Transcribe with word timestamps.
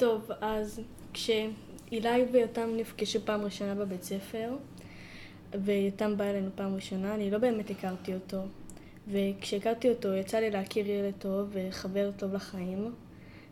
טוב, 0.00 0.30
אז 0.40 0.80
כשאילי 1.12 2.24
ויותם 2.32 2.70
נפגשו 2.76 3.20
פעם 3.24 3.40
ראשונה 3.40 3.74
בבית 3.74 4.02
ספר, 4.02 4.52
ויותם 5.64 6.16
בא 6.16 6.24
אלינו 6.24 6.50
פעם 6.54 6.74
ראשונה, 6.74 7.14
אני 7.14 7.30
לא 7.30 7.38
באמת 7.38 7.70
הכרתי 7.70 8.14
אותו. 8.14 8.42
וכשהכרתי 9.08 9.88
אותו 9.88 10.14
יצא 10.14 10.38
לי 10.38 10.50
להכיר 10.50 10.90
ילד 10.90 11.14
טוב 11.18 11.48
וחבר 11.52 12.10
טוב 12.16 12.34
לחיים, 12.34 12.94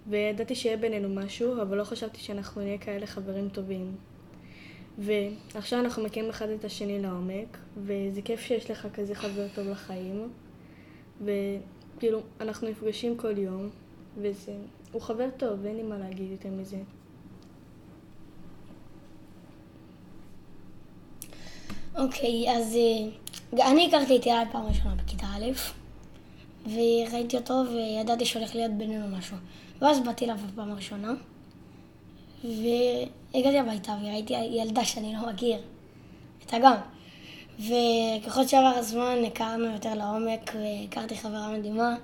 וידעתי 0.06 0.54
שיהיה 0.54 0.76
בינינו 0.76 1.08
משהו, 1.08 1.62
אבל 1.62 1.76
לא 1.76 1.84
חשבתי 1.84 2.20
שאנחנו 2.20 2.62
נהיה 2.62 2.78
כאלה 2.78 3.06
חברים 3.06 3.48
טובים. 3.48 3.96
ועכשיו 4.98 5.80
אנחנו 5.80 6.04
מכירים 6.04 6.30
אחד 6.30 6.48
את 6.48 6.64
השני 6.64 7.02
לעומק, 7.02 7.58
וזה 7.76 8.22
כיף 8.22 8.40
שיש 8.40 8.70
לך 8.70 8.88
כזה 8.94 9.14
חבר 9.14 9.46
טוב 9.54 9.68
לחיים, 9.68 10.28
וכאילו, 11.20 12.20
אנחנו 12.40 12.68
נפגשים 12.68 13.16
כל 13.16 13.38
יום, 13.38 13.68
וזה, 14.16 14.52
הוא 14.92 15.02
חבר 15.02 15.28
טוב, 15.36 15.66
אין 15.66 15.76
לי 15.76 15.82
מה 15.82 15.98
להגיד 15.98 16.30
יותר 16.30 16.48
מזה. 16.48 16.78
אוקיי, 21.98 22.56
אז 22.56 22.76
uh, 23.52 23.62
אני 23.62 23.88
הכרתי 23.88 24.16
את 24.16 24.26
יאללה 24.26 24.52
פעם 24.52 24.66
ראשונה 24.66 24.94
בכיתה 24.94 25.26
א', 25.26 25.44
וראיתי 26.64 27.36
אותו 27.36 27.62
וידעתי 27.72 28.24
שהולך 28.24 28.54
להיות 28.54 28.72
בינינו 28.72 29.16
משהו. 29.16 29.36
ואז 29.80 30.00
באתי 30.00 30.24
אליו 30.24 30.36
בפעם 30.52 30.72
הראשונה, 30.72 31.12
והגעתי 32.44 33.58
הביתה 33.58 33.96
וראיתי 34.02 34.32
ילדה 34.32 34.84
שאני 34.84 35.14
לא 35.14 35.32
מכיר, 35.32 35.58
את 36.46 36.54
אגם. 36.54 36.74
וככל 37.58 38.46
שעבר 38.46 38.72
הזמן 38.76 39.16
הכרנו 39.26 39.64
יותר 39.64 39.94
לעומק 39.94 40.54
והכרתי 40.54 41.16
חברה 41.16 41.52
מדהימה, 41.58 41.96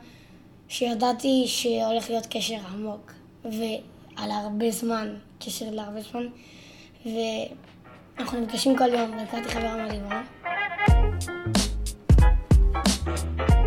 שידעתי 0.68 1.44
שהולך 1.46 2.10
להיות 2.10 2.26
קשר 2.26 2.58
עמוק, 2.72 3.12
ועל 3.44 4.30
הרבה 4.30 4.70
זמן, 4.70 5.14
קשר 5.38 5.70
להרבה 5.70 6.00
זמן, 6.00 6.26
ואנחנו 7.06 8.40
נפגשים 8.40 8.78
כל 8.78 8.94
יום, 8.94 9.10
והכרתי 9.10 9.48
חברה 9.48 9.86
מדהימה. 9.86 10.22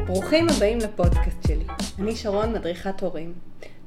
ברוכים 0.05 0.47
הבאים 0.49 0.77
לפודקאסט 0.77 1.47
שלי. 1.47 1.65
אני 1.99 2.15
שרון, 2.15 2.53
מדריכת 2.53 3.01
הורים, 3.01 3.33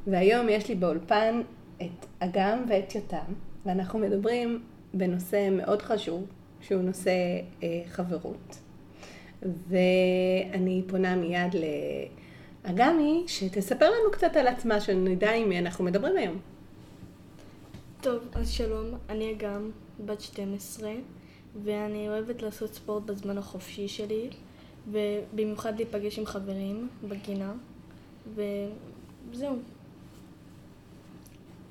והיום 0.06 0.49
יש 0.49 0.69
לי 0.69 0.75
באולפן 0.75 1.43
את 1.83 2.06
אגם 2.19 2.65
ואת 2.69 2.95
יותם, 2.95 3.33
ואנחנו 3.67 3.99
מדברים 3.99 4.62
בנושא 4.95 5.49
מאוד 5.53 5.83
חשוב, 5.83 6.27
שהוא 6.61 6.83
נושא 6.83 7.11
אה, 7.62 7.83
חברות. 7.87 8.56
ואני 9.43 10.83
פונה 10.87 11.17
מיד 11.17 11.55
לאגמי, 12.64 13.25
שתספר 13.27 13.91
לנו 13.91 14.12
קצת 14.12 14.36
על 14.36 14.47
עצמה, 14.47 14.80
שנדע 14.80 15.33
עם 15.33 15.48
מי 15.48 15.58
אנחנו 15.58 15.84
מדברים 15.84 16.16
היום. 16.16 16.39
טוב, 18.00 18.22
אז 18.33 18.50
שלום, 18.50 18.86
אני 19.08 19.33
אגם, 19.33 19.70
בת 20.05 20.20
12, 20.20 20.92
ואני 21.64 22.08
אוהבת 22.08 22.42
לעשות 22.42 22.75
ספורט 22.75 23.03
בזמן 23.03 23.38
החופשי 23.38 23.88
שלי, 23.88 24.31
ובמיוחד 24.91 25.77
להיפגש 25.77 26.19
עם 26.19 26.27
חברים 26.27 26.88
בגינה, 27.08 27.53
וזהו. 28.34 29.56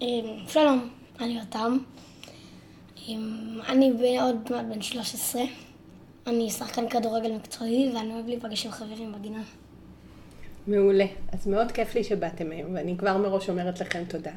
אמ, 0.01 0.37
שלום, 0.47 0.89
אני 1.19 1.39
יותם. 1.39 1.77
אמ, 3.07 3.59
אני 3.67 4.19
עוד 4.19 4.35
מעט 4.51 4.65
בן 4.65 4.81
13. 4.81 5.41
אני 6.27 6.49
שחקן 6.49 6.89
כדורגל 6.89 7.31
מקצועי 7.35 7.91
ואני 7.95 8.13
אוהב 8.13 8.27
להיפגש 8.27 8.65
עם 8.65 8.71
חברים 8.71 9.11
בגינה. 9.11 9.41
מעולה. 10.67 11.05
אז 11.31 11.47
מאוד 11.47 11.71
כיף 11.71 11.95
לי 11.95 12.03
שבאתם 12.03 12.51
היום, 12.51 12.75
ואני 12.75 12.97
כבר 12.97 13.17
מראש 13.17 13.49
אומרת 13.49 13.81
לכם 13.81 14.03
תודה. 14.07 14.31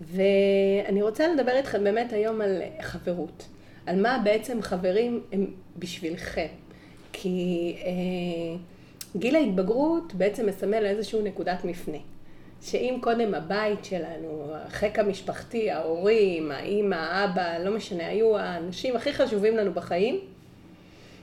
ואני 0.00 1.02
רוצה 1.02 1.28
לדבר 1.28 1.52
איתכם 1.52 1.84
באמת 1.84 2.12
היום 2.12 2.40
על 2.40 2.62
חברות. 2.80 3.48
על 3.86 4.02
מה 4.02 4.20
בעצם 4.24 4.62
חברים 4.62 5.22
הם 5.32 5.46
בשבילכם. 5.78 6.46
כי 7.12 7.76
אה, 7.84 8.56
גיל 9.16 9.36
ההתבגרות 9.36 10.14
בעצם 10.14 10.46
מסמל 10.46 10.86
איזושהי 10.86 11.22
נקודת 11.22 11.64
מפנה. 11.64 11.98
שאם 12.62 12.98
קודם 13.00 13.34
הבית 13.34 13.84
שלנו, 13.84 14.52
החיק 14.54 14.98
המשפחתי, 14.98 15.70
ההורים, 15.70 16.50
האימא, 16.50 16.94
האבא, 16.94 17.58
לא 17.58 17.76
משנה, 17.76 18.06
היו 18.06 18.38
האנשים 18.38 18.96
הכי 18.96 19.12
חשובים 19.12 19.56
לנו 19.56 19.72
בחיים, 19.72 20.20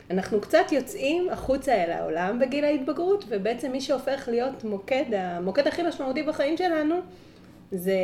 אנחנו 0.09 0.41
קצת 0.41 0.71
יוצאים 0.71 1.29
החוצה 1.29 1.83
אל 1.83 1.91
העולם 1.91 2.39
בגיל 2.39 2.65
ההתבגרות, 2.65 3.25
ובעצם 3.27 3.71
מי 3.71 3.81
שהופך 3.81 4.27
להיות 4.31 4.63
מוקד, 4.63 5.13
המוקד 5.13 5.67
הכי 5.67 5.83
משמעותי 5.83 6.23
בחיים 6.23 6.57
שלנו, 6.57 6.95
זה 7.71 7.97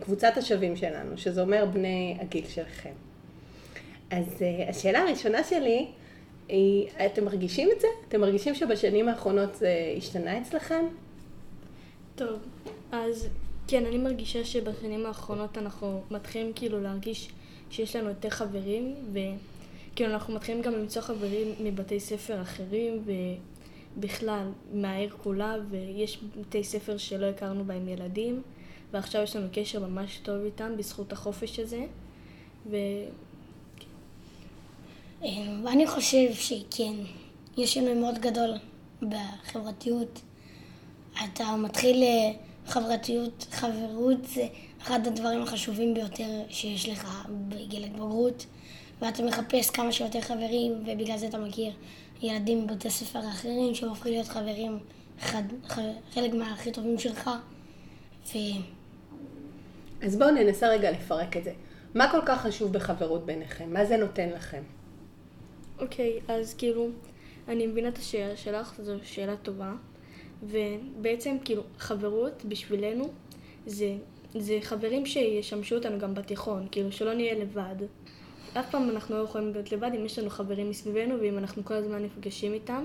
קבוצת 0.00 0.32
השווים 0.36 0.76
שלנו, 0.76 1.18
שזה 1.18 1.42
אומר 1.42 1.64
בני 1.72 2.16
הגיל 2.20 2.46
שלכם. 2.48 2.90
אז 4.10 4.42
אה, 4.42 4.68
השאלה 4.68 4.98
הראשונה 4.98 5.44
שלי 5.44 5.86
היא, 6.48 6.88
אתם 7.06 7.24
מרגישים 7.24 7.68
את 7.76 7.80
זה? 7.80 7.86
אתם 8.08 8.20
מרגישים 8.20 8.54
שבשנים 8.54 9.08
האחרונות 9.08 9.54
זה 9.54 9.94
השתנה 9.96 10.38
אצלכם? 10.38 10.84
טוב, 12.14 12.38
אז 12.92 13.28
כן, 13.68 13.86
אני 13.86 13.98
מרגישה 13.98 14.44
שבשנים 14.44 15.06
האחרונות 15.06 15.58
אנחנו 15.58 16.02
מתחילים 16.10 16.52
כאילו 16.54 16.80
להרגיש 16.80 17.30
שיש 17.70 17.96
לנו 17.96 18.08
יותר 18.08 18.30
חברים, 18.30 18.94
וכאילו 19.92 20.12
אנחנו 20.12 20.34
מתחילים 20.34 20.62
גם 20.62 20.72
למצוא 20.72 21.02
חברים 21.02 21.54
מבתי 21.60 22.00
ספר 22.00 22.42
אחרים, 22.42 23.04
ובכלל 23.96 24.50
מהעיר 24.72 25.10
כולה, 25.22 25.54
ויש 25.70 26.18
בתי 26.40 26.64
ספר 26.64 26.96
שלא 26.96 27.26
הכרנו 27.26 27.64
בהם 27.64 27.88
ילדים, 27.88 28.42
ועכשיו 28.92 29.22
יש 29.22 29.36
לנו 29.36 29.48
קשר 29.52 29.86
ממש 29.86 30.20
טוב 30.22 30.44
איתם 30.44 30.76
בזכות 30.76 31.12
החופש 31.12 31.58
הזה, 31.58 31.84
ו... 32.70 32.76
ואני 35.64 35.86
חושב 35.86 36.34
שכן, 36.34 36.92
יש 37.56 37.74
שינוי 37.74 37.94
מאוד 37.94 38.18
גדול 38.18 38.50
בחברתיות. 39.02 40.20
אתה 41.24 41.56
מתחיל 41.56 42.02
אה, 42.02 42.32
חברתיות, 42.66 43.46
חברות 43.50 44.24
זה 44.24 44.46
אחד 44.82 45.06
הדברים 45.06 45.42
החשובים 45.42 45.94
ביותר 45.94 46.42
שיש 46.48 46.88
לך 46.88 47.28
בגיל 47.48 47.84
התבגרות 47.84 48.46
ואתה 49.02 49.22
מחפש 49.22 49.70
כמה 49.70 49.92
שיותר 49.92 50.20
חברים 50.20 50.72
ובגלל 50.86 51.18
זה 51.18 51.26
אתה 51.26 51.38
מכיר 51.38 51.72
ילדים 52.22 52.66
בבתי 52.66 52.90
ספר 52.90 53.18
אחרים 53.28 53.74
שהופכים 53.74 54.12
להיות 54.12 54.28
חברים 54.28 54.78
חד, 55.20 55.42
ח, 55.68 55.78
חלק 56.14 56.34
מהכי 56.34 56.72
טובים 56.72 56.98
שלך 56.98 57.30
ו... 58.26 58.38
אז 60.02 60.16
בואו 60.16 60.30
ננסה 60.30 60.68
רגע 60.68 60.90
לפרק 60.90 61.36
את 61.36 61.44
זה. 61.44 61.52
מה 61.94 62.10
כל 62.10 62.20
כך 62.26 62.42
חשוב 62.42 62.72
בחברות 62.72 63.26
ביניכם? 63.26 63.72
מה 63.72 63.84
זה 63.84 63.96
נותן 63.96 64.28
לכם? 64.28 64.62
אוקיי, 65.78 66.20
okay, 66.28 66.32
אז 66.32 66.54
כאילו, 66.54 66.88
אני 67.48 67.66
מבינה 67.66 67.88
את 67.88 67.98
השאלה 67.98 68.36
שלך, 68.36 68.74
זו 68.82 68.92
שאלה 69.02 69.36
טובה. 69.36 69.72
ובעצם 70.42 71.36
כאילו 71.44 71.62
חברות 71.78 72.44
בשבילנו 72.44 73.08
זה, 73.66 73.94
זה 74.34 74.58
חברים 74.62 75.06
שישמשו 75.06 75.74
אותנו 75.74 75.98
גם 75.98 76.14
בתיכון, 76.14 76.66
כאילו 76.70 76.92
שלא 76.92 77.14
נהיה 77.14 77.34
לבד. 77.34 77.76
אף 78.54 78.70
פעם 78.70 78.90
אנחנו 78.90 79.16
לא 79.16 79.22
יכולים 79.22 79.52
להיות 79.52 79.72
לבד 79.72 79.90
אם 79.96 80.04
יש 80.04 80.18
לנו 80.18 80.30
חברים 80.30 80.70
מסביבנו 80.70 81.20
ואם 81.20 81.38
אנחנו 81.38 81.64
כל 81.64 81.74
הזמן 81.74 82.02
נפגשים 82.02 82.52
איתם 82.52 82.84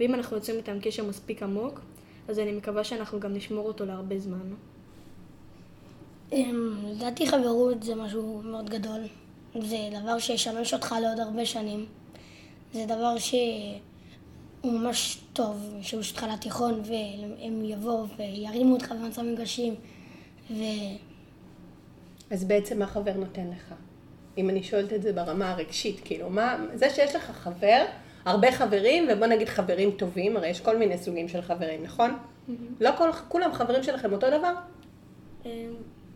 ואם 0.00 0.14
אנחנו 0.14 0.36
יוצאים 0.36 0.56
איתם 0.56 0.78
קשר 0.82 1.04
מספיק 1.04 1.42
עמוק 1.42 1.80
אז 2.28 2.38
אני 2.38 2.52
מקווה 2.52 2.84
שאנחנו 2.84 3.20
גם 3.20 3.34
נשמור 3.34 3.66
אותו 3.66 3.84
להרבה 3.84 4.18
זמן. 4.18 4.54
אמ, 6.32 6.76
לדעתי 6.86 7.26
חברות 7.26 7.82
זה 7.82 7.94
משהו 7.94 8.42
מאוד 8.44 8.70
גדול. 8.70 9.00
זה 9.60 9.76
דבר 10.02 10.18
שישמש 10.18 10.74
אותך 10.74 10.94
לעוד 11.02 11.20
הרבה 11.20 11.46
שנים. 11.46 11.86
זה 12.72 12.84
דבר 12.86 13.18
ש... 13.18 13.34
הוא 14.60 14.72
ממש 14.72 15.20
טוב, 15.32 15.74
שהוא 15.80 16.02
שלך 16.02 16.26
לתיכון 16.32 16.82
והם 16.84 17.64
יבואו 17.64 18.06
וירימו 18.16 18.74
אותך 18.74 18.92
במצב 18.92 19.22
מגרשים 19.22 19.74
ו... 20.50 20.62
אז 22.30 22.44
בעצם 22.44 22.78
מה 22.78 22.86
חבר 22.86 23.12
נותן 23.16 23.50
לך? 23.50 23.74
אם 24.38 24.50
אני 24.50 24.62
שואלת 24.62 24.92
את 24.92 25.02
זה 25.02 25.12
ברמה 25.12 25.50
הרגשית, 25.50 26.00
כאילו, 26.04 26.30
מה, 26.30 26.56
זה 26.74 26.90
שיש 26.90 27.14
לך 27.14 27.30
חבר, 27.30 27.84
הרבה 28.24 28.52
חברים, 28.52 29.08
ובוא 29.12 29.26
נגיד 29.26 29.48
חברים 29.48 29.90
טובים, 29.90 30.36
הרי 30.36 30.48
יש 30.48 30.60
כל 30.60 30.76
מיני 30.76 30.98
סוגים 30.98 31.28
של 31.28 31.42
חברים, 31.42 31.82
נכון? 31.82 32.10
Mm-hmm. 32.10 32.52
לא 32.80 32.90
כל, 32.98 33.12
כולם 33.28 33.52
חברים 33.52 33.82
שלכם 33.82 34.12
אותו 34.12 34.26
דבר? 34.38 34.52
אמ, 35.44 35.50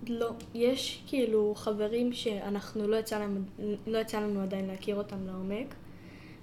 לא, 0.08 0.30
יש 0.54 1.02
כאילו 1.06 1.54
חברים 1.56 2.12
שאנחנו 2.12 2.88
לא 2.88 2.96
יצא, 2.96 3.18
לנו, 3.18 3.40
לא 3.86 3.98
יצא 3.98 4.20
לנו 4.20 4.42
עדיין 4.42 4.66
להכיר 4.66 4.96
אותם 4.96 5.26
לעומק, 5.26 5.74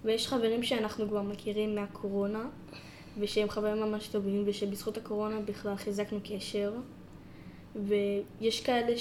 ויש 0.05 0.27
חברים 0.27 0.63
שאנחנו 0.63 1.07
כבר 1.07 1.21
מכירים 1.21 1.75
מהקורונה, 1.75 2.45
ושהם 3.19 3.49
חברים 3.49 3.81
ממש 3.81 4.07
טובים, 4.07 4.43
ושבזכות 4.45 4.97
הקורונה 4.97 5.39
בכלל 5.39 5.75
חיזקנו 5.75 6.19
קשר. 6.23 6.71
ויש 7.75 8.61
כאלה 8.61 8.97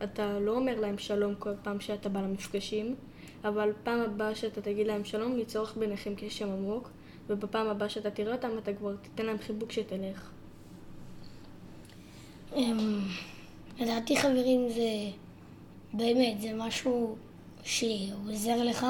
שאתה 0.00 0.38
לא 0.38 0.56
אומר 0.56 0.80
להם 0.80 0.98
שלום 0.98 1.34
כל 1.38 1.52
פעם 1.62 1.80
שאתה 1.80 2.08
בא 2.08 2.20
למפגשים, 2.20 2.94
אבל 3.44 3.72
פעם 3.84 4.00
הבאה 4.00 4.34
שאתה 4.34 4.60
תגיד 4.60 4.86
להם 4.86 5.04
שלום, 5.04 5.36
לצורך 5.36 5.76
ביניכם 5.76 6.14
קשר 6.16 6.52
עמוק, 6.52 6.90
ובפעם 7.28 7.66
הבאה 7.66 7.88
שאתה 7.88 8.10
תראה 8.10 8.34
אותם, 8.34 8.50
אתה 8.58 8.72
כבר 8.72 8.96
תיתן 9.02 9.26
להם 9.26 9.38
חיבוק 9.38 9.72
שתלך. 9.72 10.30
אמ, 12.56 13.00
לדעתי 13.80 14.16
חברים 14.16 14.68
זה 14.68 14.90
באמת, 15.92 16.40
זה 16.40 16.52
משהו 16.54 17.16
שעוזר 17.62 18.64
לך. 18.64 18.86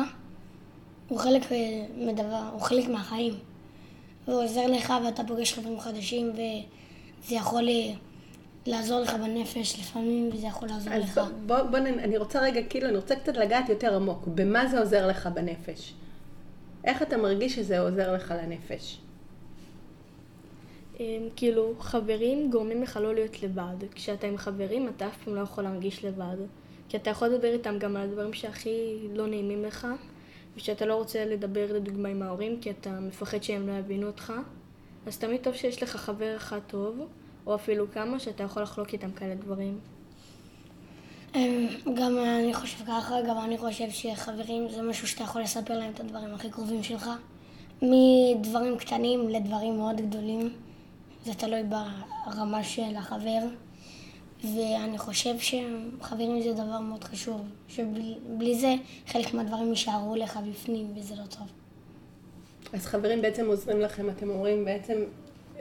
הוא 1.09 1.19
חלק 1.19 1.53
אה, 1.53 1.87
מדבר, 1.97 2.49
הוא 2.53 2.61
חלק 2.61 2.89
מהחיים. 2.89 3.35
הוא 4.25 4.45
עוזר 4.45 4.67
לך 4.67 4.93
ואתה 5.05 5.23
פוגש 5.25 5.53
חברים 5.53 5.81
חדשים 5.81 6.33
וזה 6.33 7.35
יכול 7.35 7.69
אה, 7.69 7.95
לעזור 8.67 9.01
לך 9.01 9.15
בנפש 9.15 9.79
לפעמים 9.81 10.31
וזה 10.33 10.47
יכול 10.47 10.69
לעזור 10.69 10.93
אז 10.93 11.03
לך. 11.03 11.21
בוא, 11.47 11.63
בוא, 11.63 11.79
נ- 11.79 11.99
אני 11.99 12.19
רוצה 12.19 12.41
רגע, 12.43 12.61
כאילו, 12.71 12.89
אני 12.89 12.97
רוצה 12.97 13.17
קצת 13.17 13.37
לגעת 13.37 13.69
יותר 13.69 13.95
עמוק. 13.97 14.27
במה 14.27 14.67
זה 14.67 14.81
עוזר 14.81 15.07
לך 15.07 15.27
בנפש? 15.35 15.95
איך 16.85 17.03
אתה 17.03 17.17
מרגיש 17.17 17.55
שזה 17.55 17.81
עוזר 17.81 18.13
לך 18.13 18.35
לנפש? 18.43 18.99
אמ, 21.01 21.05
כאילו, 21.37 21.75
חברים 21.79 22.51
גורמים 22.51 22.83
לך 22.83 22.97
לא 23.03 23.15
להיות 23.15 23.43
לבד. 23.43 23.77
כשאתה 23.95 24.27
עם 24.27 24.37
חברים, 24.37 24.89
אתה 24.89 25.07
אף 25.07 25.25
פעם 25.25 25.35
לא 25.35 25.41
יכול 25.41 25.65
להרגיש 25.65 26.05
לבד. 26.05 26.37
כי 26.89 26.97
אתה 26.97 27.11
יכול 27.11 27.29
לדבר 27.29 27.53
איתם 27.53 27.79
גם 27.79 27.97
על 27.97 28.03
הדברים 28.03 28.33
שהכי 28.33 28.99
לא 29.15 29.27
נעימים 29.27 29.65
לך, 29.65 29.87
ושאתה 30.57 30.87
לא 30.87 30.95
רוצה 30.95 31.25
לדבר 31.25 31.73
לדוגמה 31.73 32.09
עם 32.09 32.23
ההורים, 32.23 32.59
כי 32.61 32.71
אתה 32.71 32.91
מפחד 33.01 33.43
שהם 33.43 33.69
לא 33.69 33.73
יבינו 33.73 34.07
אותך. 34.07 34.33
אז 35.07 35.19
תמיד 35.19 35.41
טוב 35.43 35.55
שיש 35.55 35.83
לך 35.83 35.97
חבר 35.97 36.37
אחד 36.37 36.59
טוב, 36.67 37.07
או 37.49 37.55
אפילו 37.55 37.91
כמה, 37.91 38.19
שאתה 38.19 38.43
יכול 38.43 38.63
לחלוק 38.63 38.93
איתם 38.93 39.13
כאלה 39.13 39.35
דברים. 39.35 39.79
אמ, 41.35 41.67
גם 41.95 42.19
אני 42.19 42.55
חושב 42.55 42.85
ככה, 42.87 43.23
גם 43.29 43.39
אני 43.45 43.59
חושב 43.59 43.91
שחברים 43.91 44.69
זה 44.69 44.83
משהו 44.83 45.09
שאתה 45.09 45.25
יכול 45.25 45.43
לספר 45.43 45.79
להם 45.79 45.93
את 45.95 46.01
הדברים 46.01 46.35
הכי 46.35 46.51
קרובים 46.51 46.83
שלך. 46.83 47.11
מדברים 47.83 48.79
קטנים 48.79 49.29
לדברים 49.29 49.77
מאוד 49.77 50.01
גדולים. 50.01 50.53
זה 51.25 51.35
תלוי 51.35 51.63
ברמה 51.63 52.65
של 52.65 52.97
החבר. 52.97 53.41
ואני 54.45 54.99
חושב 54.99 55.35
שחברים 55.39 56.43
זה 56.43 56.53
דבר 56.53 56.79
מאוד 56.81 57.05
חשוב. 57.05 57.41
שבלי 57.69 58.15
בלי 58.29 58.59
זה 58.59 58.75
חלק 59.07 59.35
מהדברים 59.35 59.71
יישארו 59.71 60.17
לך 60.17 60.39
בפנים 60.51 60.95
וזה 60.97 61.15
לא 61.15 61.27
טוב. 61.27 61.47
אז 62.73 62.87
חברים 62.87 63.23
בעצם 63.23 63.47
עוזרים 63.47 63.81
לכם, 63.81 64.11
אתם 64.11 64.31
אומרים 64.31 64.65
בעצם 64.65 64.95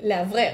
לאוורר, 0.04 0.54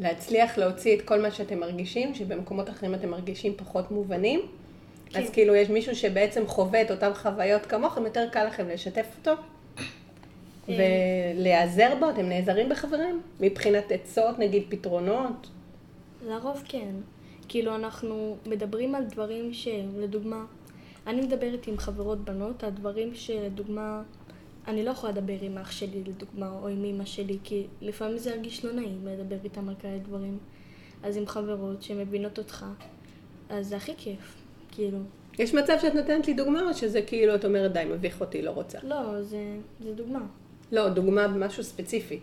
להצליח 0.00 0.58
להוציא 0.58 0.96
את 0.96 1.02
כל 1.02 1.22
מה 1.22 1.30
שאתם 1.30 1.60
מרגישים, 1.60 2.14
שבמקומות 2.14 2.70
אחרים 2.70 2.94
אתם 2.94 3.10
מרגישים 3.10 3.54
פחות 3.56 3.90
מובנים. 3.90 4.40
כן. 5.06 5.22
אז 5.22 5.30
כאילו 5.30 5.54
יש 5.54 5.70
מישהו 5.70 5.96
שבעצם 5.96 6.46
חווה 6.46 6.82
את 6.82 6.90
אותן 6.90 7.14
חוויות 7.14 7.66
כמוכם, 7.66 8.04
יותר 8.04 8.28
קל 8.32 8.44
לכם 8.44 8.68
לשתף 8.68 9.06
אותו 9.18 9.42
ולהיעזר 10.68 11.94
בו, 12.00 12.10
אתם 12.10 12.28
נעזרים 12.28 12.68
בחברים? 12.68 13.20
מבחינת 13.40 13.92
עצות, 13.92 14.38
נגיד 14.38 14.62
פתרונות? 14.68 15.48
לרוב 16.26 16.62
כן. 16.68 16.94
כאילו, 17.48 17.74
אנחנו 17.74 18.36
מדברים 18.46 18.94
על 18.94 19.04
דברים 19.04 19.52
שלדוגמה, 19.52 20.44
אני 21.06 21.20
מדברת 21.20 21.66
עם 21.66 21.78
חברות 21.78 22.24
בנות 22.24 22.64
על 22.64 22.70
דברים 22.70 23.14
שלדוגמה, 23.14 24.02
אני 24.70 24.84
לא 24.84 24.90
יכולה 24.90 25.12
לדבר 25.12 25.36
עם 25.40 25.58
אח 25.58 25.70
שלי 25.70 26.02
לדוגמה, 26.06 26.50
או 26.62 26.68
עם 26.68 26.84
אמא 26.84 27.04
שלי, 27.04 27.38
כי 27.44 27.66
לפעמים 27.80 28.18
זה 28.18 28.30
ירגיש 28.30 28.64
לא 28.64 28.72
נעים 28.72 29.06
לדבר 29.06 29.36
איתם 29.44 29.68
על 29.68 29.74
כאלה 29.78 29.98
דברים. 29.98 30.38
אז 31.02 31.16
עם 31.16 31.26
חברות 31.26 31.82
שמבינות 31.82 32.38
אותך, 32.38 32.66
אז 33.48 33.68
זה 33.68 33.76
הכי 33.76 33.92
כיף, 33.96 34.34
כאילו. 34.72 34.98
יש 35.38 35.54
מצב 35.54 35.76
שאת 35.82 35.94
נותנת 35.94 36.26
לי 36.26 36.34
דוגמה, 36.34 36.68
או 36.68 36.74
שזה 36.74 37.02
כאילו, 37.02 37.34
את 37.34 37.44
אומרת, 37.44 37.72
די, 37.72 37.84
מביך 37.90 38.20
אותי, 38.20 38.42
לא 38.42 38.50
רוצה. 38.50 38.78
לא, 38.82 39.22
זה, 39.22 39.56
זה 39.80 39.92
דוגמה. 39.92 40.26
לא, 40.72 40.88
דוגמה 40.88 41.28
במשהו 41.28 41.64
ספציפי. 41.64 42.20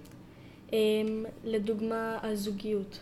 אמ, 0.73 1.25
לדוגמה, 1.43 2.17
על 2.21 2.35
זוגיות. 2.35 2.99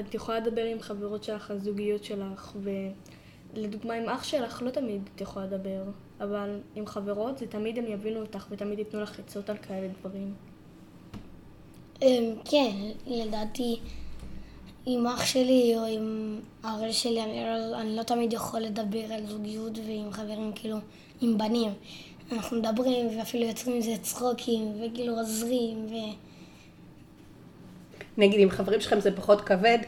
את 0.00 0.14
יכולה 0.14 0.40
לדבר 0.40 0.64
עם 0.64 0.80
חברות 0.80 1.24
שלך 1.24 1.50
על 1.50 1.58
זוגיות 1.58 2.04
שלך, 2.04 2.56
ולדוגמה 2.62 3.94
עם 3.94 4.08
אח 4.08 4.24
שלך 4.24 4.62
לא 4.62 4.70
תמיד 4.70 5.02
את 5.14 5.20
יכולה 5.20 5.46
לדבר, 5.46 5.82
אבל 6.20 6.60
עם 6.74 6.86
חברות 6.86 7.38
זה 7.38 7.46
תמיד 7.46 7.78
הם 7.78 7.84
יבינו 7.88 8.20
אותך 8.20 8.46
ותמיד 8.50 8.78
ייתנו 8.78 9.00
לך 9.00 9.18
עצות 9.18 9.50
על 9.50 9.56
כאלה 9.56 9.88
דברים. 10.00 10.34
אמ, 12.02 12.34
כן, 12.44 12.76
לדעתי 13.06 13.80
עם 14.86 15.06
אח 15.06 15.24
שלי 15.24 15.74
או 15.76 15.84
עם 15.84 16.38
ההורים 16.62 16.92
שלי, 16.92 17.22
אני 17.22 17.44
לא, 17.44 17.80
אני 17.80 17.96
לא 17.96 18.02
תמיד 18.02 18.32
יכול 18.32 18.60
לדבר 18.60 19.12
על 19.12 19.26
זוגיות 19.26 19.78
ועם 19.78 20.12
חברים, 20.12 20.52
כאילו, 20.54 20.76
עם 21.20 21.38
בנים. 21.38 21.72
אנחנו 22.32 22.56
מדברים 22.56 23.18
ואפילו 23.18 23.46
יוצרים 23.46 23.78
מזה 23.78 23.94
צחוקים 24.02 24.72
וכאילו 24.80 25.18
עוזרים 25.18 25.86
ו... 25.86 25.94
נגיד, 28.16 28.40
עם 28.40 28.50
חברים 28.50 28.80
שלכם 28.80 29.00
זה 29.00 29.16
פחות 29.16 29.40
כבד? 29.40 29.78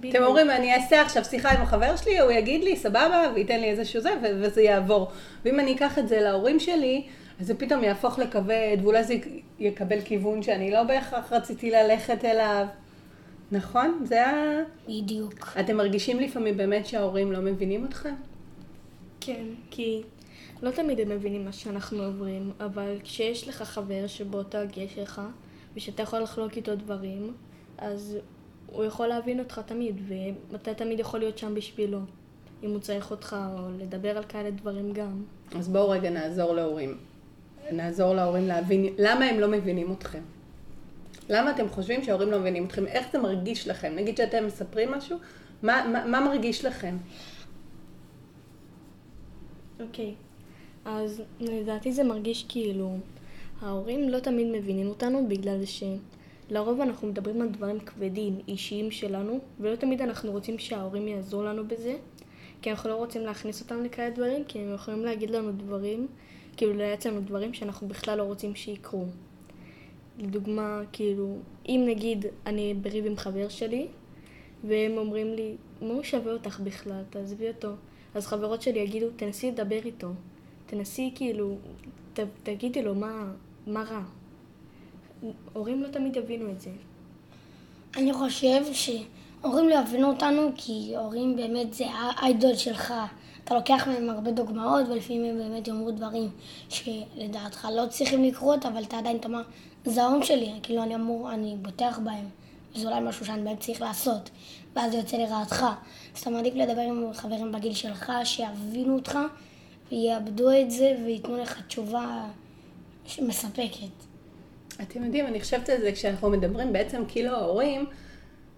אתם. 0.00 0.22
אומרים, 0.24 0.50
אני 0.50 0.74
אעשה 0.74 1.02
עכשיו 1.02 1.24
שיחה 1.24 1.50
עם 1.50 1.62
החבר 1.62 1.96
שלי, 1.96 2.18
הוא 2.18 2.30
יגיד 2.30 2.64
לי, 2.64 2.76
סבבה, 2.76 3.32
וייתן 3.34 3.60
לי 3.60 3.70
איזשהו 3.70 4.00
זה, 4.00 4.10
וזה 4.22 4.62
יעבור. 4.62 5.10
ואם 5.44 5.60
אני 5.60 5.74
אקח 5.74 5.98
את 5.98 6.08
זה 6.08 6.20
להורים 6.20 6.60
שלי, 6.60 7.04
אז 7.40 7.46
זה 7.46 7.54
פתאום 7.54 7.84
יהפוך 7.84 8.18
לכבד, 8.18 8.76
ואולי 8.82 9.04
זה 9.04 9.14
יקבל 9.58 10.00
כיוון 10.00 10.42
שאני 10.42 10.70
לא 10.70 10.82
בהכרח 10.82 11.32
רציתי 11.32 11.70
ללכת 11.70 12.24
אליו. 12.24 12.66
נכון? 13.52 14.04
זה 14.04 14.26
ה... 14.26 14.62
בדיוק. 14.88 15.56
אתם 15.60 15.76
מרגישים 15.76 16.20
לפעמים 16.20 16.56
באמת 16.56 16.86
שההורים 16.86 17.32
לא 17.32 17.40
מבינים 17.40 17.84
אתכם? 17.84 18.14
כן, 19.20 19.44
כי 19.70 20.02
לא 20.62 20.70
תמיד 20.70 21.00
הם 21.00 21.08
מבינים 21.08 21.44
מה 21.44 21.52
שאנחנו 21.52 22.02
עוברים, 22.02 22.52
אבל 22.60 22.96
כשיש 23.04 23.48
לך 23.48 23.62
חבר 23.62 24.06
שבאותו 24.06 24.58
הגיל 24.58 24.88
שלך, 24.94 25.22
ושאתה 25.76 26.02
יכול 26.02 26.18
לחלוק 26.18 26.56
איתו 26.56 26.76
דברים, 26.76 27.34
אז 27.78 28.18
הוא 28.74 28.84
יכול 28.84 29.06
להבין 29.06 29.38
אותך 29.38 29.60
תמיד, 29.66 30.00
ואתה 30.52 30.74
תמיד 30.74 31.00
יכול 31.00 31.20
להיות 31.20 31.38
שם 31.38 31.54
בשבילו, 31.54 31.98
אם 32.62 32.70
הוא 32.70 32.78
צריך 32.78 33.10
אותך, 33.10 33.36
או 33.58 33.68
לדבר 33.78 34.16
על 34.16 34.24
כאלה 34.24 34.50
דברים 34.50 34.92
גם. 34.92 35.22
אז 35.58 35.68
בואו 35.68 35.90
רגע 35.90 36.10
נעזור 36.10 36.54
להורים. 36.54 36.98
נעזור 37.72 38.14
להורים 38.14 38.46
להבין 38.46 38.94
למה 38.98 39.24
הם 39.24 39.40
לא 39.40 39.48
מבינים 39.48 39.92
אתכם. 39.92 40.22
למה 41.28 41.50
אתם 41.50 41.68
חושבים 41.68 42.02
שההורים 42.02 42.30
לא 42.30 42.38
מבינים 42.38 42.64
אתכם? 42.64 42.86
איך 42.86 43.06
זה 43.12 43.18
מרגיש 43.18 43.68
לכם? 43.68 43.92
נגיד 43.96 44.16
שאתם 44.16 44.46
מספרים 44.46 44.92
משהו, 44.92 45.18
מה, 45.62 45.86
מה, 45.92 46.06
מה 46.06 46.20
מרגיש 46.20 46.64
לכם? 46.64 46.96
אוקיי, 49.80 50.14
אז 50.84 51.22
לדעתי 51.40 51.92
זה 51.92 52.04
מרגיש 52.04 52.44
כאילו 52.48 52.96
ההורים 53.60 54.08
לא 54.08 54.18
תמיד 54.18 54.46
מבינים 54.46 54.88
אותנו 54.88 55.28
בגלל 55.28 55.58
שלרוב 56.48 56.80
אנחנו 56.80 57.08
מדברים 57.08 57.42
על 57.42 57.48
דברים 57.48 57.80
כבדים, 57.80 58.38
אישיים 58.48 58.90
שלנו, 58.90 59.38
ולא 59.60 59.76
תמיד 59.76 60.02
אנחנו 60.02 60.32
רוצים 60.32 60.58
שההורים 60.58 61.08
יעזרו 61.08 61.42
לנו 61.42 61.68
בזה, 61.68 61.96
כי 62.62 62.70
אנחנו 62.70 62.90
לא 62.90 62.94
רוצים 62.94 63.22
להכניס 63.22 63.62
אותם 63.62 63.84
לכאלה 63.84 64.10
דברים, 64.10 64.44
כי 64.44 64.58
הם 64.58 64.74
יכולים 64.74 65.04
להגיד 65.04 65.30
לנו 65.30 65.52
דברים, 65.52 66.06
כאילו 66.56 66.72
לייעץ 66.72 67.06
לנו 67.06 67.20
דברים 67.20 67.54
שאנחנו 67.54 67.88
בכלל 67.88 68.18
לא 68.18 68.22
רוצים 68.22 68.54
שיקרו. 68.54 69.04
לדוגמה, 70.18 70.82
כאילו, 70.92 71.36
אם 71.68 71.84
נגיד 71.88 72.26
אני 72.46 72.74
בריב 72.74 73.06
עם 73.06 73.16
חבר 73.16 73.48
שלי, 73.48 73.86
והם 74.64 74.98
אומרים 74.98 75.34
לי, 75.34 75.56
מה 75.82 75.94
הוא 75.94 76.02
שווה 76.02 76.32
אותך 76.32 76.60
בכלל? 76.60 77.02
תעזבי 77.10 77.48
אותו. 77.48 77.72
אז 78.14 78.26
חברות 78.26 78.62
שלי 78.62 78.78
יגידו, 78.78 79.06
תנסי 79.16 79.50
לדבר 79.50 79.80
איתו. 79.84 80.08
תנסי 80.66 81.12
כאילו, 81.14 81.56
ת, 82.12 82.20
תגידי 82.42 82.82
לו 82.82 82.94
מה, 82.94 83.32
מה 83.66 83.82
רע. 83.82 84.02
הורים 85.52 85.82
לא 85.82 85.88
תמיד 85.88 86.16
יבינו 86.16 86.50
את 86.50 86.60
זה. 86.60 86.70
אני 87.96 88.12
חושב 88.12 88.62
שהורים 88.72 89.68
לא 89.68 89.74
יבינו 89.74 90.08
אותנו 90.08 90.50
כי 90.56 90.92
הורים 90.96 91.36
באמת 91.36 91.74
זה 91.74 91.84
האיידול 91.90 92.54
שלך. 92.54 92.94
אתה 93.44 93.54
לוקח 93.54 93.84
מהם 93.86 94.10
הרבה 94.10 94.30
דוגמאות 94.30 94.88
ולפעמים 94.88 95.24
הם 95.24 95.38
באמת 95.38 95.68
יאמרו 95.68 95.90
דברים 95.90 96.30
שלדעתך 96.68 97.68
לא 97.72 97.86
צריכים 97.88 98.24
לקרות, 98.24 98.66
אבל 98.66 98.82
אתה 98.82 98.98
עדיין 98.98 99.18
תאמר, 99.18 99.42
זה 99.84 100.02
ההורים 100.02 100.22
שלי, 100.22 100.52
כאילו 100.62 100.82
אני 100.82 100.94
אמור, 100.94 101.32
אני 101.32 101.56
בוטח 101.62 101.98
בהם. 102.04 102.28
וזה 102.74 102.88
אולי 102.88 103.00
משהו 103.00 103.26
שאני 103.26 103.42
באמת 103.42 103.60
צריך 103.60 103.80
לעשות, 103.80 104.30
ואז 104.76 104.92
זה 104.92 104.98
יוצא 104.98 105.16
לרעתך. 105.16 105.66
אז 106.14 106.20
אתה 106.20 106.30
מעדיף 106.30 106.54
לדבר 106.54 106.80
עם 106.80 107.12
חברים 107.12 107.52
בגיל 107.52 107.74
שלך, 107.74 108.12
שיבינו 108.24 108.94
אותך, 108.94 109.18
ויאבדו 109.92 110.50
את 110.50 110.70
זה, 110.70 110.96
וייתנו 111.04 111.36
לך 111.36 111.60
תשובה 111.66 112.24
מספקת. 113.22 114.13
אתם 114.82 115.04
יודעים, 115.04 115.26
אני 115.26 115.40
חושבת 115.40 115.68
על 115.68 115.80
זה 115.80 115.92
כשאנחנו 115.92 116.30
מדברים, 116.30 116.72
בעצם 116.72 117.02
כאילו 117.08 117.30
ההורים 117.30 117.86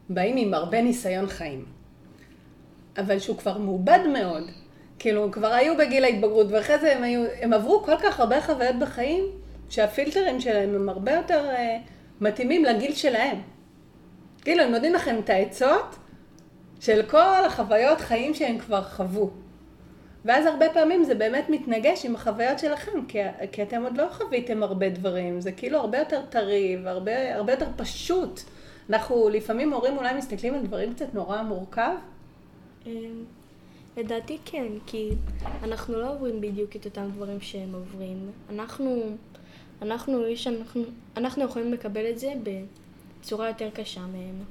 באים 0.09 0.37
עם 0.37 0.55
הרבה 0.55 0.83
ניסיון 0.83 1.27
חיים. 1.27 1.65
אבל 2.99 3.19
שהוא 3.19 3.37
כבר 3.37 3.59
מעובד 3.59 3.99
מאוד. 4.13 4.51
כאילו, 4.99 5.31
כבר 5.33 5.53
היו 5.53 5.77
בגיל 5.77 6.05
ההתבגרות, 6.05 6.47
ואחרי 6.51 6.79
זה 6.79 6.97
הם, 6.97 7.03
היו, 7.03 7.25
הם 7.41 7.53
עברו 7.53 7.83
כל 7.83 7.97
כך 8.03 8.21
הרבה 8.21 8.41
חוויות 8.41 8.77
בחיים, 8.79 9.25
שהפילטרים 9.69 10.41
שלהם 10.41 10.75
הם 10.75 10.89
הרבה 10.89 11.13
יותר 11.13 11.51
uh, 11.51 11.91
מתאימים 12.21 12.65
לגיל 12.65 12.95
שלהם. 12.95 13.39
כאילו, 14.43 14.63
הם 14.63 14.71
נותנים 14.71 14.95
לכם 14.95 15.17
את 15.25 15.31
העצות 15.31 15.97
של 16.81 17.03
כל 17.03 17.45
החוויות 17.47 18.01
חיים 18.01 18.35
שהם 18.35 18.59
כבר 18.59 18.83
חוו. 18.83 19.31
ואז 20.27 20.47
הרבה 20.47 20.67
פעמים 20.73 21.05
זה 21.05 21.15
באמת 21.15 21.51
מתנגש 21.51 22.05
עם 22.05 22.15
החוויות 22.15 22.59
שלכם, 22.59 23.07
כי, 23.09 23.19
כי 23.53 23.63
אתם 23.63 23.83
עוד 23.83 23.97
לא 23.97 24.07
חוויתם 24.11 24.63
הרבה 24.63 24.89
דברים, 24.89 25.41
זה 25.41 25.53
כאילו 25.53 25.79
הרבה 25.79 25.99
יותר 25.99 26.21
טרי 26.31 26.77
והרבה 26.85 27.35
הרבה 27.35 27.53
יותר 27.53 27.67
פשוט. 27.77 28.41
אנחנו 28.91 29.29
לפעמים 29.29 29.73
הורים 29.73 29.99
אולי 29.99 30.15
מסתכלים 30.15 30.55
על 30.55 30.67
דברים 30.67 30.95
קצת 30.95 31.15
נורא 31.15 31.43
מורכב, 31.43 31.95
אמ, 32.87 33.25
לדעתי 33.97 34.39
כן, 34.45 34.67
כי 34.87 35.11
אנחנו 35.63 35.99
לא 35.99 36.13
עוברים 36.13 36.41
בדיוק 36.41 36.77
את 36.77 36.85
אותם 36.85 37.11
דברים 37.15 37.41
שהם 37.41 37.75
עוברים. 37.75 38.31
אנחנו, 38.51 39.03
אנחנו, 39.83 40.27
יש, 40.27 40.47
אנחנו, 40.47 40.83
אנחנו 41.17 41.45
יכולים 41.45 41.73
לקבל 41.73 42.11
את 42.11 42.19
זה 42.19 42.33
בצורה 42.43 43.49
יותר 43.49 43.71
קשה 43.71 44.01
מהם. 44.01 44.45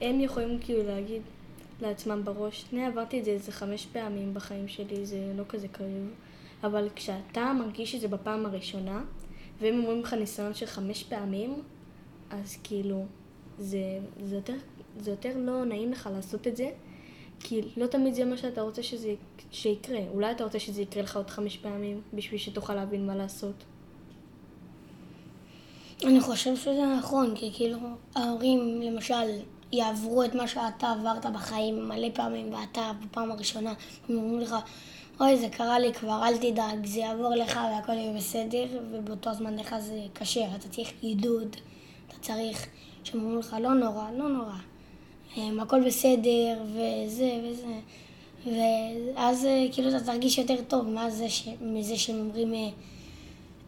הם 0.00 0.20
יכולים 0.20 0.58
כאילו 0.60 0.82
להגיד 0.82 1.22
לעצמם 1.80 2.24
בראש, 2.24 2.64
אני 2.72 2.86
עברתי 2.86 3.20
את 3.20 3.24
זה 3.24 3.30
איזה 3.30 3.52
חמש 3.52 3.86
פעמים 3.86 4.34
בחיים 4.34 4.68
שלי, 4.68 5.06
זה 5.06 5.32
לא 5.36 5.44
כזה 5.48 5.68
כאוב. 5.68 6.10
אבל 6.64 6.88
כשאתה 6.96 7.52
מרגיש 7.52 7.94
את 7.94 8.00
זה 8.00 8.08
בפעם 8.08 8.46
הראשונה, 8.46 9.02
והם 9.60 9.78
אומרים 9.78 10.00
לך 10.00 10.14
ניסיון 10.14 10.54
של 10.54 10.66
חמש 10.66 11.02
פעמים, 11.02 11.62
אז 12.30 12.56
כאילו, 12.64 13.04
זה, 13.58 13.98
זה, 14.24 14.36
יותר, 14.36 14.54
זה 15.00 15.10
יותר 15.10 15.32
לא 15.36 15.64
נעים 15.64 15.92
לך 15.92 16.08
לעשות 16.12 16.46
את 16.46 16.56
זה, 16.56 16.70
כי 17.40 17.60
לא 17.76 17.86
תמיד 17.86 18.14
זה 18.14 18.24
מה 18.24 18.36
שאתה 18.36 18.60
רוצה 18.60 18.82
שזה, 18.82 19.14
שיקרה. 19.50 20.00
אולי 20.14 20.32
אתה 20.32 20.44
רוצה 20.44 20.58
שזה 20.58 20.82
יקרה 20.82 21.02
לך 21.02 21.16
עוד 21.16 21.30
חמש 21.30 21.56
פעמים, 21.56 22.00
בשביל 22.14 22.40
שתוכל 22.40 22.74
להבין 22.74 23.06
מה 23.06 23.16
לעשות. 23.16 23.64
אני 26.04 26.20
חושב 26.20 26.56
שזה 26.56 26.94
נכון, 26.98 27.36
כי 27.36 27.50
כאילו 27.54 27.78
ההורים 28.14 28.82
למשל 28.82 29.14
יעברו 29.72 30.24
את 30.24 30.34
מה 30.34 30.48
שאתה 30.48 30.90
עברת 30.90 31.26
בחיים 31.26 31.88
מלא 31.88 32.08
פעמים, 32.14 32.54
ואתה 32.54 32.92
בפעם 33.04 33.30
הראשונה, 33.30 33.74
הם 34.08 34.16
אומרים 34.16 34.40
לך, 34.40 34.54
אוי, 35.20 35.36
זה 35.36 35.48
קרה 35.48 35.78
לי 35.78 35.94
כבר, 35.94 36.22
אל 36.24 36.36
תדאג, 36.36 36.86
זה 36.86 37.00
יעבור 37.00 37.34
לך 37.34 37.60
והכל 37.72 37.92
יהיה 37.92 38.16
בסדר, 38.16 38.66
ובאותו 38.92 39.34
זמן 39.34 39.56
לך 39.56 39.76
זה 39.78 40.00
קשה, 40.12 40.46
אתה 40.56 40.68
צריך 40.68 40.92
עידוד, 41.00 41.56
אתה 42.08 42.16
צריך, 42.20 42.66
שהם 43.04 43.20
אומרים 43.20 43.38
לך, 43.38 43.56
לא 43.60 43.74
נורא, 43.74 44.10
לא 44.16 44.28
נורא, 44.28 44.56
הם, 45.36 45.60
הכל 45.60 45.86
בסדר, 45.86 46.58
וזה 46.72 47.40
וזה, 47.44 47.80
ואז 48.46 49.44
אה, 49.44 49.66
כאילו 49.72 49.88
אתה 49.88 50.00
תרגיש 50.00 50.38
יותר 50.38 50.56
טוב 50.68 50.88
מה 50.88 51.10
זה 51.10 51.28
ש... 51.28 51.48
מזה 51.60 51.96
שהם 51.96 52.16
אומרים, 52.18 52.54
אה, 52.54 52.68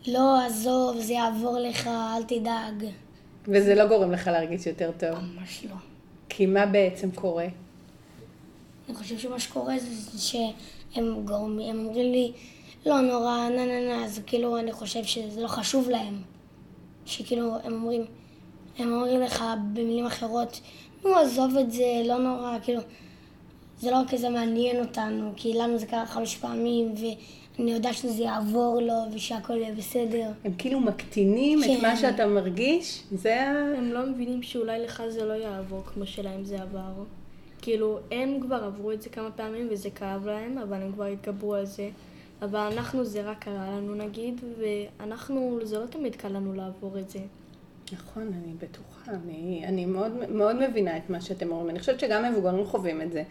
לא, 0.07 0.47
עזוב, 0.47 1.01
זה 1.01 1.13
יעבור 1.13 1.59
לך, 1.59 1.87
אל 1.87 2.23
תדאג. 2.23 2.85
וזה 3.49 3.75
לא 3.75 3.87
גורם 3.87 4.13
לך 4.13 4.27
להרגיש 4.27 4.67
יותר 4.67 4.91
טוב. 4.99 5.19
ממש 5.19 5.65
לא. 5.65 5.88
כי 6.29 6.47
מה 6.47 6.67
בעצם 6.67 7.11
קורה? 7.11 7.47
אני 8.89 8.97
חושב 8.97 9.19
שמה 9.19 9.41
שקורה 9.41 9.75
זה 9.79 10.19
שהם 10.19 11.25
גורמים, 11.25 11.71
הם 11.71 11.87
אומרים 11.87 12.13
לי, 12.13 12.33
לא 12.87 13.01
נורא, 13.01 13.49
נה 13.49 13.67
נה 13.67 13.81
נה, 13.89 14.05
אז 14.05 14.21
כאילו 14.27 14.59
אני 14.59 14.73
חושב 14.73 15.05
שזה 15.05 15.43
לא 15.43 15.49
חשוב 15.49 15.91
להם. 15.91 16.23
שכאילו, 17.07 17.57
הם 17.65 17.73
אומרים, 17.73 18.05
הם 18.79 18.93
אומרים 18.93 19.21
לך 19.21 19.45
במילים 19.73 20.07
אחרות, 20.07 20.61
נו 21.05 21.17
עזוב 21.17 21.57
את 21.57 21.73
זה, 21.73 22.03
לא 22.05 22.19
נורא, 22.19 22.59
כאילו, 22.63 22.81
זה 23.81 23.91
לא 23.91 23.99
כזה 24.09 24.29
מעניין 24.29 24.81
אותנו, 24.81 25.33
כי 25.37 25.55
לנו 25.55 25.79
זה 25.79 25.87
קרה 25.87 26.07
חמש 26.07 26.37
פעמים, 26.37 26.97
ואני 27.59 27.73
יודע 27.73 27.93
שזה 27.93 28.23
יעבור 28.23 28.81
לו, 28.83 29.15
ושהכול 29.15 29.57
יהיה 29.57 29.75
בסדר. 29.75 30.31
הם 30.45 30.53
כאילו 30.59 30.81
מקטינים 30.81 31.61
כן. 31.63 31.77
את 31.77 31.83
מה 31.83 31.97
שאתה 31.97 32.27
מרגיש? 32.27 33.03
זה 33.13 33.43
ה... 33.43 33.49
הם 33.79 33.93
לא 33.93 34.07
מבינים 34.07 34.43
שאולי 34.43 34.79
לך 34.79 35.03
זה 35.09 35.25
לא 35.25 35.33
יעבור 35.33 35.83
כמו 35.83 36.07
שלהם 36.07 36.45
זה 36.45 36.63
עבר. 36.63 36.93
כאילו, 37.63 37.99
הם 38.11 38.41
כבר 38.41 38.65
עברו 38.65 38.93
את 38.93 39.03
זה 39.03 39.09
כמה 39.11 39.31
פעמים 39.31 39.69
וזה 39.71 39.91
כאב 39.91 40.27
להם, 40.27 40.59
אבל 40.59 40.83
הם 40.83 40.93
כבר 40.93 41.05
התגברו 41.05 41.55
על 41.55 41.67
זה. 41.67 41.91
אבל 42.43 42.59
אנחנו 42.73 43.05
זה 43.05 43.23
רק 43.23 43.39
קרה 43.39 43.71
לנו 43.71 43.95
נגיד, 43.95 44.41
ואנחנו, 44.59 45.59
זה 45.63 45.79
לא 45.79 45.87
תמיד 45.87 46.17
קל 46.17 46.29
לנו 46.29 46.55
לעבור 46.55 46.99
את 46.99 47.11
זה. 47.11 47.19
נכון, 47.93 48.23
אני 48.23 48.53
בטוחה. 48.59 49.11
אני, 49.11 49.63
אני 49.67 49.87
מאוד, 49.87 50.13
מאוד 50.31 50.69
מבינה 50.69 50.97
את 50.97 51.11
מה 51.11 51.21
שאתם 51.21 51.51
אומרים. 51.51 51.71
אני 51.71 51.79
חושבת 51.79 52.01
שגם 52.01 52.33
מבוגרים 52.33 52.65
חווים 52.65 53.03
את 53.03 53.13
זה. 53.13 53.23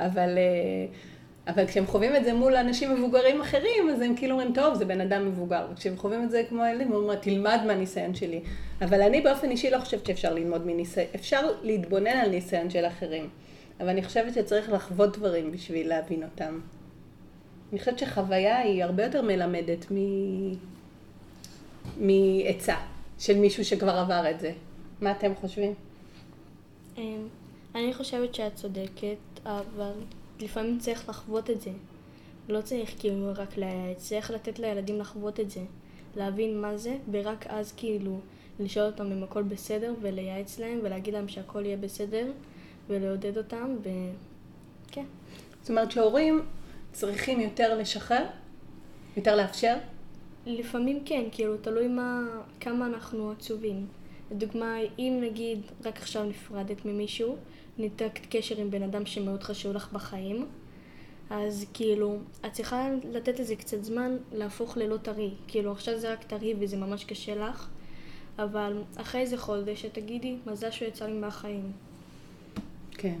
אבל, 0.00 0.38
אה, 0.38 0.86
אבל 1.48 1.66
כשהם 1.66 1.86
חווים 1.86 2.16
את 2.16 2.24
זה 2.24 2.32
מול 2.32 2.56
אנשים 2.56 2.94
מבוגרים 2.94 3.40
אחרים, 3.40 3.90
אז 3.92 4.00
הם 4.00 4.16
כאילו 4.16 4.32
אומרים, 4.32 4.52
טוב, 4.54 4.74
זה 4.74 4.84
בן 4.84 5.00
אדם 5.00 5.26
מבוגר. 5.26 5.66
וכשהם 5.72 5.96
חווים 5.96 6.24
את 6.24 6.30
זה 6.30 6.42
כמו 6.48 6.64
ילדים, 6.64 6.86
הם 6.86 6.94
אומרים, 6.94 7.18
תלמד 7.18 7.58
מהניסיון 7.66 8.14
שלי. 8.14 8.40
אבל 8.80 9.02
אני 9.02 9.20
באופן 9.20 9.50
אישי 9.50 9.70
לא 9.70 9.78
חושבת 9.78 10.06
שאפשר 10.06 10.34
ללמוד 10.34 10.66
מניסיון, 10.66 11.06
אפשר 11.14 11.40
להתבונן 11.62 12.06
על 12.06 12.28
ניסיון 12.30 12.70
של 12.70 12.86
אחרים. 12.86 13.28
אבל 13.80 13.88
אני 13.88 14.04
חושבת 14.04 14.34
שצריך 14.34 14.72
לחוות 14.72 15.16
דברים 15.16 15.52
בשביל 15.52 15.88
להבין 15.88 16.22
אותם. 16.22 16.60
אני 17.72 17.78
חושבת 17.78 17.98
שחוויה 17.98 18.58
היא 18.58 18.84
הרבה 18.84 19.04
יותר 19.04 19.22
מלמדת. 19.22 19.86
מעצה 21.96 22.76
של 23.18 23.38
מישהו 23.38 23.64
שכבר 23.64 23.98
עבר 23.98 24.30
את 24.30 24.40
זה. 24.40 24.52
מה 25.00 25.10
אתם 25.10 25.34
חושבים? 25.34 25.74
אמ, 26.98 27.28
אני 27.74 27.94
חושבת 27.94 28.34
שאת 28.34 28.54
צודקת, 28.54 29.16
אבל 29.44 29.92
לפעמים 30.40 30.78
צריך 30.78 31.08
לחוות 31.08 31.50
את 31.50 31.60
זה. 31.60 31.70
לא 32.48 32.60
צריך 32.60 32.94
כאילו 32.98 33.32
רק 33.36 33.56
לייעץ, 33.56 33.98
צריך 33.98 34.30
לתת 34.30 34.58
לילדים 34.58 34.98
לחוות 34.98 35.40
את 35.40 35.50
זה. 35.50 35.60
להבין 36.16 36.60
מה 36.60 36.76
זה, 36.76 36.96
ורק 37.10 37.46
אז 37.46 37.72
כאילו 37.76 38.20
לשאול 38.60 38.86
אותם 38.86 39.12
אם 39.12 39.22
הכל 39.22 39.42
בסדר, 39.42 39.94
ולייעץ 40.00 40.58
להם, 40.58 40.78
ולהגיד 40.82 41.14
להם 41.14 41.28
שהכל 41.28 41.64
יהיה 41.66 41.76
בסדר, 41.76 42.32
ולעודד 42.88 43.38
אותם, 43.38 43.76
וכן. 43.80 45.04
זאת 45.60 45.70
אומרת 45.70 45.90
שהורים 45.90 46.42
צריכים 46.92 47.40
יותר 47.40 47.78
לשחרר? 47.78 48.24
יותר 49.16 49.36
לאפשר? 49.36 49.76
לפעמים 50.46 51.00
כן, 51.04 51.24
כאילו, 51.32 51.56
תלוי 51.56 51.88
מה, 51.88 52.22
כמה 52.60 52.86
אנחנו 52.86 53.30
עצובים. 53.30 53.86
לדוגמה, 54.30 54.76
אם 54.98 55.18
נגיד 55.22 55.60
רק 55.84 55.96
עכשיו 55.96 56.24
נפרדת 56.24 56.84
ממישהו, 56.84 57.36
ניתקת 57.78 58.26
קשר 58.30 58.56
עם 58.56 58.70
בן 58.70 58.82
אדם 58.82 59.06
שמאוד 59.06 59.42
חשוב 59.42 59.72
לך 59.72 59.92
בחיים, 59.92 60.46
אז 61.30 61.66
כאילו, 61.74 62.18
את 62.46 62.52
צריכה 62.52 62.88
לתת 63.12 63.40
לזה 63.40 63.56
קצת 63.56 63.84
זמן 63.84 64.16
להפוך 64.32 64.76
ללא 64.76 64.96
טרי. 64.96 65.30
כאילו, 65.48 65.72
עכשיו 65.72 65.98
זה 65.98 66.12
רק 66.12 66.24
טרי 66.24 66.54
וזה 66.60 66.76
ממש 66.76 67.04
קשה 67.04 67.34
לך, 67.34 67.68
אבל 68.38 68.82
אחרי 68.96 69.20
איזה 69.20 69.36
חודש 69.36 69.84
את 69.84 69.94
תגידי, 69.94 70.36
מזל 70.46 70.70
שהוא 70.70 70.88
יצא 70.88 71.06
לי 71.06 71.12
מהחיים. 71.12 71.72
כן. 72.90 73.18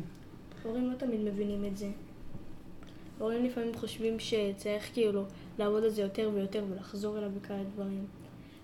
הורים 0.62 0.90
לא 0.90 0.96
תמיד 0.96 1.20
מבינים 1.20 1.64
את 1.64 1.76
זה. 1.76 1.88
הורים 3.18 3.44
לפעמים 3.44 3.74
חושבים 3.74 4.20
שצריך 4.20 4.92
כאילו 4.92 5.22
לעבוד 5.58 5.84
על 5.84 5.90
זה 5.90 6.02
יותר 6.02 6.30
ויותר 6.34 6.64
ולחזור 6.70 7.18
אליו 7.18 7.30
בכאלה 7.40 7.64
דברים. 7.64 8.06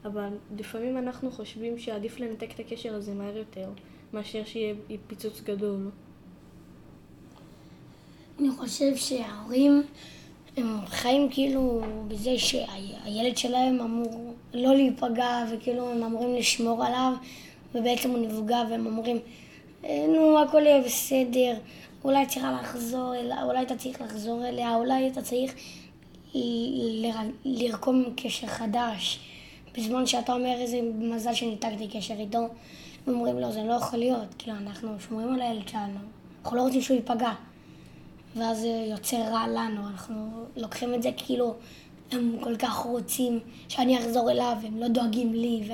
אבל 0.05 0.29
לפעמים 0.59 0.99
אנחנו 0.99 1.31
חושבים 1.31 1.79
שעדיף 1.79 2.21
לנתק 2.21 2.49
את 2.55 2.61
הקשר 2.61 2.95
הזה 2.95 3.15
מהר 3.15 3.37
יותר, 3.37 3.69
מאשר 4.15 4.43
שיהיה 4.45 4.75
פיצוץ 5.07 5.41
גדול. 5.41 5.91
אני 8.41 8.51
חושב 8.51 8.97
שההורים 8.97 9.83
הם 10.57 10.87
חיים 10.87 11.29
כאילו 11.31 11.83
בזה 12.09 12.39
שהילד 12.39 13.37
שלהם 13.37 13.81
אמור 13.81 14.35
לא 14.55 14.75
להיפגע 14.75 15.45
וכאילו 15.53 15.91
הם 15.91 16.03
אמורים 16.03 16.35
לשמור 16.35 16.85
עליו 16.85 17.13
ובעצם 17.75 18.11
הוא 18.11 18.19
נפגע 18.19 18.63
והם 18.71 18.87
אומרים 18.87 19.19
"אה, 19.85 20.07
נו 20.09 20.39
הכל 20.39 20.63
יהיה 20.67 20.83
בסדר, 20.83 21.55
אולי 22.05 22.27
צריכה 22.27 22.59
לחזור 22.63 23.15
אליה, 23.17 23.45
אולי 23.45 23.63
אתה 23.63 23.77
צריך 23.77 24.01
לחזור 24.01 24.47
אליה, 24.47 24.77
אולי 24.77 25.09
אתה 25.09 25.23
צריך 25.23 25.55
לרקום 27.45 28.05
קשר 28.17 28.47
חדש 28.47 29.19
בזמן 29.77 30.07
שאתה 30.07 30.33
אומר 30.33 30.55
איזה 30.61 30.81
מזל 30.99 31.35
שניתקתי 31.35 31.89
קשר 31.89 32.15
איתו 32.19 32.49
אומרים 33.07 33.39
לא 33.39 33.51
זה 33.51 33.63
לא 33.63 33.73
יכול 33.73 33.99
להיות, 33.99 34.35
כאילו 34.39 34.57
אנחנו 34.57 35.01
שומרים 35.01 35.35
על 35.35 35.41
הילד 35.41 35.69
שלנו, 35.69 35.99
אנחנו 36.43 36.57
לא 36.57 36.63
רוצים 36.63 36.81
שהוא 36.81 36.97
ייפגע 36.97 37.33
ואז 38.37 38.61
זה 38.61 38.87
יוצר 38.91 39.17
רע 39.17 39.47
לנו, 39.49 39.89
אנחנו 39.89 40.45
לוקחים 40.57 40.95
את 40.95 41.03
זה 41.03 41.11
כאילו 41.17 41.55
הם 42.13 42.37
כל 42.41 42.57
כך 42.57 42.75
רוצים 42.75 43.41
שאני 43.69 43.99
אחזור 43.99 44.31
אליו, 44.31 44.57
הם 44.65 44.77
לא 44.77 44.89
דואגים 44.89 45.33
לי, 45.33 45.69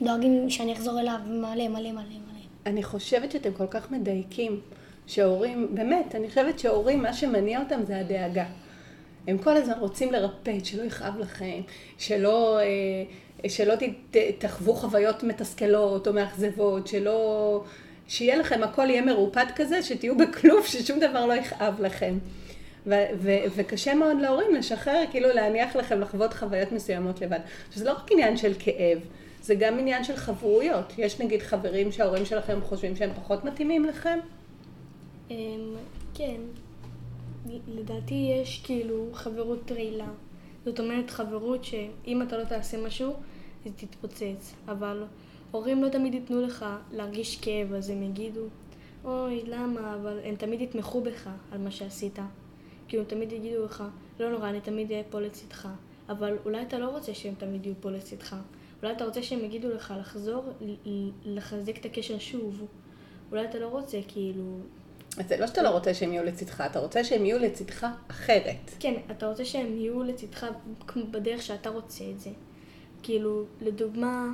ודואגים 0.00 0.50
שאני 0.50 0.72
אחזור 0.72 1.00
אליו 1.00 1.18
מלא 1.26 1.68
מלא 1.68 1.68
מלא 1.68 1.92
מלא. 1.92 2.40
אני 2.66 2.82
חושבת 2.82 3.32
שאתם 3.32 3.52
כל 3.52 3.66
כך 3.66 3.90
מדייקים, 3.90 4.60
שהורים, 5.06 5.74
באמת, 5.74 6.14
אני 6.14 6.28
חושבת 6.28 6.58
שהורים, 6.58 7.02
מה 7.02 7.12
שמניע 7.12 7.60
אותם 7.62 7.84
זה 7.84 7.98
הדאגה. 7.98 8.44
הם 9.26 9.38
כל 9.38 9.56
הזמן 9.56 9.78
רוצים 9.78 10.12
לרפא, 10.12 10.64
שלא 10.64 10.82
יכאב 10.82 11.18
לכם, 11.18 11.60
שלא, 11.98 12.58
אה, 12.58 12.64
שלא 13.48 13.74
ת, 13.76 13.82
ת, 14.10 14.16
תחוו 14.38 14.74
חוויות 14.74 15.22
מתסכלות 15.22 16.08
או 16.08 16.12
מאכזבות, 16.12 16.86
שלא... 16.86 17.62
שיהיה 18.08 18.36
לכם, 18.36 18.62
הכל 18.62 18.90
יהיה 18.90 19.02
מרופד 19.02 19.46
כזה, 19.56 19.82
שתהיו 19.82 20.16
בכלוב, 20.18 20.66
ששום 20.66 21.00
דבר 21.00 21.26
לא 21.26 21.32
יכאב 21.32 21.80
לכם. 21.80 22.18
ו- 22.86 23.06
ו- 23.18 23.44
וקשה 23.56 23.94
מאוד 23.94 24.20
להורים 24.20 24.54
לשחרר, 24.54 25.04
כאילו 25.10 25.28
להניח 25.28 25.76
לכם 25.76 26.00
לחוות 26.00 26.34
חוויות 26.34 26.72
מסוימות 26.72 27.20
לבד. 27.20 27.40
שזה 27.70 27.84
לא 27.84 27.92
רק 27.92 28.12
עניין 28.12 28.36
של 28.36 28.52
כאב, 28.58 28.98
זה 29.42 29.54
גם 29.54 29.78
עניין 29.78 30.04
של 30.04 30.16
חברויות. 30.16 30.92
יש 30.98 31.20
נגיד 31.20 31.42
חברים 31.42 31.92
שההורים 31.92 32.24
שלכם 32.24 32.58
חושבים 32.62 32.96
שהם 32.96 33.10
פחות 33.14 33.44
מתאימים 33.44 33.84
לכם? 33.84 34.18
אמ, 35.30 35.36
כן, 36.14 36.40
לדעתי 37.68 38.30
יש 38.42 38.62
כאילו 38.64 39.06
חברות 39.12 39.72
רעילה. 39.72 40.08
זאת 40.64 40.80
אומרת 40.80 41.10
חברות 41.10 41.64
שאם 41.64 42.22
אתה 42.22 42.38
לא 42.38 42.44
תעשה 42.44 42.86
משהו, 42.86 43.12
אז 43.66 43.72
תתפוצץ. 43.76 44.54
אבל 44.68 45.04
הורים 45.50 45.82
לא 45.82 45.88
תמיד 45.88 46.14
ייתנו 46.14 46.40
לך 46.40 46.66
להרגיש 46.92 47.40
כאב, 47.40 47.72
אז 47.72 47.90
הם 47.90 48.02
יגידו, 48.02 48.44
אוי, 49.04 49.42
למה? 49.46 49.94
אבל 49.94 50.20
הם 50.24 50.36
תמיד 50.36 50.60
יתמכו 50.60 51.00
בך 51.00 51.30
על 51.52 51.58
מה 51.58 51.70
שעשית. 51.70 52.18
כאילו, 52.88 53.02
הם 53.02 53.08
תמיד 53.08 53.32
יגידו 53.32 53.64
לך, 53.64 53.84
לא 54.20 54.30
נורא, 54.30 54.48
אני 54.48 54.60
תמיד 54.60 54.90
אהיה 54.90 55.04
פה 55.10 55.20
לצדך. 55.20 55.68
אבל 56.08 56.36
אולי 56.44 56.62
אתה 56.62 56.78
לא 56.78 56.88
רוצה 56.88 57.14
שהם 57.14 57.34
תמיד 57.38 57.66
יהיו 57.66 57.74
פה 57.80 57.90
לצדך. 57.90 58.36
אולי 58.82 58.92
אתה 58.92 59.04
רוצה 59.04 59.22
שהם 59.22 59.44
יגידו 59.44 59.68
לך 59.68 59.94
לחזור, 60.00 60.44
לחזק 61.24 61.78
את 61.78 61.84
הקשר 61.84 62.18
שוב. 62.18 62.66
אולי 63.30 63.44
אתה 63.44 63.58
לא 63.58 63.66
רוצה, 63.66 63.98
כאילו... 64.08 64.58
זה 65.28 65.36
לא 65.36 65.46
שאתה 65.46 65.62
לא 65.62 65.68
רוצה 65.68 65.94
שהם 65.94 66.12
יהיו 66.12 66.24
לצדך, 66.24 66.60
אתה 66.60 66.78
רוצה 66.78 67.04
שהם 67.04 67.24
יהיו 67.24 67.38
לצדך 67.38 67.86
אחרת. 68.10 68.70
כן, 68.80 68.94
אתה 69.10 69.28
רוצה 69.28 69.44
שהם 69.44 69.76
יהיו 69.76 70.02
לצדך 70.02 70.46
בדרך 71.10 71.42
שאתה 71.42 71.70
רוצה 71.70 72.04
את 72.10 72.20
זה. 72.20 72.30
כאילו, 73.02 73.44
לדוגמה, 73.60 74.32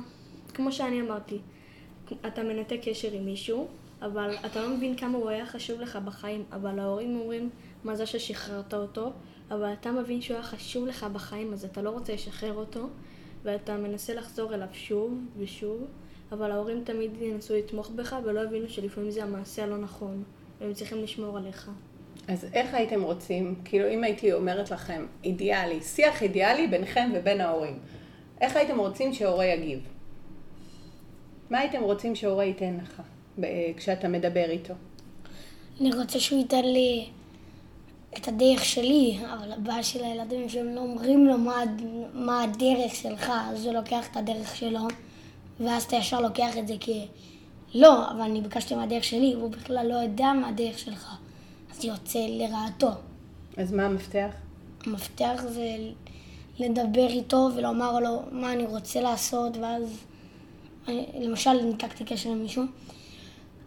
כמו 0.53 0.71
שאני 0.71 1.01
אמרתי, 1.01 1.39
אתה 2.27 2.43
מנתק 2.43 2.79
קשר 2.83 3.11
עם 3.11 3.25
מישהו, 3.25 3.67
אבל 4.01 4.35
אתה 4.45 4.61
לא 4.61 4.69
מבין 4.69 4.97
כמה 4.97 5.17
הוא 5.17 5.29
היה 5.29 5.45
חשוב 5.45 5.81
לך 5.81 5.95
בחיים, 6.05 6.43
אבל 6.51 6.79
ההורים 6.79 7.19
אומרים, 7.19 7.49
מה 7.83 7.95
זה 7.95 8.05
ששחררת 8.05 8.73
אותו, 8.73 9.11
אבל 9.51 9.73
אתה 9.73 9.91
מבין 9.91 10.21
שהוא 10.21 10.35
היה 10.35 10.43
חשוב 10.43 10.87
לך 10.87 11.05
בחיים, 11.13 11.53
אז 11.53 11.65
אתה 11.65 11.81
לא 11.81 11.89
רוצה 11.89 12.13
לשחרר 12.13 12.53
אותו, 12.53 12.87
ואתה 13.43 13.77
מנסה 13.77 14.13
לחזור 14.13 14.53
אליו 14.53 14.67
שוב 14.73 15.19
ושוב, 15.37 15.85
אבל 16.31 16.51
ההורים 16.51 16.83
תמיד 16.83 17.21
ינסו 17.21 17.55
לתמוך 17.55 17.89
בך 17.89 18.15
ולא 18.25 18.43
הבינו 18.43 18.69
שלפעמים 18.69 19.11
זה 19.11 19.23
המעשה 19.23 19.63
הלא 19.63 19.77
נכון, 19.77 20.23
והם 20.65 20.73
צריכים 20.73 21.03
לשמור 21.03 21.37
עליך. 21.37 21.71
אז 22.27 22.47
איך 22.53 22.73
הייתם 22.73 23.03
רוצים, 23.03 23.55
כאילו 23.65 23.89
אם 23.89 24.03
הייתי 24.03 24.33
אומרת 24.33 24.71
לכם, 24.71 25.05
אידיאלי, 25.23 25.81
שיח 25.81 26.21
אידיאלי 26.23 26.67
ביניכם 26.67 27.09
ובין 27.13 27.41
ההורים, 27.41 27.79
איך 28.41 28.55
הייתם 28.55 28.79
רוצים 28.79 29.13
שהורה 29.13 29.45
יגיב? 29.45 29.79
מה 31.49 31.59
הייתם 31.59 31.81
רוצים 31.81 32.15
שהורה 32.15 32.43
ייתן 32.43 32.77
לך 32.83 33.01
כשאתה 33.77 34.07
מדבר 34.07 34.49
איתו? 34.49 34.73
אני 35.81 35.95
רוצה 35.95 36.19
שהוא 36.19 36.39
ייתן 36.39 36.65
לי 36.65 37.05
את 38.17 38.27
הדרך 38.27 38.65
שלי, 38.65 39.17
אבל 39.33 39.51
הבעיה 39.51 39.83
של 39.83 40.03
הילדים 40.03 40.49
שהם 40.49 40.75
לא 40.75 40.81
אומרים 40.81 41.27
לו 41.27 41.37
מה, 41.37 41.63
מה 42.13 42.43
הדרך 42.43 42.95
שלך, 42.95 43.31
אז 43.51 43.65
הוא 43.65 43.73
לוקח 43.73 44.07
את 44.11 44.17
הדרך 44.17 44.55
שלו, 44.55 44.87
ואז 45.59 45.83
אתה 45.83 45.95
ישר 45.95 46.21
לוקח 46.21 46.57
את 46.57 46.67
זה 46.67 46.73
כ... 46.79 46.89
לא, 47.75 48.11
אבל 48.11 48.21
אני 48.21 48.41
ביקשתי 48.41 48.75
מהדרך 48.75 49.03
שלי, 49.03 49.35
והוא 49.35 49.51
בכלל 49.51 49.87
לא 49.87 49.93
יודע 49.93 50.33
מה 50.41 50.47
הדרך 50.47 50.79
שלך, 50.79 51.15
אז 51.71 51.81
זה 51.81 51.87
יוצא 51.87 52.19
לרעתו. 52.29 52.89
אז 53.57 53.73
מה 53.73 53.85
המפתח? 53.85 54.29
המפתח 54.85 55.41
זה 55.47 55.75
לדבר 56.59 57.07
איתו 57.07 57.49
ולומר 57.55 57.99
לו 57.99 58.21
מה 58.31 58.53
אני 58.53 58.65
רוצה 58.65 59.01
לעשות, 59.01 59.57
ואז 59.57 60.03
למשל 61.19 61.53
ניתקתי 61.53 62.03
קשר 62.05 62.29
עם 62.29 62.41
מישהו, 62.41 62.63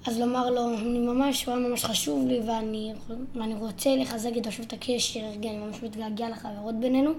אז 0.06 0.18
לומר 0.20 0.50
לו, 0.50 0.78
אני 0.78 0.98
ממש, 0.98 1.44
הוא 1.44 1.54
היה 1.54 1.68
ממש 1.68 1.84
חשוב 1.84 2.26
לי 2.26 2.40
ואני, 2.40 2.92
ואני 3.34 3.54
רוצה 3.54 3.96
לחזק 3.96 4.30
איתו 4.34 4.52
שוב 4.52 4.66
את 4.66 4.72
הקשר, 4.72 5.20
אני 5.36 5.58
ממש 5.58 5.82
מתגעגע 5.82 6.28
לחברות 6.28 6.74
בינינו, 6.74 7.10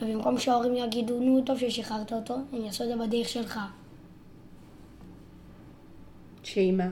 ובמקום 0.00 0.38
שההורים 0.38 0.76
יגידו, 0.76 1.20
נו, 1.20 1.42
טוב 1.46 1.58
ששחררת 1.58 2.12
אותו, 2.12 2.34
הם 2.52 2.64
יעשו 2.64 2.84
את 2.84 2.88
זה 2.88 2.96
בדרך 2.96 3.28
שלך. 3.28 3.60
שהיא 6.48 6.72
מה? 6.72 6.88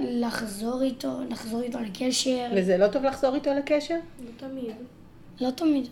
לחזור 0.00 0.82
איתו, 0.82 1.08
לחזור 1.30 1.62
איתו 1.62 1.78
לקשר. 1.80 2.46
וזה 2.56 2.76
לא 2.76 2.88
טוב 2.88 3.02
לחזור 3.04 3.34
איתו 3.34 3.50
לקשר? 3.54 3.94
לא 3.94 4.30
תמיד. 4.36 4.74
לא 5.40 5.50
תמיד. 5.50 5.88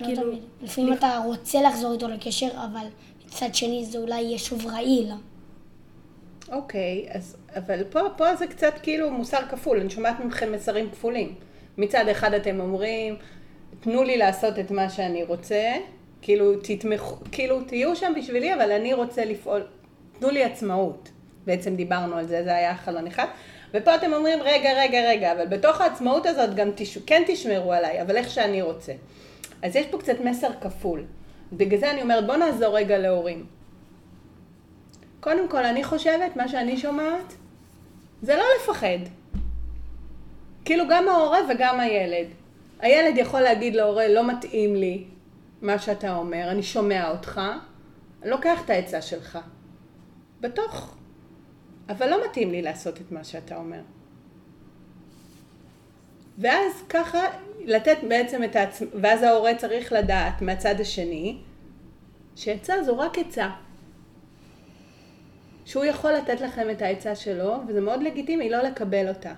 לא 0.00 0.06
כאילו, 0.06 0.22
תמיד. 0.22 0.42
לפעמים 0.62 0.92
אתה 0.92 1.22
רוצה 1.26 1.62
לחזור 1.62 1.92
איתו 1.92 2.08
לקשר, 2.08 2.48
אבל 2.48 2.86
מצד 3.26 3.54
שני 3.54 3.84
זה 3.84 3.98
אולי 3.98 4.20
יהיה 4.20 4.38
שוב 4.38 4.66
רעיל. 4.66 5.10
אוקיי, 6.52 7.06
אז, 7.10 7.36
אבל 7.56 7.84
פה, 7.84 8.00
פה 8.16 8.36
זה 8.36 8.46
קצת 8.46 8.72
כאילו 8.82 9.10
מוסר 9.10 9.40
כפול, 9.50 9.80
אני 9.80 9.90
שומעת 9.90 10.20
מכם 10.20 10.52
מסרים 10.52 10.90
כפולים. 10.90 11.34
מצד 11.78 12.08
אחד 12.08 12.34
אתם 12.34 12.60
אומרים, 12.60 13.16
תנו 13.80 14.02
לי 14.02 14.16
לעשות 14.16 14.58
את 14.58 14.70
מה 14.70 14.90
שאני 14.90 15.24
רוצה, 15.24 15.72
כאילו 16.22 16.60
תתמכו, 16.62 17.16
כאילו 17.32 17.60
תהיו 17.64 17.96
שם 17.96 18.12
בשבילי, 18.16 18.54
אבל 18.54 18.72
אני 18.72 18.94
רוצה 18.94 19.24
לפעול, 19.24 19.62
תנו 20.22 20.30
לי 20.30 20.44
עצמאות. 20.44 21.08
בעצם 21.46 21.76
דיברנו 21.76 22.16
על 22.16 22.26
זה, 22.26 22.44
זה 22.44 22.56
היה 22.56 22.76
חלון 22.76 23.06
אחד. 23.06 23.24
ופה 23.74 23.94
אתם 23.94 24.12
אומרים, 24.12 24.38
רגע, 24.42 24.70
רגע, 24.76 25.08
רגע, 25.08 25.32
אבל 25.32 25.46
בתוך 25.46 25.80
העצמאות 25.80 26.26
הזאת 26.26 26.54
גם 26.54 26.70
תש... 26.74 26.98
כן 26.98 27.22
תשמרו 27.26 27.72
עליי, 27.72 28.02
אבל 28.02 28.16
איך 28.16 28.30
שאני 28.30 28.62
רוצה. 28.62 28.92
אז 29.62 29.76
יש 29.76 29.86
פה 29.86 29.98
קצת 29.98 30.20
מסר 30.24 30.48
כפול. 30.60 31.04
בגלל 31.52 31.80
זה 31.80 31.90
אני 31.90 32.02
אומרת, 32.02 32.26
בוא 32.26 32.36
נעזור 32.36 32.76
רגע 32.76 32.98
להורים. 32.98 33.46
קודם 35.20 35.48
כל, 35.48 35.64
אני 35.64 35.84
חושבת, 35.84 36.36
מה 36.36 36.48
שאני 36.48 36.76
שומעת, 36.76 37.34
זה 38.22 38.36
לא 38.36 38.44
לפחד. 38.60 38.98
כאילו 40.64 40.84
גם 40.90 41.08
ההורה 41.08 41.38
וגם 41.48 41.80
הילד. 41.80 42.26
הילד 42.80 43.18
יכול 43.18 43.40
להגיד 43.40 43.74
להורה, 43.74 44.08
לא 44.08 44.26
מתאים 44.28 44.74
לי 44.76 45.04
מה 45.62 45.78
שאתה 45.78 46.16
אומר, 46.16 46.50
אני 46.50 46.62
שומע 46.62 47.10
אותך, 47.10 47.40
אני 48.22 48.30
לוקח 48.30 48.64
את 48.64 48.70
העצה 48.70 49.02
שלך. 49.02 49.38
בתוך. 50.42 50.96
אבל 51.88 52.10
לא 52.10 52.24
מתאים 52.24 52.50
לי 52.50 52.62
לעשות 52.62 53.00
את 53.00 53.12
מה 53.12 53.24
שאתה 53.24 53.56
אומר. 53.56 53.80
ואז 56.38 56.82
ככה 56.88 57.18
לתת 57.64 57.96
בעצם 58.08 58.44
את 58.44 58.56
העצמ... 58.56 58.84
ואז 59.00 59.22
ההורה 59.22 59.54
צריך 59.54 59.92
לדעת 59.92 60.42
מהצד 60.42 60.80
השני 60.80 61.38
שעצה 62.36 62.82
זו 62.82 62.98
רק 62.98 63.18
עצה. 63.18 63.50
שהוא 65.64 65.84
יכול 65.84 66.12
לתת 66.12 66.40
לכם 66.40 66.70
את 66.70 66.82
העצה 66.82 67.14
שלו, 67.14 67.54
וזה 67.66 67.80
מאוד 67.80 68.02
לגיטימי 68.02 68.50
לא 68.50 68.62
לקבל 68.62 69.08
אותה. 69.08 69.34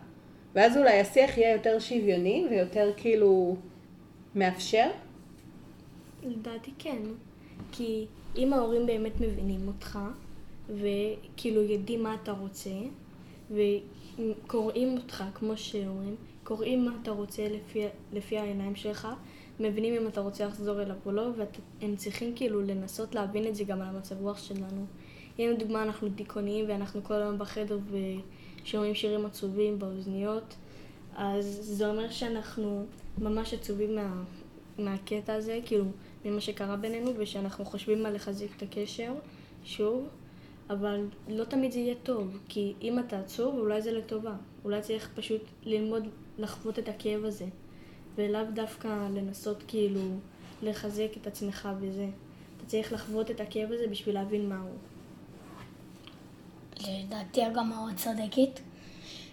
ואז 0.54 0.76
אולי 0.76 1.00
השיח 1.00 1.38
יהיה 1.38 1.52
יותר 1.52 1.78
שוויוני 1.78 2.46
ויותר 2.50 2.92
כאילו 2.96 3.56
מאפשר? 4.34 4.90
לדעתי 6.22 6.70
כן. 6.78 7.02
כי 7.72 8.06
אם 8.36 8.52
ההורים 8.52 8.86
באמת 8.86 9.20
מבינים 9.20 9.68
אותך, 9.68 9.98
וכאילו 10.68 11.62
יודעים 11.62 12.02
מה 12.02 12.14
אתה 12.22 12.32
רוצה, 12.32 12.70
וקוראים 13.50 14.96
אותך, 14.96 15.24
כמו 15.34 15.56
שאומרים, 15.56 16.16
קוראים 16.44 16.84
מה 16.84 16.92
אתה 17.02 17.10
רוצה 17.10 17.48
לפי, 17.48 17.84
לפי 18.12 18.38
העיניים 18.38 18.76
שלך, 18.76 19.08
מבינים 19.60 19.94
אם 19.94 20.08
אתה 20.08 20.20
רוצה 20.20 20.46
לחזור 20.46 20.82
אליו 20.82 20.96
או 21.06 21.12
לא, 21.12 21.28
והם 21.36 21.96
צריכים 21.96 22.32
כאילו 22.36 22.62
לנסות 22.62 23.14
להבין 23.14 23.46
את 23.46 23.54
זה 23.54 23.64
גם 23.64 23.82
על 23.82 23.88
המצב 23.88 24.20
רוח 24.20 24.38
שלנו. 24.38 24.86
אם 25.38 25.50
לדוגמה 25.54 25.82
אנחנו 25.82 26.08
דיכאוניים 26.08 26.64
ואנחנו 26.68 27.04
כל 27.04 27.14
היום 27.14 27.38
בחדר 27.38 27.78
ושומעים 28.62 28.94
שירים 28.94 29.26
עצובים 29.26 29.78
באוזניות, 29.78 30.54
אז 31.16 31.58
זה 31.62 31.90
אומר 31.90 32.10
שאנחנו 32.10 32.86
ממש 33.18 33.54
עצובים 33.54 33.94
מה, 33.94 34.22
מהקטע 34.78 35.34
הזה, 35.34 35.60
כאילו, 35.66 35.84
ממה 36.24 36.40
שקרה 36.40 36.76
בינינו, 36.76 37.10
ושאנחנו 37.16 37.64
חושבים 37.64 38.06
על 38.06 38.14
לחזק 38.14 38.46
את 38.56 38.62
הקשר, 38.62 39.12
שוב, 39.64 40.08
אבל 40.70 41.06
לא 41.28 41.44
תמיד 41.44 41.72
זה 41.72 41.78
יהיה 41.78 41.94
טוב, 42.02 42.38
כי 42.48 42.74
אם 42.82 42.98
אתה 42.98 43.18
עצוב, 43.18 43.58
אולי 43.58 43.82
זה 43.82 43.92
לטובה. 43.92 44.34
אולי 44.64 44.80
צריך 44.80 45.10
פשוט 45.14 45.42
ללמוד 45.64 46.08
לחוות 46.38 46.78
את 46.78 46.88
הכאב 46.88 47.24
הזה, 47.24 47.46
ולאו 48.14 48.40
דווקא 48.54 49.08
לנסות 49.14 49.62
כאילו 49.68 50.00
לחזק 50.62 51.08
את 51.20 51.26
עצמך 51.26 51.68
בזה. 51.80 52.08
אתה 52.56 52.66
צריך 52.66 52.92
לחוות 52.92 53.30
את 53.30 53.40
הכאב 53.40 53.72
הזה 53.72 53.86
בשביל 53.90 54.14
להבין 54.14 54.48
מהו. 54.48 54.68
לדעתי 56.80 57.40
גם 57.54 57.68
מאוד 57.68 57.92
צודקת, 57.96 58.60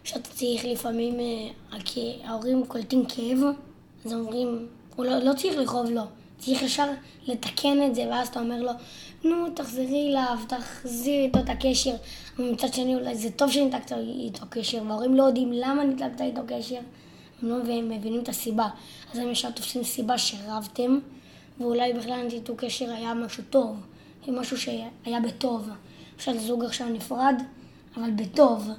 שאתה 0.03 0.29
צריך 0.29 0.65
לפעמים, 0.65 1.19
אה, 1.19 2.27
ההורים 2.27 2.65
קולטים 2.67 3.05
כאב, 3.05 3.37
אז 4.05 4.13
אומרים, 4.13 4.67
הוא 4.95 5.05
לא, 5.05 5.17
לא 5.17 5.33
צריך 5.33 5.57
לכאוב 5.57 5.89
לו, 5.89 6.01
צריך 6.41 6.61
ישר 6.61 6.87
לתקן 7.27 7.83
את 7.85 7.95
זה, 7.95 8.07
ואז 8.11 8.27
אתה 8.27 8.39
אומר 8.39 8.61
לו, 8.61 8.71
נו, 9.23 9.49
תחזרי 9.55 10.09
אליו, 10.09 10.37
תחזירי 10.47 11.25
איתו 11.25 11.39
את 11.39 11.49
הקשר. 11.49 11.93
ומצד 12.39 12.73
שני, 12.73 12.95
אולי 12.95 13.15
זה 13.15 13.31
טוב 13.31 13.51
שניתקת 13.51 13.91
איתו 13.91 14.45
קשר, 14.49 14.83
וההורים 14.87 15.15
לא 15.15 15.23
יודעים 15.23 15.51
למה 15.53 15.83
ניתקת 15.83 16.21
איתו 16.21 16.41
קשר, 16.47 16.79
הם 17.41 17.49
לא 17.49 17.57
מבינים 17.83 18.19
את 18.21 18.29
הסיבה. 18.29 18.67
אז 19.13 19.19
הם 19.19 19.31
ישר 19.31 19.51
תופסים 19.51 19.83
סיבה 19.83 20.17
שרבתם, 20.17 20.99
ואולי 21.59 21.93
בכלל 21.93 22.27
ניתוק 22.33 22.63
קשר 22.63 22.91
היה 22.91 23.13
משהו 23.13 23.43
טוב, 23.49 23.75
משהו 24.27 24.57
שהיה 24.57 25.19
בטוב. 25.27 25.69
עכשיו 26.15 26.39
זוג 26.39 26.63
עכשיו 26.63 26.89
נפרד, 26.89 27.35
אבל 27.97 28.11
בטוב, 28.11 28.69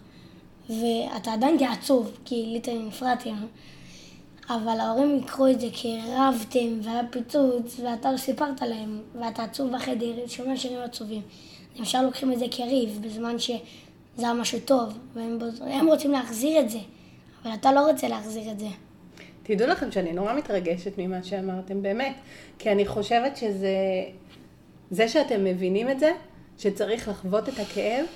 ואתה 0.69 1.33
עדיין 1.33 1.57
תהיה 1.57 1.73
עצוב, 1.73 2.11
כי 2.25 2.47
ליטל 2.47 2.79
נפרדתם. 2.79 3.37
אבל 4.55 4.81
ההורים 4.81 5.19
יקחו 5.19 5.49
את 5.49 5.61
זה 5.61 5.67
כי 5.73 5.99
רבתם 6.17 6.81
והיה 6.83 7.03
פיצוץ 7.11 7.81
ואתה 7.85 8.13
לא 8.13 8.17
סיפרת 8.17 8.63
להם 8.63 9.01
ואתה 9.21 9.45
עצוב 9.45 9.73
בחדר, 9.73 10.27
שומע 10.27 10.57
שירים 10.57 10.79
עצובים. 10.81 11.23
הם 11.77 11.83
ישר 11.83 12.03
לוקחים 12.03 12.33
את 12.33 12.39
זה 12.39 12.45
כריב 12.51 12.99
בזמן 13.03 13.39
שזה 13.39 13.59
היה 14.19 14.35
משהו 14.35 14.59
טוב 14.65 14.99
והם 15.61 15.87
רוצים 15.87 16.11
להחזיר 16.11 16.61
את 16.61 16.71
זה, 16.71 16.79
אבל 17.45 17.55
אתה 17.55 17.73
לא 17.73 17.91
רוצה 17.91 18.09
להחזיר 18.09 18.51
את 18.51 18.59
זה. 18.59 18.69
תדעו 19.43 19.69
לכם 19.69 19.93
שאני 19.93 20.13
נורא 20.13 20.33
מתרגשת 20.33 20.93
ממה 20.99 21.23
שאמרתם, 21.23 21.83
באמת, 21.83 22.15
כי 22.59 22.73
אני 22.73 22.87
חושבת 22.87 23.37
שזה, 23.37 23.77
זה 24.91 25.09
שאתם 25.09 25.45
מבינים 25.45 25.91
את 25.91 26.01
זה, 26.01 26.13
שצריך 26.59 27.09
לחוות 27.09 27.49
את 27.49 27.59
הכאב, 27.59 28.07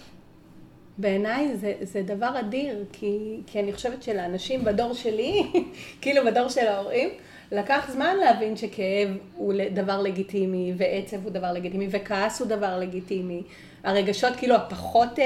בעיניי 0.99 1.57
זה, 1.57 1.73
זה 1.81 2.03
דבר 2.03 2.41
אדיר, 2.41 2.85
כי, 2.93 3.41
כי 3.47 3.61
אני 3.61 3.73
חושבת 3.73 4.03
שלאנשים 4.03 4.65
בדור 4.65 4.95
שלי, 4.95 5.43
כאילו 6.01 6.25
בדור 6.25 6.49
של 6.49 6.67
ההורים, 6.67 7.09
לקח 7.53 7.91
זמן 7.93 8.17
להבין 8.21 8.57
שכאב 8.57 9.09
הוא 9.37 9.55
דבר 9.75 10.03
לגיטימי, 10.03 10.73
ועצב 10.77 11.25
הוא 11.25 11.33
דבר 11.33 11.53
לגיטימי, 11.53 11.87
וכעס 11.91 12.41
הוא 12.41 12.49
דבר 12.49 12.79
לגיטימי. 12.79 13.43
הרגשות 13.85 14.37
כאילו 14.37 14.55
הפחות, 14.55 15.19
אה, 15.19 15.25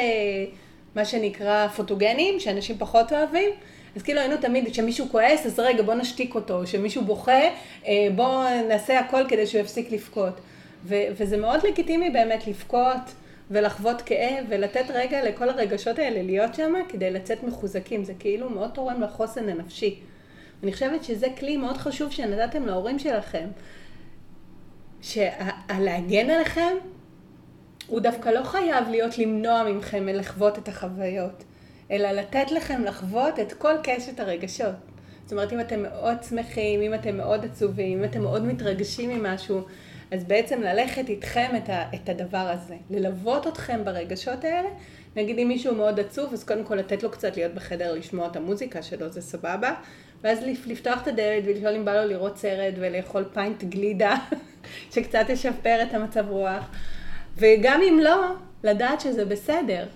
מה 0.95 1.05
שנקרא, 1.05 1.69
פוטוגנים, 1.69 2.41
שאנשים 2.41 2.79
פחות 2.79 3.13
אוהבים, 3.13 3.51
אז 3.97 4.03
כאילו 4.03 4.21
היינו 4.21 4.37
תמיד, 4.37 4.71
כשמישהו 4.71 5.07
כועס, 5.11 5.47
אז 5.47 5.59
רגע, 5.59 5.83
בוא 5.83 5.95
נשתיק 5.95 6.35
אותו, 6.35 6.61
כשמישהו 6.65 7.05
בוכה, 7.05 7.41
אה, 7.87 8.09
בוא 8.15 8.45
נעשה 8.69 8.99
הכל 8.99 9.23
כדי 9.29 9.47
שהוא 9.47 9.61
יפסיק 9.61 9.93
לבכות. 9.93 10.41
וזה 10.87 11.37
מאוד 11.37 11.67
לגיטימי 11.67 12.11
באמת 12.11 12.47
לבכות 12.47 13.13
ולחוות 13.51 14.03
כאב, 14.03 14.45
ולתת 14.49 14.85
רגע 14.95 15.25
לכל 15.25 15.49
הרגשות 15.49 15.99
האלה 15.99 16.23
להיות 16.23 16.55
שם, 16.55 16.75
כדי 16.89 17.11
לצאת 17.11 17.43
מחוזקים. 17.43 18.05
זה 18.05 18.13
כאילו 18.19 18.51
מאוד 18.51 18.71
תורם 18.71 19.03
לחוסן 19.03 19.49
הנפשי. 19.49 20.01
אני 20.63 20.73
חושבת 20.73 21.05
שזה 21.05 21.27
כלי 21.39 21.57
מאוד 21.57 21.77
חשוב 21.77 22.13
שנתתם 22.13 22.67
להורים 22.67 22.99
שלכם, 22.99 23.49
שהלהגן 25.03 26.31
עליכם, 26.31 26.77
הוא 27.87 28.01
דווקא 28.01 28.29
לא 28.29 28.45
חייב 28.45 28.89
להיות 28.89 29.19
למנוע 29.19 29.65
מכם 29.73 30.07
מלחוות 30.07 30.59
את 30.59 30.69
החוויות. 30.69 31.45
אלא 31.91 32.11
לתת 32.11 32.53
לכם 32.53 32.85
לחוות 32.85 33.41
את 33.41 33.53
כל 33.53 33.75
קשת 33.83 34.21
הרגשות. 34.21 34.75
זאת 35.23 35.33
אומרת, 35.33 35.53
אם 35.53 35.61
אתם 35.61 35.83
מאוד 35.83 36.23
שמחים, 36.29 36.81
אם 36.81 36.95
אתם 36.95 37.17
מאוד 37.17 37.45
עצובים, 37.45 37.99
אם 37.99 38.05
אתם 38.05 38.21
מאוד 38.21 38.45
מתרגשים 38.45 39.11
ממשהו, 39.11 39.61
אז 40.11 40.25
בעצם 40.25 40.63
ללכת 40.63 41.09
איתכם 41.09 41.51
את, 41.57 41.69
ה, 41.69 41.85
את 41.95 42.09
הדבר 42.09 42.39
הזה. 42.39 42.77
ללוות 42.91 43.47
אתכם 43.47 43.85
ברגשות 43.85 44.45
האלה. 44.45 44.69
נגיד 45.17 45.39
אם 45.39 45.49
מישהו 45.49 45.75
מאוד 45.75 46.01
עצוב, 46.01 46.33
אז 46.33 46.45
קודם 46.45 46.65
כל 46.65 46.75
לתת 46.75 47.03
לו 47.03 47.11
קצת 47.11 47.37
להיות 47.37 47.55
בחדר 47.55 47.93
לשמוע 47.93 48.27
את 48.27 48.37
המוזיקה 48.37 48.83
שלו, 48.83 49.09
זה 49.09 49.21
סבבה. 49.21 49.75
ואז 50.23 50.39
לפתוח 50.67 51.03
את 51.03 51.09
הדלת 51.09 51.43
ולשאול 51.47 51.75
אם 51.75 51.85
בא 51.85 51.95
לו 51.95 52.09
לראות 52.09 52.37
סרט 52.37 52.75
ולאכול 52.77 53.25
פיינט 53.33 53.65
גלידה, 53.65 54.15
שקצת 54.95 55.25
ישפר 55.29 55.83
את 55.83 55.95
המצב 55.95 56.25
רוח. 56.29 56.71
וגם 57.37 57.81
אם 57.89 57.99
לא, 58.03 58.35
לדעת 58.65 59.01
שזה 59.01 59.25
בסדר. 59.25 59.87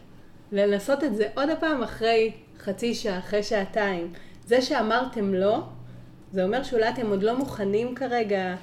לנסות 0.52 1.04
את 1.04 1.16
זה 1.16 1.28
עוד 1.34 1.48
פעם 1.60 1.82
אחרי 1.82 2.32
חצי 2.58 2.94
שעה, 2.94 3.18
אחרי 3.18 3.42
שעתיים. 3.42 4.12
זה 4.46 4.62
שאמרתם 4.62 5.34
לא, 5.34 5.58
זה 6.32 6.44
אומר 6.44 6.62
שאולי 6.62 6.88
אתם 6.88 7.10
עוד 7.10 7.22
לא 7.22 7.38
מוכנים 7.38 7.94
כרגע, 7.94 8.54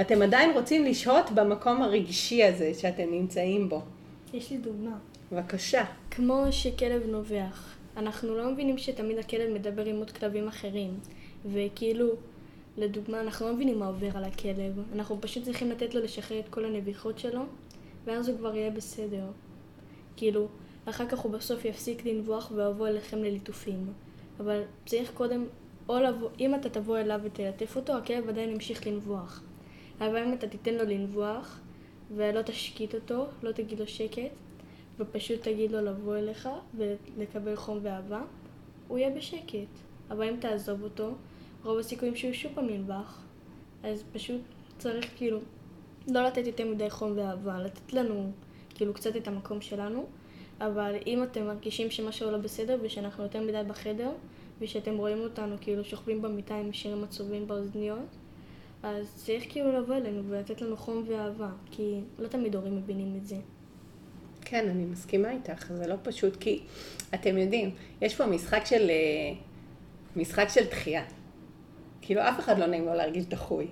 אתם 0.00 0.22
עדיין 0.22 0.50
רוצים 0.50 0.84
לשהות 0.84 1.30
במקום 1.30 1.82
הרגשי 1.82 2.44
הזה 2.44 2.74
שאתם 2.74 3.10
נמצאים 3.10 3.68
בו. 3.68 3.82
יש 4.32 4.50
לי 4.50 4.58
דוגמה. 4.58 4.98
בבקשה. 5.32 5.84
כמו 6.10 6.44
שכלב 6.50 7.02
נובח. 7.06 7.74
אנחנו 7.96 8.36
לא 8.36 8.50
מבינים 8.50 8.78
שתמיד 8.78 9.18
הכלב 9.18 9.50
מדבר 9.50 9.84
עם 9.84 9.96
עוד 9.96 10.10
כלבים 10.10 10.48
אחרים. 10.48 10.98
וכאילו, 11.52 12.08
לדוגמה, 12.76 13.20
אנחנו 13.20 13.46
לא 13.46 13.54
מבינים 13.54 13.78
מה 13.78 13.86
עובר 13.86 14.16
על 14.16 14.24
הכלב. 14.24 14.80
אנחנו 14.92 15.20
פשוט 15.20 15.44
צריכים 15.44 15.70
לתת 15.70 15.94
לו 15.94 16.00
לשחרר 16.00 16.38
את 16.38 16.48
כל 16.48 16.64
הנביחות 16.64 17.18
שלו, 17.18 17.40
ואז 18.04 18.28
הוא 18.28 18.38
כבר 18.38 18.56
יהיה 18.56 18.70
בסדר. 18.70 19.24
כאילו, 20.16 20.48
ואחר 20.86 21.08
כך 21.08 21.18
הוא 21.18 21.32
בסוף 21.32 21.64
יפסיק 21.64 22.06
לנבוח 22.06 22.52
ויבוא 22.54 22.88
אליכם 22.88 23.18
לליטופים. 23.18 23.86
אבל 24.40 24.62
צריך 24.86 25.10
קודם, 25.14 25.44
או 25.88 25.98
לבוא, 25.98 26.28
אם 26.40 26.54
אתה 26.54 26.68
תבוא 26.68 26.98
אליו 26.98 27.20
ותלטף 27.22 27.76
אותו, 27.76 27.92
הכלב 27.92 28.28
עדיין 28.28 28.50
ימשיך 28.50 28.86
לנבוח. 28.86 29.42
אבל 30.00 30.16
אם 30.16 30.32
אתה 30.32 30.48
תיתן 30.48 30.74
לו 30.74 30.84
לנבוח, 30.84 31.60
ולא 32.16 32.42
תשקיט 32.42 32.94
אותו, 32.94 33.26
לא 33.42 33.52
תגיד 33.52 33.80
לו 33.80 33.86
שקט, 33.86 34.32
ופשוט 34.98 35.42
תגיד 35.42 35.72
לו 35.72 35.80
לבוא 35.80 36.16
אליך 36.16 36.48
ולקבל 36.74 37.56
חום 37.56 37.78
ואהבה, 37.82 38.22
הוא 38.88 38.98
יהיה 38.98 39.10
בשקט. 39.10 39.68
אבל 40.10 40.28
אם 40.28 40.36
תעזוב 40.40 40.82
אותו, 40.82 41.14
רוב 41.64 41.78
הסיכויים 41.78 42.16
שהוא 42.16 42.32
שוב 42.32 42.52
פעם 42.54 42.68
ינבח. 42.68 43.22
אז 43.82 44.04
פשוט 44.12 44.40
צריך 44.78 45.06
כאילו 45.16 45.38
לא 46.08 46.22
לתת 46.22 46.46
יותר 46.46 46.70
מדי 46.70 46.90
חום 46.90 47.12
ואהבה, 47.16 47.58
לתת 47.62 47.92
לנו 47.92 48.32
כאילו 48.74 48.94
קצת 48.94 49.16
את 49.16 49.28
המקום 49.28 49.60
שלנו. 49.60 50.06
אבל 50.60 50.94
אם 51.06 51.22
אתם 51.22 51.46
מרגישים 51.46 51.90
שמשהו 51.90 52.30
לא 52.30 52.38
בסדר 52.38 52.78
ושאנחנו 52.82 53.22
יותר 53.22 53.42
מדי 53.42 53.60
בחדר 53.68 54.10
ושאתם 54.60 54.96
רואים 54.96 55.20
אותנו 55.20 55.56
כאילו 55.60 55.84
שוכבים 55.84 56.22
במיטה 56.22 56.54
עם 56.54 56.72
שירים 56.72 57.04
עצובים 57.04 57.46
באוזניות 57.46 58.16
אז 58.84 59.14
צריך 59.16 59.44
כאילו 59.48 59.72
לבוא 59.72 59.94
אלינו 59.94 60.22
ולתת 60.28 60.60
לנו 60.60 60.76
חום 60.76 61.04
ואהבה 61.08 61.48
כי 61.70 62.00
לא 62.18 62.28
תמיד 62.28 62.54
הורים 62.54 62.76
מבינים 62.76 63.16
את 63.16 63.26
זה. 63.26 63.36
כן, 64.40 64.68
אני 64.68 64.84
מסכימה 64.84 65.30
איתך, 65.30 65.72
זה 65.72 65.86
לא 65.86 65.94
פשוט 66.02 66.36
כי 66.40 66.60
אתם 67.14 67.38
יודעים, 67.38 67.70
יש 68.00 68.14
פה 68.14 68.26
משחק 68.26 68.62
של, 68.64 68.90
אה, 68.90 69.36
משחק 70.16 70.46
של 70.48 70.64
דחייה. 70.64 71.04
כאילו 72.02 72.20
אף 72.20 72.40
אחד 72.40 72.58
לא 72.58 72.66
נעים 72.66 72.84
לו 72.84 72.94
להרגיש 72.94 73.26
דחוי. 73.26 73.66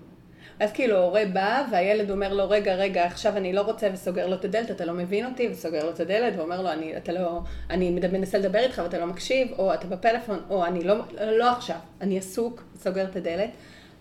אז 0.61 0.73
כאילו 0.73 0.99
הורה 0.99 1.23
בא 1.33 1.67
והילד 1.73 2.11
אומר 2.11 2.35
לו, 2.35 2.49
רגע, 2.49 2.75
רגע, 2.75 3.07
עכשיו 3.07 3.37
אני 3.37 3.53
לא 3.53 3.61
רוצה 3.61 3.89
וסוגר 3.93 4.27
לו 4.27 4.35
את 4.35 4.45
הדלת, 4.45 4.71
אתה 4.71 4.85
לא 4.85 4.93
מבין 4.93 5.27
אותי, 5.27 5.49
וסוגר 5.49 5.85
לו 5.85 5.91
את 5.91 6.01
הדלת 6.01 6.35
ואומר 6.37 6.63
לו, 6.63 6.73
אני, 6.73 6.97
אתה 6.97 7.13
לא, 7.13 7.41
אני 7.71 7.91
מנסה 7.91 8.39
לדבר 8.39 8.59
איתך 8.59 8.81
ואתה 8.85 8.99
לא 8.99 9.07
מקשיב, 9.07 9.49
או 9.59 9.75
אתה 9.75 9.87
בפלאפון, 9.87 10.41
או 10.51 10.65
אני 10.65 10.85
לא, 10.85 10.95
לא 11.21 11.51
עכשיו, 11.51 11.79
אני 12.01 12.19
עסוק, 12.19 12.63
סוגר 12.77 13.05
את 13.05 13.17
הדלת. 13.17 13.51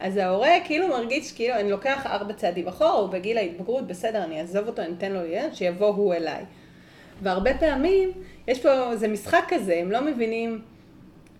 אז 0.01 0.17
ההורה 0.17 0.49
כאילו 0.63 0.87
מרגיש 0.87 1.31
כאילו 1.31 1.55
אני 1.55 1.71
לוקח 1.71 2.05
ארבע 2.05 2.33
צעדים 2.33 2.67
אחורה, 2.67 2.91
הוא 2.91 3.09
בגיל 3.09 3.37
ההתבגרות, 3.37 3.87
בסדר, 3.87 4.23
אני 4.23 4.41
אעזוב 4.41 4.67
אותו, 4.67 4.81
אני 4.81 4.93
אתן 4.97 5.11
לו 5.11 5.25
ילד, 5.25 5.53
שיבוא 5.53 5.87
הוא 5.87 6.13
אליי. 6.13 6.43
והרבה 7.21 7.57
פעמים, 7.57 8.11
יש 8.47 8.61
פה, 8.61 8.95
זה 8.95 9.07
משחק 9.07 9.43
כזה, 9.47 9.79
הם 9.81 9.91
לא 9.91 10.01
מבינים 10.01 10.61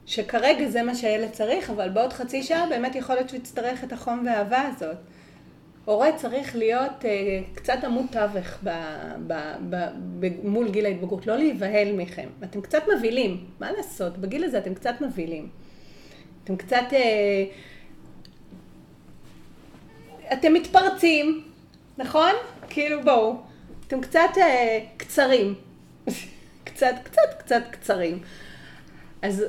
שכרגע 0.05 0.67
זה 0.67 0.83
מה 0.83 0.95
שהילד 0.95 1.29
צריך, 1.31 1.69
אבל 1.69 1.89
בעוד 1.89 2.13
חצי 2.13 2.43
שעה 2.43 2.69
באמת 2.69 2.95
יכול 2.95 3.15
להיות 3.15 3.29
שהוא 3.29 3.39
יצטרך 3.39 3.83
את 3.83 3.93
החום 3.93 4.23
והאהבה 4.25 4.61
הזאת. 4.61 4.97
הורה 5.85 6.11
צריך 6.15 6.55
להיות 6.55 7.05
אה, 7.05 7.39
קצת 7.55 7.83
עמוד 7.83 8.05
תווך 8.11 8.57
ב, 8.63 8.69
ב, 9.27 9.33
ב, 9.69 9.75
ב, 10.19 10.27
מול 10.43 10.69
גיל 10.69 10.85
ההתבגרות, 10.85 11.27
לא 11.27 11.35
להיבהל 11.37 11.91
מכם. 11.91 12.27
אתם 12.43 12.61
קצת 12.61 12.83
מבהילים, 12.97 13.45
מה 13.59 13.71
לעשות? 13.71 14.17
בגיל 14.17 14.43
הזה 14.43 14.57
אתם 14.57 14.73
קצת 14.73 14.93
מבהילים. 15.01 15.49
אתם 16.43 16.55
קצת... 16.55 16.85
אה, 16.93 17.45
אתם 20.33 20.53
מתפרצים, 20.53 21.43
נכון? 21.97 22.31
כאילו 22.69 23.01
בואו, 23.03 23.35
אתם 23.87 24.01
קצת 24.01 24.29
אה, 24.37 24.79
קצרים. 24.97 25.53
קצת, 26.63 26.95
קצת, 27.03 27.21
קצת 27.39 27.63
קצרים. 27.71 28.19
אז 29.21 29.45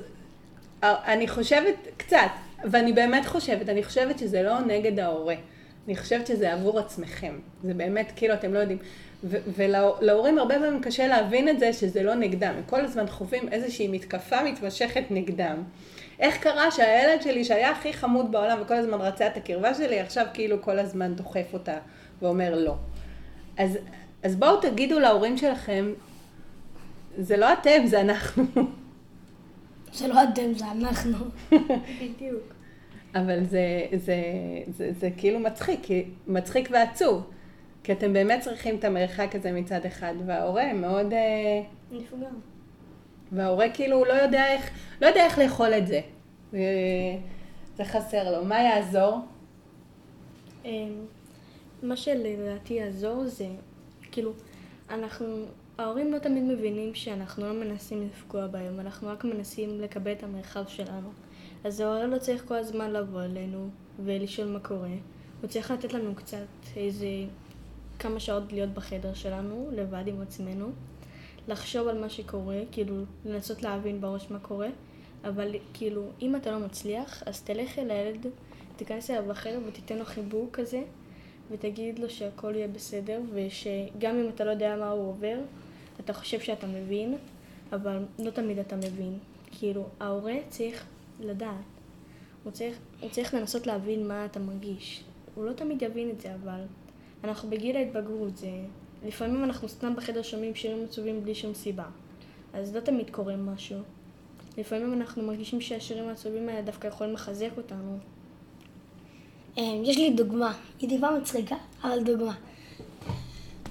אני 0.82 1.28
חושבת, 1.28 1.74
קצת, 1.96 2.30
ואני 2.64 2.92
באמת 2.92 3.26
חושבת, 3.26 3.68
אני 3.68 3.84
חושבת 3.84 4.18
שזה 4.18 4.42
לא 4.42 4.60
נגד 4.60 4.98
ההורה. 4.98 5.34
אני 5.86 5.96
חושבת 5.96 6.26
שזה 6.26 6.52
עבור 6.52 6.78
עצמכם. 6.78 7.38
זה 7.64 7.74
באמת, 7.74 8.12
כאילו, 8.16 8.34
אתם 8.34 8.54
לא 8.54 8.58
יודעים. 8.58 8.78
ולהורים 9.24 10.38
הרבה 10.38 10.54
פעמים 10.54 10.80
קשה 10.80 11.06
להבין 11.06 11.48
את 11.48 11.58
זה 11.58 11.72
שזה 11.72 12.02
לא 12.02 12.14
נגדם. 12.14 12.54
הם 12.56 12.62
כל 12.66 12.80
הזמן 12.80 13.06
חווים 13.06 13.48
איזושהי 13.52 13.88
מתקפה 13.88 14.42
מתמשכת 14.42 15.04
נגדם. 15.10 15.62
איך 16.22 16.38
קרה 16.38 16.70
שהילד 16.70 17.22
שלי, 17.22 17.44
שהיה 17.44 17.70
הכי 17.70 17.92
חמוד 17.92 18.32
בעולם 18.32 18.58
וכל 18.62 18.74
הזמן 18.74 19.00
רצה 19.00 19.26
את 19.26 19.36
הקרבה 19.36 19.74
שלי, 19.74 20.00
עכשיו 20.00 20.26
כאילו 20.34 20.62
כל 20.62 20.78
הזמן 20.78 21.14
דוחף 21.14 21.46
אותה 21.52 21.78
ואומר 22.22 22.54
לא. 22.54 22.74
אז, 23.58 23.78
אז 24.22 24.36
בואו 24.36 24.60
תגידו 24.60 24.98
להורים 24.98 25.36
שלכם, 25.36 25.92
זה 27.18 27.36
לא 27.36 27.52
אתם, 27.52 27.86
זה 27.86 28.00
אנחנו. 28.00 28.44
זה 29.98 30.08
לא 30.08 30.22
אתם, 30.22 30.54
זה 30.54 30.64
אנחנו. 30.70 31.18
בדיוק. 32.02 32.42
אבל 33.14 33.44
זה, 33.44 33.86
זה, 33.90 33.98
זה, 33.98 34.22
זה, 34.68 34.90
זה 35.00 35.08
כאילו 35.16 35.38
מצחיק, 35.40 35.86
מצחיק 36.26 36.68
ועצוב. 36.72 37.30
כי 37.84 37.92
אתם 37.92 38.12
באמת 38.12 38.40
צריכים 38.40 38.76
את 38.76 38.84
המרחק 38.84 39.34
הזה 39.34 39.52
מצד 39.52 39.86
אחד, 39.86 40.14
וההורה 40.26 40.72
מאוד... 40.72 41.12
אה, 41.12 41.62
נפגע. 41.90 42.28
וההורה 43.32 43.66
כאילו 43.74 44.04
לא 44.04 44.12
יודע 44.12 44.46
איך, 44.52 44.70
לא 45.00 45.06
יודע 45.06 45.24
איך 45.24 45.38
לאכול 45.38 45.74
את 45.74 45.86
זה. 45.86 46.00
זה 47.76 47.84
חסר 47.84 48.32
לו. 48.32 48.44
מה 48.44 48.62
יעזור? 48.62 49.18
אמ, 50.64 51.04
מה 51.82 51.96
שלדעתי 51.96 52.74
יעזור 52.74 53.24
זה, 53.26 53.46
כאילו, 54.12 54.32
אנחנו, 54.90 55.26
ההורים 55.78 56.12
לא 56.12 56.18
תמיד 56.18 56.42
מבינים 56.42 56.94
שאנחנו 56.94 57.46
לא 57.46 57.52
מנסים 57.52 58.06
לפגוע 58.06 58.46
בהם, 58.46 58.80
אנחנו 58.80 59.08
רק 59.08 59.24
מנסים 59.24 59.80
לקבל 59.80 60.12
את 60.12 60.22
המרחב 60.22 60.64
שלנו. 60.66 61.08
אז 61.64 61.80
ההורה 61.80 62.06
לא 62.06 62.18
צריך 62.18 62.44
כל 62.48 62.54
הזמן 62.54 62.90
לבוא 62.90 63.22
אלינו 63.22 63.68
ולשאול 64.04 64.48
מה 64.48 64.60
קורה. 64.60 64.88
הוא 65.40 65.48
צריך 65.48 65.70
לתת 65.70 65.92
לנו 65.92 66.14
קצת 66.14 66.46
איזה 66.76 67.06
כמה 67.98 68.20
שעות 68.20 68.52
להיות 68.52 68.70
בחדר 68.70 69.14
שלנו, 69.14 69.68
לבד 69.72 70.06
עם 70.06 70.22
עצמנו, 70.22 70.70
לחשוב 71.48 71.88
על 71.88 72.00
מה 72.00 72.08
שקורה, 72.08 72.60
כאילו 72.72 72.94
לנסות 73.24 73.62
להבין 73.62 74.00
בראש 74.00 74.30
מה 74.30 74.38
קורה, 74.38 74.68
אבל 75.24 75.54
כאילו 75.74 76.08
אם 76.22 76.36
אתה 76.36 76.50
לא 76.50 76.58
מצליח, 76.58 77.22
אז 77.26 77.42
תלך 77.42 77.78
אל 77.78 77.90
הילד, 77.90 78.26
תיכנס 78.76 79.10
אליו 79.10 79.24
בחדר 79.28 79.58
ותיתן 79.66 79.98
לו 79.98 80.04
חיבור 80.04 80.48
כזה, 80.52 80.82
ותגיד 81.50 81.98
לו 81.98 82.10
שהכל 82.10 82.52
יהיה 82.54 82.68
בסדר, 82.68 83.20
ושגם 83.32 84.16
אם 84.16 84.28
אתה 84.34 84.44
לא 84.44 84.50
יודע 84.50 84.76
מה 84.76 84.90
הוא 84.90 85.08
עובר, 85.08 85.38
אתה 86.00 86.12
חושב 86.12 86.40
שאתה 86.40 86.66
מבין, 86.66 87.16
אבל 87.72 88.04
לא 88.18 88.30
תמיד 88.30 88.58
אתה 88.58 88.76
מבין. 88.76 89.18
כאילו, 89.50 89.86
ההורה 90.00 90.34
צריך 90.48 90.84
לדעת. 91.20 91.64
הוא 92.44 92.52
צריך, 92.52 92.78
הוא 93.00 93.10
צריך 93.10 93.34
לנסות 93.34 93.66
להבין 93.66 94.08
מה 94.08 94.24
אתה 94.24 94.40
מרגיש. 94.40 95.04
הוא 95.34 95.44
לא 95.44 95.52
תמיד 95.52 95.82
יבין 95.82 96.10
את 96.10 96.20
זה, 96.20 96.34
אבל 96.34 96.60
אנחנו 97.24 97.50
בגיל 97.50 97.76
ההתבגרות, 97.76 98.36
זה... 98.36 98.50
לפעמים 99.06 99.44
אנחנו 99.44 99.68
סתם 99.68 99.96
בחדר 99.96 100.22
שומעים 100.22 100.54
שירים 100.54 100.84
עצובים 100.84 101.22
בלי 101.22 101.34
שום 101.34 101.54
סיבה. 101.54 101.84
אז 102.54 102.74
לא 102.76 102.80
תמיד 102.80 103.10
קורה 103.10 103.36
משהו. 103.36 103.78
לפעמים 104.58 104.92
אנחנו 104.92 105.22
מרגישים 105.22 105.60
שהשירים 105.60 106.08
העצובים 106.08 106.48
האלה 106.48 106.62
דווקא 106.62 106.86
יכולים 106.86 107.14
לחזק 107.14 107.50
אותנו. 107.56 107.98
אמ, 109.58 109.82
יש 109.84 109.96
לי 109.96 110.10
דוגמה, 110.10 110.52
היא 110.80 110.88
טיפה 110.88 111.10
מצחיקה, 111.10 111.56
אבל 111.82 112.02
דוגמה. 112.02 112.34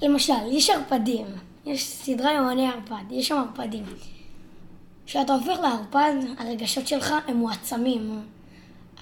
למשל, 0.01 0.33
יש 0.51 0.69
ערפדים, 0.69 1.25
יש 1.65 1.87
סדרה 1.87 2.33
יומני 2.33 2.67
ערפד, 2.67 3.03
יש 3.11 3.27
שם 3.27 3.35
ערפדים. 3.35 3.83
כשאתה 5.05 5.33
הופך 5.33 5.59
לערפד, 5.59 6.13
הרגשות 6.37 6.87
שלך 6.87 7.13
הם 7.27 7.37
מועצמים. 7.37 8.21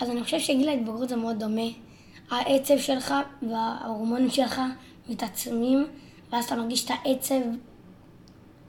אז 0.01 0.09
אני 0.09 0.23
חושב 0.23 0.39
שגיל 0.39 0.69
ההתבגרות 0.69 1.09
זה 1.09 1.15
מאוד 1.15 1.39
דומה. 1.39 1.67
העצב 2.29 2.77
שלך 2.77 3.13
וההורמונים 3.49 4.29
שלך 4.29 4.61
מתעצמים, 5.09 5.87
ואז 6.31 6.45
אתה 6.45 6.55
מרגיש 6.55 6.85
את 6.85 6.91
העצב 6.91 7.41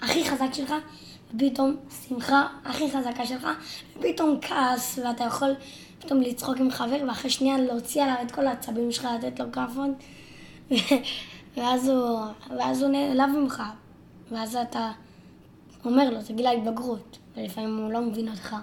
הכי 0.01 0.31
חזק 0.31 0.53
שלך, 0.53 0.75
ופתאום 1.35 1.77
שמחה 2.09 2.46
הכי 2.64 2.90
חזקה 2.90 3.27
שלך, 3.27 3.49
ופתאום 3.96 4.38
כעס, 4.40 4.99
ואתה 4.99 5.25
יכול 5.25 5.55
פתאום 5.99 6.20
לצחוק 6.20 6.57
עם 6.57 6.70
חבר, 6.70 7.05
ואחרי 7.09 7.31
שנייה 7.31 7.59
להוציא 7.59 8.03
עליו 8.03 8.16
את 8.23 8.31
כל 8.31 8.46
העצבים 8.46 8.92
שלך, 8.92 9.09
לתת 9.18 9.40
לו 9.40 9.53
כאפון, 9.53 9.94
ואז 11.57 11.88
הוא, 11.88 12.20
ואז 12.59 12.83
הוא 12.83 12.90
נעלב 12.90 13.31
ממך, 13.37 13.62
ואז 14.31 14.57
אתה 14.57 14.92
אומר 15.85 16.11
לו, 16.11 16.20
זה 16.20 16.33
גיל 16.33 16.46
ההתבגרות, 16.46 17.18
ולפעמים 17.37 17.79
הוא 17.79 17.92
לא 17.92 18.01
מבין 18.01 18.29
אותך. 18.29 18.57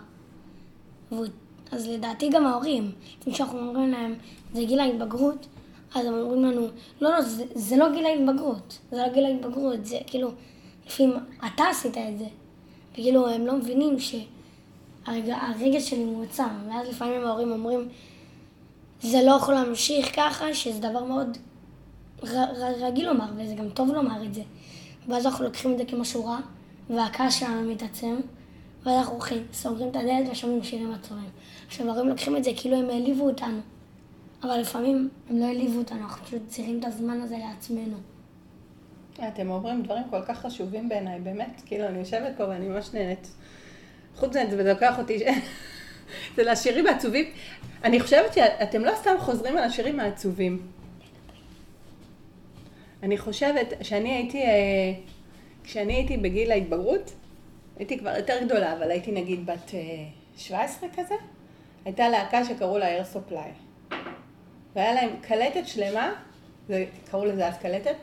אז 1.71 1.87
לדעתי 1.87 2.29
גם 2.29 2.45
ההורים, 2.45 2.91
כשאנחנו 3.25 3.59
אומרים 3.59 3.91
להם, 3.91 4.15
זה 4.53 4.63
גיל 4.63 4.79
ההתבגרות, 4.79 5.47
אז 5.97 6.05
הם 6.05 6.13
אומרים 6.13 6.45
לנו, 6.45 6.67
לא, 7.01 7.11
לא, 7.11 7.21
זה, 7.55 7.77
לא 7.77 7.93
גיל 7.93 8.05
ההתבגרות, 8.05 8.79
זה 8.91 8.97
לא 8.97 9.07
גיל 9.13 9.25
ההתבגרות, 9.25 9.85
זה 9.85 9.97
כאילו, 10.07 10.31
לפעמים 10.87 11.13
אתה 11.45 11.63
עשית 11.69 11.97
את 11.97 12.19
זה. 12.19 12.25
וכאילו, 12.91 13.29
הם 13.29 13.45
לא 13.45 13.55
מבינים 13.55 13.97
שהרגש 13.99 15.89
שלי 15.89 16.05
מועצם, 16.05 16.43
ואז 16.69 16.89
לפעמים 16.89 17.25
ההורים 17.25 17.51
אומרים, 17.51 17.89
זה 19.01 19.21
לא 19.25 19.31
יכול 19.31 19.53
להמשיך 19.53 20.15
ככה, 20.15 20.53
שזה 20.53 20.79
דבר 20.79 21.03
מאוד 21.03 21.37
רגיל 22.79 23.07
לומר, 23.07 23.25
וזה 23.37 23.55
גם 23.55 23.69
טוב 23.69 23.91
לומר 23.91 24.25
את 24.25 24.33
זה. 24.33 24.41
ואז 25.07 25.25
אנחנו 25.25 25.45
לוקחים 25.45 25.73
את 25.73 25.77
זה 25.77 25.85
כמשהו 25.85 26.25
רע, 26.25 26.39
והכעס 26.89 27.39
שלנו 27.39 27.71
מתעצם, 27.71 28.15
ואז 28.83 28.95
אנחנו 28.95 29.13
הולכים, 29.13 29.43
סוגרים 29.53 29.89
את 29.89 29.95
הדלת 29.95 30.29
ושומעים 30.31 30.63
שירים 30.63 30.93
עצורים. 30.93 31.29
עכשיו, 31.67 31.87
ההורים 31.87 32.09
לוקחים 32.09 32.37
את 32.37 32.43
זה 32.43 32.51
כאילו 32.57 32.77
הם 32.77 32.89
העליבו 32.89 33.29
אותנו. 33.29 33.59
אבל 34.43 34.59
לפעמים 34.59 35.09
הם 35.29 35.37
לא 35.37 35.45
העליבו 35.45 35.79
אותנו, 35.79 35.99
אנחנו 35.99 36.25
פשוט 36.25 36.41
צריכים 36.47 36.79
את 36.79 36.85
הזמן 36.85 37.21
הזה 37.21 37.37
לעצמנו. 37.37 37.97
אתם 39.27 39.49
אומרים 39.49 39.83
דברים 39.83 40.03
כל 40.09 40.21
כך 40.27 40.39
חשובים 40.39 40.89
בעיניי, 40.89 41.19
באמת, 41.19 41.61
כאילו, 41.65 41.87
אני 41.87 41.99
יושבת 41.99 42.37
פה 42.37 42.43
ואני 42.43 42.67
ממש 42.67 42.89
נהנית. 42.93 43.31
חוץ 44.15 44.29
מזה, 44.29 44.63
זה 44.63 44.73
לוקח 44.73 44.99
אותי, 44.99 45.19
זה 46.35 46.43
לשירים 46.43 46.87
העצובים. 46.87 47.25
אני 47.83 47.99
חושבת 47.99 48.33
שאתם 48.33 48.85
לא 48.85 48.91
סתם 48.95 49.15
חוזרים 49.19 49.57
על 49.57 49.63
השירים 49.63 49.99
העצובים. 49.99 50.67
אני 53.03 53.17
חושבת 53.17 53.73
שאני 53.81 54.13
הייתי, 54.13 54.41
אה, 54.41 54.93
כשאני 55.63 55.93
הייתי 55.93 56.17
בגיל 56.17 56.51
ההתבגרות, 56.51 57.13
הייתי 57.77 57.99
כבר 57.99 58.17
יותר 58.17 58.37
גדולה, 58.45 58.73
אבל 58.73 58.91
הייתי 58.91 59.11
נגיד 59.11 59.45
בת 59.45 59.71
17 60.37 60.89
אה, 60.89 60.95
כזה, 60.95 61.15
הייתה 61.85 62.09
להקה 62.09 62.45
שקראו 62.45 62.77
לה 62.77 62.97
אר 62.97 63.03
סופליי. 63.03 63.51
והיה 64.77 64.93
להם 64.93 65.09
קלטת 65.21 65.67
שלמה, 65.67 66.13
קראו 67.11 67.25
לזה 67.25 67.47
אז 67.47 67.57
קלטת, 67.57 67.95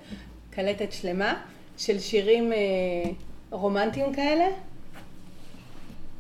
קלטת 0.51 0.93
שלמה 0.93 1.35
של 1.79 1.99
שירים 1.99 2.53
אה, 2.53 2.59
רומנטיים 3.51 4.15
כאלה. 4.15 4.45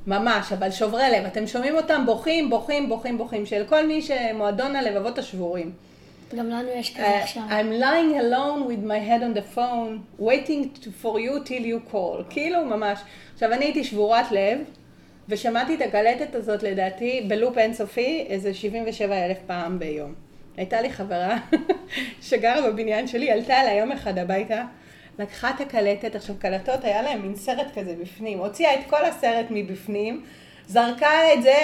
ממש, 0.06 0.52
אבל 0.52 0.70
שוברי 0.70 1.10
לב. 1.12 1.24
אתם 1.24 1.46
שומעים 1.46 1.76
אותם 1.76 2.02
בוכים, 2.06 2.50
בוכים, 2.50 2.88
בוכים, 2.88 3.18
בוכים, 3.18 3.46
של 3.46 3.64
כל 3.68 3.86
מי 3.86 4.02
שמועדון 4.02 4.76
הלבבות 4.76 5.18
השבורים. 5.18 5.72
גם 6.36 6.48
לנו 6.48 6.68
יש 6.68 6.94
כזה 6.94 7.18
עכשיו. 7.18 7.42
I'm 7.48 7.80
lying 7.82 8.20
alone 8.20 8.68
with 8.68 8.86
my 8.88 8.98
head 9.08 9.22
on 9.22 9.38
the 9.38 9.56
phone, 9.56 10.22
waiting 10.22 10.84
to, 10.84 10.88
for 11.02 11.18
you 11.18 11.48
till 11.48 11.64
you 11.64 11.92
call. 11.92 12.24
כאילו, 12.30 12.64
ממש. 12.64 13.00
עכשיו, 13.34 13.52
אני 13.52 13.64
הייתי 13.64 13.84
שבורת 13.84 14.32
לב, 14.32 14.58
ושמעתי 15.28 15.74
את 15.74 15.80
הקלטת 15.80 16.34
הזאת, 16.34 16.62
לדעתי, 16.62 17.24
בלופ 17.28 17.58
אינסופי, 17.58 18.26
איזה 18.28 18.54
77 18.54 19.24
אלף 19.24 19.38
פעם 19.46 19.78
ביום. 19.78 20.23
הייתה 20.56 20.80
לי 20.80 20.90
חברה 20.90 21.36
שגרה 22.28 22.70
בבניין 22.70 23.06
שלי, 23.06 23.30
עלתה 23.30 23.60
אליי 23.60 23.78
יום 23.78 23.92
אחד 23.92 24.18
הביתה, 24.18 24.64
לקחה 25.18 25.50
את 25.50 25.60
הקלטת, 25.60 26.14
עכשיו 26.14 26.36
קלטות 26.38 26.84
היה 26.84 27.02
להם 27.02 27.22
מין 27.22 27.36
סרט 27.36 27.66
כזה 27.74 27.94
בפנים, 28.00 28.38
הוציאה 28.38 28.74
את 28.74 28.80
כל 28.90 29.04
הסרט 29.04 29.46
מבפנים, 29.50 30.24
זרקה 30.66 31.32
את 31.34 31.42
זה, 31.42 31.54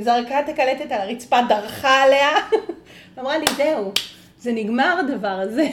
זרקה 0.00 0.40
את 0.40 0.48
הקלטת 0.48 0.92
על 0.92 1.00
הרצפה, 1.00 1.36
דרכה 1.48 2.02
עליה, 2.02 2.30
אמרה 3.18 3.38
לי, 3.38 3.46
זהו, 3.56 3.92
זה 4.38 4.52
נגמר 4.52 4.96
הדבר 4.98 5.28
הזה. 5.28 5.66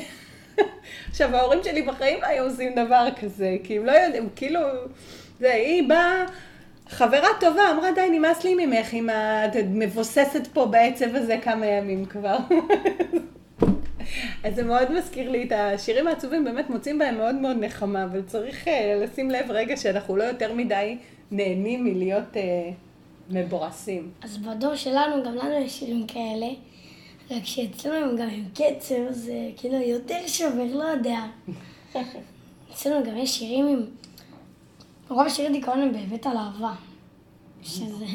עכשיו, 1.10 1.36
ההורים 1.36 1.60
שלי 1.64 1.82
בחיים 1.82 2.22
לא 2.22 2.28
היו 2.28 2.44
עושים 2.44 2.76
דבר 2.76 3.08
כזה, 3.22 3.58
כי 3.64 3.78
הם 3.78 3.86
לא 3.86 3.92
יודעים, 3.92 4.30
כאילו, 4.36 4.60
זה, 5.40 5.54
היא 5.54 5.90
באה... 5.90 6.26
חברה 6.92 7.28
טובה 7.40 7.72
אמרה, 7.72 7.92
די, 7.92 8.08
נמאס 8.12 8.44
לי 8.44 8.66
ממך, 8.66 8.94
אם 8.94 9.10
את 9.10 9.56
מבוססת 9.70 10.48
פה 10.54 10.66
בעצב 10.66 11.16
הזה 11.16 11.38
כמה 11.44 11.66
ימים 11.66 12.06
כבר. 12.06 12.38
אז 14.44 14.56
זה 14.56 14.64
מאוד 14.64 14.92
מזכיר 14.92 15.32
לי 15.32 15.44
את 15.44 15.52
השירים 15.56 16.08
העצובים, 16.08 16.44
באמת 16.44 16.70
מוצאים 16.70 17.00
בהם 17.00 17.18
מאוד 17.18 17.36
מאוד 17.36 17.58
נחמה, 17.60 18.04
אבל 18.04 18.22
צריך 18.22 18.68
uh, 18.68 18.70
לשים 19.04 19.32
לב 19.32 19.52
רגע 19.52 19.78
שאנחנו 19.78 20.18
לא 20.18 20.24
יותר 20.24 20.54
מדי 20.54 20.98
נהנים 21.32 21.84
מלהיות 21.84 22.34
uh, 22.34 22.38
מבורסים. 23.30 24.12
אז 24.22 24.38
בדור 24.38 24.76
שלנו, 24.76 25.24
גם 25.24 25.36
לנו 25.36 25.58
יש 25.58 25.80
שירים 25.80 26.08
כאלה, 26.08 26.48
רק 27.32 27.46
שאצלנו 27.46 27.96
הם 27.96 28.18
גם 28.18 28.30
עם 28.30 28.44
קצר, 28.54 29.08
זה 29.10 29.34
כאילו 29.58 29.76
יותר 29.76 30.28
שובר, 30.28 30.66
לא 30.74 30.84
יודע. 30.84 31.20
אצלנו 32.74 33.06
גם 33.06 33.18
יש 33.18 33.40
שירים 33.40 33.68
עם... 33.68 33.86
רוב 35.12 35.26
השירי 35.26 35.54
דיכאון 35.54 35.80
הם 35.80 35.92
באמת 35.92 36.26
על 36.26 36.38
אהבה. 36.38 36.74
שזה... 37.62 38.06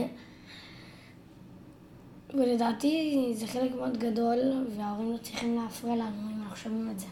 ולדעתי 2.35 3.32
זה 3.35 3.46
חלק 3.46 3.74
מאוד 3.74 3.98
גדול, 3.98 4.38
וההורים 4.76 5.12
לא 5.12 5.16
צריכים 5.16 5.56
להפריע 5.56 5.94
לנו 5.94 6.30
אם 6.32 6.42
אנחנו 6.42 6.56
שומעים 6.56 6.90
את 6.90 6.98
זה. 6.98 7.06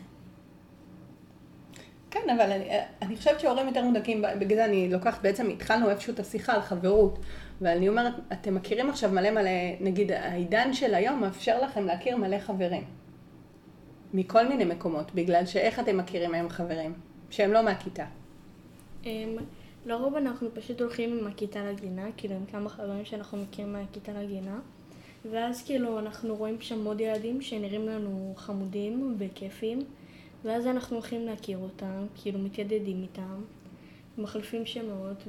כן, 2.11 2.31
אבל 2.31 2.53
אני, 2.53 2.69
אני 3.03 3.17
חושבת 3.17 3.41
שההורים 3.41 3.67
יותר 3.67 3.85
מודקים, 3.85 4.25
בגלל 4.39 4.57
זה 4.57 4.65
אני 4.65 4.89
לוקחת, 4.91 5.23
בעצם 5.23 5.51
התחלנו 5.51 5.91
איפשהו 5.91 6.15
את 6.15 6.21
השיחה 6.21 6.53
על 6.53 6.61
חברות, 6.61 7.19
ואני 7.61 7.89
אומרת, 7.89 8.13
אתם 8.33 8.55
מכירים 8.55 8.91
עכשיו 8.91 9.11
מלא 9.11 9.31
מלא, 9.31 9.51
נגיד 9.81 10.13
העידן 10.13 10.73
של 10.73 10.95
היום 10.95 11.21
מאפשר 11.21 11.63
לכם 11.63 11.87
להכיר 11.87 12.17
מלא 12.17 12.39
חברים. 12.39 12.85
מכל 14.15 14.49
מיני 14.49 14.65
מקומות, 14.65 15.15
בגלל 15.15 15.47
שאיך 15.47 15.81
אתם 15.81 15.97
מכירים 15.97 16.35
היום 16.35 16.49
חברים? 16.49 16.95
שהם 17.31 17.53
לא 17.53 17.63
מהכיתה. 17.63 18.05
לרוב 19.87 20.15
אנחנו 20.15 20.49
פשוט 20.55 20.81
הולכים 20.81 21.19
עם 21.19 21.27
הכיתה 21.27 21.65
לגינה, 21.71 22.07
כאילו 22.17 22.35
עם 22.35 22.47
כמה 22.47 22.69
חברים 22.69 23.05
שאנחנו 23.05 23.39
מכירים 23.39 23.73
מהכיתה 23.73 24.13
לגינה, 24.23 24.61
ואז 25.31 25.63
כאילו 25.63 25.99
אנחנו 25.99 26.37
רואים 26.37 26.61
שם 26.61 26.85
עוד 26.85 27.01
ילדים 27.01 27.43
שנראים 27.43 27.87
לנו 27.87 28.33
חמודים 28.37 29.17
וכיפים, 29.19 29.79
ואז 30.45 30.67
אנחנו 30.67 30.97
הולכים 30.97 31.27
להכיר 31.27 31.59
אותם, 31.59 32.07
כאילו 32.15 32.39
מתיידדים 32.39 33.03
איתם, 33.03 33.43
מחליפים 34.19 34.67
שמות, 34.67 35.25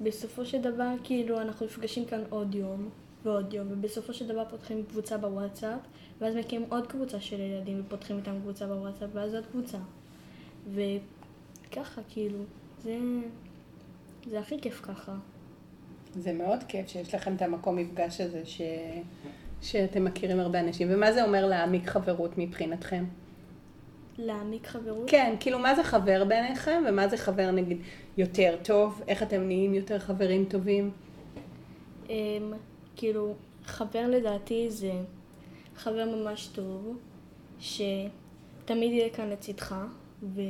ובסופו 0.00 0.44
של 0.46 0.60
דבר 0.60 0.92
כאילו 1.04 1.40
אנחנו 1.40 1.66
נפגשים 1.66 2.04
כאן 2.04 2.22
עוד 2.30 2.54
יום 2.54 2.88
ועוד 3.24 3.54
יום, 3.54 3.66
ובסופו 3.70 4.14
של 4.14 4.28
דבר 4.28 4.44
פותחים 4.50 4.84
קבוצה 4.84 5.18
בוואטסאפ, 5.18 5.80
ואז 6.20 6.36
מקימים 6.36 6.68
עוד 6.70 6.86
קבוצה 6.86 7.20
של 7.20 7.40
ילדים 7.40 7.82
ופותחים 7.86 8.16
איתם 8.16 8.40
קבוצה 8.40 8.66
בוואטסאפ, 8.66 9.10
ואז 9.12 9.34
עוד 9.34 9.46
קבוצה. 9.46 9.78
וככה 10.74 12.00
כאילו. 12.08 12.38
זה, 12.82 12.98
זה 14.26 14.40
הכי 14.40 14.60
כיף 14.60 14.80
ככה. 14.82 15.14
זה 16.14 16.32
מאוד 16.32 16.62
כיף 16.68 16.88
שיש 16.88 17.14
לכם 17.14 17.34
את 17.34 17.42
המקום 17.42 17.76
מפגש 17.76 18.20
הזה, 18.20 18.42
ש... 18.44 18.60
שאתם 19.62 20.04
מכירים 20.04 20.40
הרבה 20.40 20.60
אנשים. 20.60 20.88
ומה 20.90 21.12
זה 21.12 21.24
אומר 21.24 21.46
להעמיק 21.46 21.86
חברות 21.86 22.38
מבחינתכם? 22.38 23.04
להעמיק 24.18 24.66
חברות? 24.66 25.10
כן, 25.10 25.34
כאילו 25.40 25.58
מה 25.58 25.74
זה 25.74 25.84
חבר 25.84 26.24
בעיניכם, 26.24 26.82
ומה 26.88 27.08
זה 27.08 27.16
חבר 27.16 27.50
נגיד 27.50 27.78
יותר 28.16 28.56
טוב? 28.62 29.02
איך 29.08 29.22
אתם 29.22 29.40
נהיים 29.40 29.74
יותר 29.74 29.98
חברים 29.98 30.44
טובים? 30.44 30.90
Um, 32.06 32.10
כאילו, 32.96 33.34
חבר 33.64 34.08
לדעתי 34.08 34.70
זה 34.70 34.92
חבר 35.76 36.04
ממש 36.16 36.46
טוב, 36.46 36.98
שתמיד 37.60 38.92
יהיה 38.92 39.10
כאן 39.10 39.30
לצדך, 39.30 39.74
ו... 40.22 40.40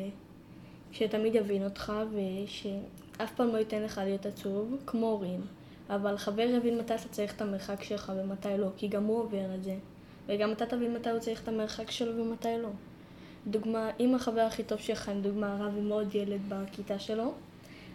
שתמיד 0.92 1.35
יבין 1.35 1.64
אותך, 1.64 1.92
אף 3.22 3.35
פעם 3.35 3.48
לא 3.48 3.59
ייתן 3.59 3.83
לך 3.83 4.00
להיות 4.05 4.26
עצוב, 4.26 4.76
כמו 4.87 5.07
הורים. 5.07 5.40
אבל 5.90 6.16
חבר 6.16 6.42
יבין 6.42 6.79
מתי 6.79 6.94
אתה 6.94 7.09
צריך 7.11 7.35
את 7.37 7.40
המרחק 7.40 7.83
שלך 7.83 8.12
ומתי 8.16 8.59
לא, 8.59 8.68
כי 8.76 8.88
גם 8.88 9.05
הוא 9.05 9.18
עובר 9.18 9.55
את 9.55 9.64
זה. 9.64 9.74
וגם 10.26 10.53
אתה 10.53 10.66
תבין 10.66 10.94
מתי 10.94 11.11
הוא 11.11 11.18
צריך 11.18 11.42
את 11.42 11.48
המרחק 11.48 11.90
שלו 11.90 12.22
ומתי 12.22 12.59
לא. 12.62 12.68
דוגמה, 13.46 13.90
אם 14.00 14.14
החבר 14.14 14.40
הכי 14.40 14.62
טוב 14.62 14.79
שלך, 14.79 15.11
לדוגמה, 15.16 15.57
רב 15.61 15.74
עם 15.79 15.92
עוד 15.92 16.14
ילד 16.14 16.40
בכיתה 16.48 16.98
שלו, 16.98 17.33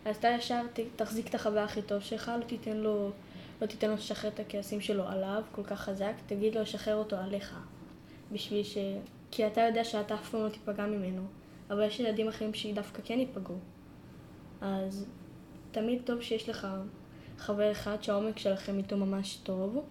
אז 0.05 0.15
אתה 0.15 0.27
ישר 0.27 0.61
תחזיק 0.95 1.27
את 1.27 1.35
החבר 1.35 1.59
הכי 1.59 1.81
טוב 1.81 2.01
שלך, 2.01 2.31
לא 2.39 2.43
תיתן 2.43 2.77
לו, 2.77 3.11
לא 3.61 3.67
תיתן 3.67 3.87
לו 3.87 3.93
לשחרר 3.93 4.31
את 4.31 4.39
הכעסים 4.39 4.81
שלו 4.81 5.07
עליו 5.07 5.43
כל 5.51 5.63
כך 5.63 5.81
חזק, 5.81 6.13
תגיד 6.27 6.55
לו 6.55 6.61
לשחרר 6.61 6.95
אותו 6.95 7.15
עליך. 7.15 7.59
בשביל 8.31 8.63
ש... 8.63 8.77
כי 9.31 9.47
אתה 9.47 9.61
יודע 9.61 9.83
שאתה 9.83 10.13
אף 10.13 10.29
פעם 10.29 10.43
לא 10.43 10.49
תיפגע 10.49 10.85
ממנו, 10.85 11.21
אבל 11.69 11.83
יש 11.83 11.99
ילדים 11.99 12.27
אחרים 12.27 12.53
שדווקא 12.53 13.01
כן 13.05 13.19
ייפגעו. 13.19 13.55
אז 14.61 15.05
תמיד 15.71 16.01
טוב 16.05 16.21
שיש 16.21 16.49
לך 16.49 16.67
חבר 17.37 17.71
אחד 17.71 18.03
שהעומק 18.03 18.39
שלכם 18.39 18.77
איתו 18.77 18.97
ממש 18.97 19.35
טוב, 19.43 19.83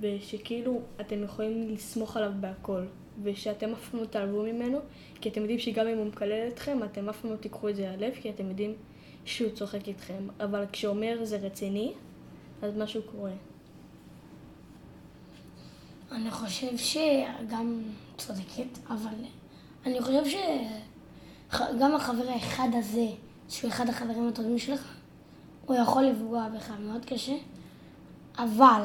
ושכאילו 0.00 0.80
אתם 1.00 1.22
יכולים 1.22 1.70
לסמוך 1.70 2.16
עליו 2.16 2.32
בהכל, 2.40 2.84
ושאתם 3.22 3.72
אף 3.72 3.88
פעם 3.88 4.00
לא 4.00 4.06
תעלבו 4.06 4.42
ממנו, 4.42 4.78
כי 5.20 5.28
אתם 5.28 5.40
יודעים 5.40 5.58
שגם 5.58 5.86
אם 5.86 5.98
הוא 5.98 6.06
מקלל 6.06 6.48
אתכם, 6.48 6.82
אתם 6.84 7.08
אף 7.08 7.20
פעם 7.20 7.30
לא 7.30 7.36
תיקחו 7.36 7.68
את 7.68 7.76
זה 7.76 7.94
ללב, 7.96 8.14
כי 8.14 8.30
אתם 8.30 8.48
יודעים 8.48 8.74
שהוא 9.24 9.50
צוחק 9.50 9.88
איתכם. 9.88 10.28
אבל 10.40 10.64
כשאומר 10.72 11.18
זה 11.22 11.36
רציני, 11.36 11.92
אז 12.62 12.76
משהו 12.76 13.02
קורה. 13.02 13.32
אני 16.12 16.30
חושב 16.30 16.76
שגם 16.76 17.82
צודקת, 18.16 18.78
אבל 18.88 19.14
אני 19.86 20.02
חושב 20.02 20.22
שגם 21.50 21.94
החבר 21.94 22.28
האחד 22.28 22.68
הזה, 22.72 23.06
שהוא 23.48 23.70
אחד 23.70 23.88
החברים 23.88 24.28
הטובים 24.28 24.58
שלך, 24.58 24.94
הוא 25.66 25.76
יכול 25.76 26.02
לפגוע 26.02 26.48
בך 26.48 26.70
מאוד 26.80 27.04
קשה, 27.04 27.36
אבל 28.38 28.84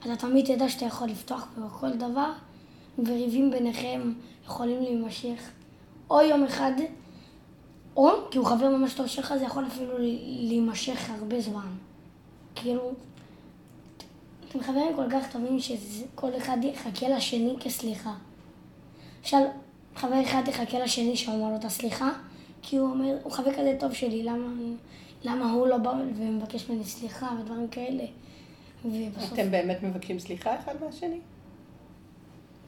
אתה 0.00 0.16
תמיד 0.16 0.54
תדע 0.54 0.68
שאתה 0.68 0.84
יכול 0.84 1.08
לפתוח 1.08 1.46
בכל 1.58 1.92
דבר, 1.92 2.32
וריבים 2.98 3.50
ביניכם 3.50 4.12
יכולים 4.44 4.82
להימשך 4.82 5.50
או 6.10 6.20
יום 6.20 6.44
אחד, 6.44 6.72
או 7.96 8.10
כי 8.30 8.38
הוא 8.38 8.46
חבר 8.46 8.68
ממש 8.68 8.94
טוב 8.94 9.06
שלך, 9.06 9.34
זה 9.38 9.44
יכול 9.44 9.66
אפילו 9.66 9.98
להימשך 10.48 11.10
הרבה 11.10 11.40
זמן. 11.40 11.68
כאילו, 12.54 12.92
אתם 14.48 14.60
חברים 14.60 14.96
כל 14.96 15.10
כך 15.10 15.32
טובים 15.32 15.60
שכל 15.60 16.36
אחד 16.36 16.56
יחכה 16.62 17.08
לשני 17.08 17.54
כסליחה. 17.60 18.14
למשל, 19.20 19.36
חבר 19.96 20.22
אחד 20.22 20.42
יחכה 20.48 20.78
לשני 20.78 21.16
שאומר 21.16 21.50
לו 21.50 21.56
את 21.56 21.64
הסליחה, 21.64 22.12
כי 22.62 22.76
הוא 22.76 22.90
אומר, 22.90 23.16
הוא 23.22 23.32
חבר 23.32 23.52
כזה 23.52 23.76
טוב 23.80 23.92
שלי, 23.92 24.22
למה, 24.22 24.46
למה 25.24 25.52
הוא 25.52 25.66
לא 25.66 25.78
בא 25.78 25.92
ומבקש 26.16 26.70
ממני 26.70 26.84
סליחה 26.84 27.30
ודברים 27.40 27.68
כאלה. 27.68 28.04
ובסוף... 28.84 29.32
אתם 29.32 29.50
באמת 29.50 29.82
מבקשים 29.82 30.18
סליחה 30.18 30.58
אחד 30.58 30.74
מהשני? 30.84 31.20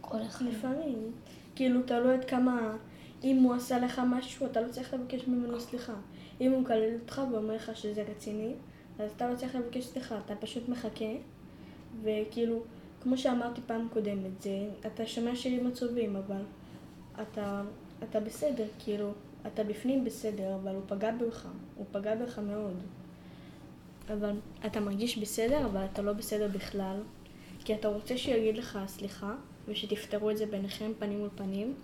כל 0.01 0.23
אחד. 0.23 0.45
לפעמים. 0.45 1.13
כאילו, 1.55 1.83
תלוי 1.83 2.15
עד 2.15 2.25
כמה... 2.25 2.77
אם 3.25 3.43
הוא 3.43 3.55
עשה 3.55 3.79
לך 3.79 4.03
משהו, 4.07 4.47
אתה 4.47 4.61
לא 4.61 4.69
צריך 4.69 4.95
לבקש 4.95 5.29
ממנו 5.29 5.61
סליחה. 5.61 5.95
אם 6.41 6.53
הוא 6.53 6.61
מקלל 6.61 6.95
אותך 7.03 7.23
ואומר 7.33 7.55
לך 7.55 7.77
שזה 7.77 8.05
רציני, 8.11 8.53
אז 8.99 9.11
אתה 9.17 9.31
לא 9.31 9.37
צריך 9.37 9.55
לבקש 9.55 9.85
סליחה, 9.85 10.19
אתה 10.27 10.35
פשוט 10.35 10.69
מחכה, 10.69 11.05
וכאילו, 12.03 12.61
כמו 13.03 13.19
שאמרתי 13.19 13.61
פעם 13.67 13.89
קודמת, 13.93 14.43
זה, 14.43 14.69
אתה 14.87 15.07
שומע 15.07 15.37
שירים 15.37 15.67
עצובים, 15.67 16.17
אבל 16.17 16.43
אתה, 17.23 17.63
אתה 18.03 18.21
בסדר, 18.21 18.65
כאילו, 18.79 19.13
אתה 19.47 19.65
בפנים 19.65 20.05
בסדר, 20.05 20.55
אבל 20.55 20.75
הוא 20.75 20.83
פגע 20.87 21.11
בך, 21.13 21.49
הוא 21.77 21.87
פגע 21.93 22.15
בך 22.15 22.39
מאוד. 22.39 22.77
אבל 24.13 24.37
אתה 24.67 24.81
מרגיש 24.81 25.19
בסדר, 25.19 25.67
אבל 25.67 25.85
אתה 25.93 26.03
לא 26.03 26.13
בסדר 26.13 26.49
בכלל, 26.49 27.01
כי 27.65 27.75
אתה 27.75 27.89
רוצה 27.89 28.17
שהוא 28.17 28.35
יגיד 28.35 28.57
לך 28.57 28.79
סליחה, 28.87 29.35
ושתפתרו 29.69 30.31
את 30.31 30.37
זה 30.39 30.47
ביניכם 30.47 30.93
פנים 30.99 31.19
מול 31.19 31.29
פנים, 31.35 31.75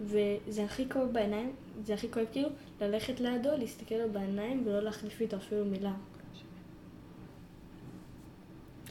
וזה 0.00 0.64
הכי 0.64 0.88
כואב 0.88 1.08
בעיניים, 1.12 1.52
זה 1.84 1.94
הכי 1.94 2.12
כואב 2.12 2.26
כאילו 2.32 2.48
ללכת 2.80 3.20
לידו, 3.20 3.50
להסתכל 3.58 3.94
לו 3.94 4.12
בעיניים 4.12 4.62
ולא 4.66 4.80
להחליף 4.80 5.20
איתו 5.20 5.36
אפילו 5.36 5.64
מילה. 5.64 5.92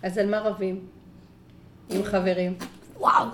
אז 0.04 0.18
על 0.18 0.30
מה 0.30 0.40
רבים? 0.40 0.88
עם 1.90 2.04
חברים. 2.04 2.58
וואו, 2.98 3.28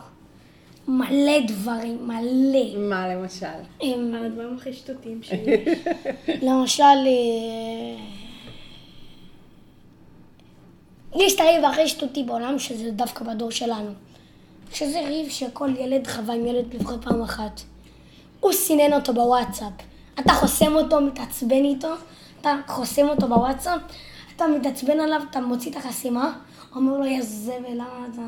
מלא 0.87 1.39
דברים, 1.47 2.07
מלא. 2.07 2.77
מה 2.77 3.07
למשל? 3.07 3.45
על 3.81 4.25
הדברים 4.25 4.55
הכי 4.55 4.73
שטותיים 4.73 5.23
שיש. 5.23 5.79
למשל, 6.47 6.83
אה, 6.83 8.05
יש 11.15 11.35
את 11.35 11.39
הריב 11.39 11.65
הכי 11.65 11.87
שטותי 11.87 12.23
בעולם, 12.23 12.59
שזה 12.59 12.91
דווקא 12.91 13.25
בדור 13.25 13.51
שלנו. 13.51 13.91
שזה 14.73 14.99
ריב 14.99 15.29
שכל 15.29 15.69
ילד 15.79 16.07
חווה 16.07 16.35
עם 16.35 16.45
ילד 16.45 16.73
לפחות 16.73 17.03
פעם 17.03 17.21
אחת. 17.21 17.61
הוא 18.39 18.53
סינן 18.53 18.93
אותו 18.93 19.13
בוואטסאפ. 19.13 19.73
אתה 20.19 20.33
חוסם 20.33 20.75
אותו, 20.75 21.01
מתעצבן 21.01 21.63
איתו, 21.65 21.93
אתה 22.41 22.55
חוסם 22.67 23.09
אותו 23.09 23.27
בוואטסאפ, 23.27 23.81
אתה 24.35 24.47
מתעצבן 24.47 24.99
עליו, 24.99 25.21
אתה 25.29 25.41
מוציא 25.41 25.71
את 25.71 25.77
החסימה, 25.77 26.33
אומר 26.75 26.97
לו, 26.97 27.05
יא 27.05 27.21
זבל, 27.21 27.73
למה 27.73 28.07
אתה... 28.13 28.21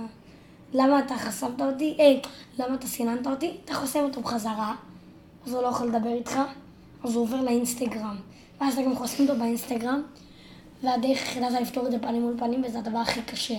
למה 0.73 0.99
אתה 0.99 1.17
חסמת 1.17 1.61
אותי? 1.61 1.95
היי, 1.97 2.21
למה 2.59 2.75
אתה 2.75 2.87
סיננת 2.87 3.27
אותי? 3.27 3.57
אתה 3.65 3.73
חוסם 3.73 3.99
אותו 3.99 4.21
בחזרה, 4.21 4.75
אז 5.45 5.53
הוא 5.53 5.61
לא 5.61 5.67
יכול 5.67 5.87
לדבר 5.87 6.13
איתך, 6.13 6.39
אז 7.03 7.15
הוא 7.15 7.23
עובר 7.23 7.41
לאינסטגרם. 7.41 8.15
ואז 8.61 8.73
אתה 8.73 8.81
גם 8.81 8.95
חוסם 8.95 9.23
אותו 9.23 9.39
באינסטגרם, 9.39 10.01
והדרך 10.83 11.19
היחידה 11.19 11.51
זה 11.51 11.59
לפתור 11.59 11.85
את 11.85 11.91
זה 11.91 11.99
פנים 11.99 12.21
מול 12.21 12.35
פנים, 12.39 12.63
וזה 12.63 12.79
הדבר 12.79 12.97
הכי 12.97 13.21
קשה. 13.21 13.57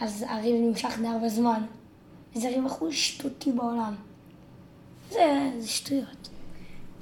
אז 0.00 0.24
הריב 0.28 0.56
נמשך 0.56 0.98
די 1.00 1.06
הרבה 1.06 1.28
זמן. 1.28 1.62
וזה 2.36 2.48
ריב 2.48 2.66
הכי 2.66 2.92
שטותי 2.92 3.52
בעולם. 3.52 3.94
זה, 5.10 5.50
זה 5.58 5.68
שטויות. 5.68 6.28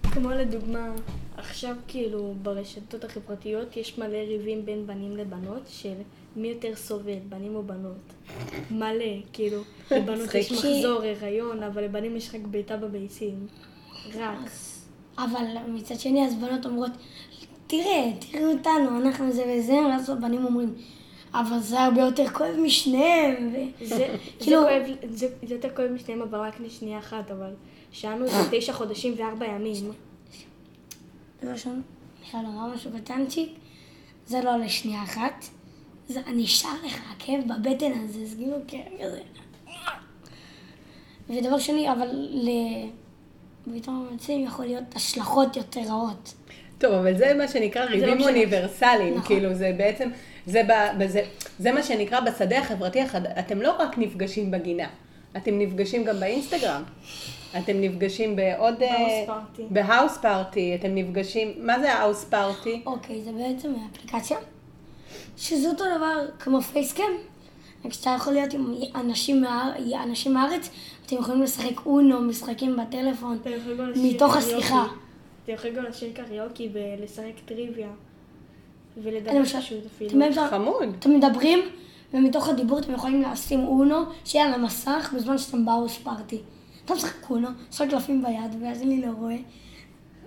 כמו 0.03 0.31
לדוגמה, 0.31 0.89
עכשיו 1.37 1.77
כאילו 1.89 2.35
ברשתות 2.43 3.05
החברתיות 3.05 3.77
יש 3.77 3.99
מלא 3.99 4.17
ריבים 4.17 4.67
בין 4.67 4.87
בנים 4.87 5.17
לבנות 5.17 5.63
של 5.69 5.95
מי 6.37 6.49
יותר 6.49 6.77
סובל, 6.77 7.19
בנים 7.29 7.57
או 7.57 7.63
בנות. 7.63 8.13
מלא, 8.71 9.05
כאילו, 9.33 9.63
לבנות 9.91 10.35
יש 10.35 10.53
מחזור, 10.53 11.03
הריון, 11.03 11.63
אבל 11.63 11.85
לבנים 11.85 12.17
יש 12.17 12.35
רק 12.35 12.41
בעיטה 12.41 12.77
בביצים. 12.77 13.47
רק. 14.15 14.51
אבל 15.19 15.45
מצד 15.69 16.01
שני, 16.01 16.27
אז 16.27 16.35
בנות 16.35 16.67
אומרות, 16.67 16.91
תראה, 17.67 18.13
תראו 18.19 18.53
אותנו, 18.53 18.99
אנחנו 19.01 19.33
זה 19.33 19.45
וזה, 19.59 19.73
ואז 19.73 20.11
הבנים 20.11 20.45
אומרים, 20.45 20.75
אבל 21.35 21.61
זה 21.61 21.81
הרבה 21.81 22.01
יותר 22.01 22.29
כואב 22.29 22.55
משניהם. 22.63 23.55
זה, 23.85 24.17
כאילו... 24.41 24.61
זה, 25.11 25.29
יותר 25.43 25.69
כואב 25.77 25.91
משניהם, 25.91 26.23
אבל 26.23 26.39
רק 26.39 26.61
לשנייה 26.61 26.99
אחת, 26.99 27.31
אבל 27.31 27.55
שלנו 27.93 28.27
זה 28.29 28.37
תשע 28.53 28.73
חודשים 28.73 29.15
וארבע 29.17 29.47
ימים. 29.47 29.93
ראשון, 31.43 31.83
אני 32.19 32.31
חייב 32.31 32.43
לומר 32.45 32.75
משהו 32.75 32.91
קטנצ'יק, 32.97 33.53
זה 34.27 34.41
לא 34.45 34.57
לשנייה 34.57 35.03
אחת, 35.03 35.45
זה 36.13 36.21
נשאר 36.35 36.71
לך 36.87 37.01
הכאב 37.17 37.41
בבטן 37.47 37.93
הזה, 38.05 38.27
זה 38.27 38.37
כאילו 38.37 38.57
כאב 38.69 38.83
כזה. 39.01 39.21
ודבר 41.31 41.59
שני, 41.59 41.93
אבל 41.93 42.09
לפתאום 43.67 44.09
המצבים 44.11 44.45
יכול 44.45 44.65
להיות 44.65 44.85
השלכות 44.95 45.57
יותר 45.57 45.81
רעות. 45.81 46.35
טוב, 46.79 46.93
אבל 46.93 47.17
זה 47.17 47.35
מה 47.35 47.49
שנקרא 47.49 47.85
ריבים 47.85 48.19
לא 48.19 48.29
אוניברסליים, 48.29 49.15
נכון. 49.15 49.27
כאילו 49.27 49.55
זה 49.55 49.75
בעצם, 49.77 50.11
זה, 50.47 50.63
ב, 50.99 51.07
זה, 51.07 51.23
זה 51.59 51.73
מה 51.73 51.83
שנקרא 51.83 52.21
בשדה 52.21 52.59
החברתי, 52.59 53.01
אתם 53.39 53.63
לא 53.63 53.77
רק 53.79 53.99
נפגשים 53.99 54.51
בגינה, 54.51 54.89
אתם 55.37 55.59
נפגשים 55.59 56.05
גם 56.05 56.21
באינסטגרם. 56.21 56.83
אתם 57.59 57.81
נפגשים 57.81 58.37
בעוד... 58.37 58.79
ב 58.79 59.27
Houseparty. 59.27 59.63
ב 59.71 60.19
Houseparty, 60.19 60.75
אתם 60.75 60.95
נפגשים... 60.95 61.53
מה 61.59 61.81
זה 61.81 61.93
Houseparty? 61.93 62.83
אוקיי, 62.87 63.23
זה 63.23 63.31
בעצם 63.33 63.73
אפליקציה, 63.91 64.39
שזה 65.37 65.69
אותו 65.69 65.85
דבר 65.97 66.27
כמו 66.39 66.63
FaceTime. 66.63 67.13
כשאתה 67.91 68.11
יכול 68.11 68.33
להיות 68.33 68.53
עם 68.55 68.75
אנשים, 68.95 69.41
מה, 69.41 69.73
אנשים 70.03 70.35
מהארץ, 70.35 70.71
אתם 71.07 71.17
יכולים 71.17 71.43
לשחק 71.43 71.87
אונו, 71.87 72.21
משחקים 72.21 72.77
בטלפון, 72.77 73.39
מתוך 73.97 74.37
השיחה. 74.37 74.87
אתם 75.45 75.53
יכולים 75.53 75.77
גם 75.77 75.85
לשיר 75.85 76.13
קריוקי 76.15 76.69
ולשחק 76.73 77.33
טריוויה. 77.45 77.89
ולדבר 78.97 79.45
פשוט 79.45 79.87
אפילו. 79.87 80.11
חמוד. 80.51 80.89
אתם 80.99 81.11
מדברים, 81.15 81.59
ומתוך 82.15 82.49
הדיבור 82.49 82.79
אתם 82.79 82.93
יכולים 82.93 83.23
לשים 83.23 83.67
אונו, 83.67 83.97
שיהיה 84.25 84.47
על 84.47 84.55
המסך 84.55 85.15
בזמן 85.17 85.39
שאתם 85.39 85.65
בהאוס 85.65 85.99
פארטי. 85.99 86.41
אתה 86.85 86.95
משחק 86.95 87.31
אונו, 87.31 87.49
משחק 87.71 87.91
קלפים 87.91 88.23
ביד, 88.23 88.63
ואז 88.63 88.83
אני 88.83 89.01
לא 89.01 89.11
רואה. 89.19 89.37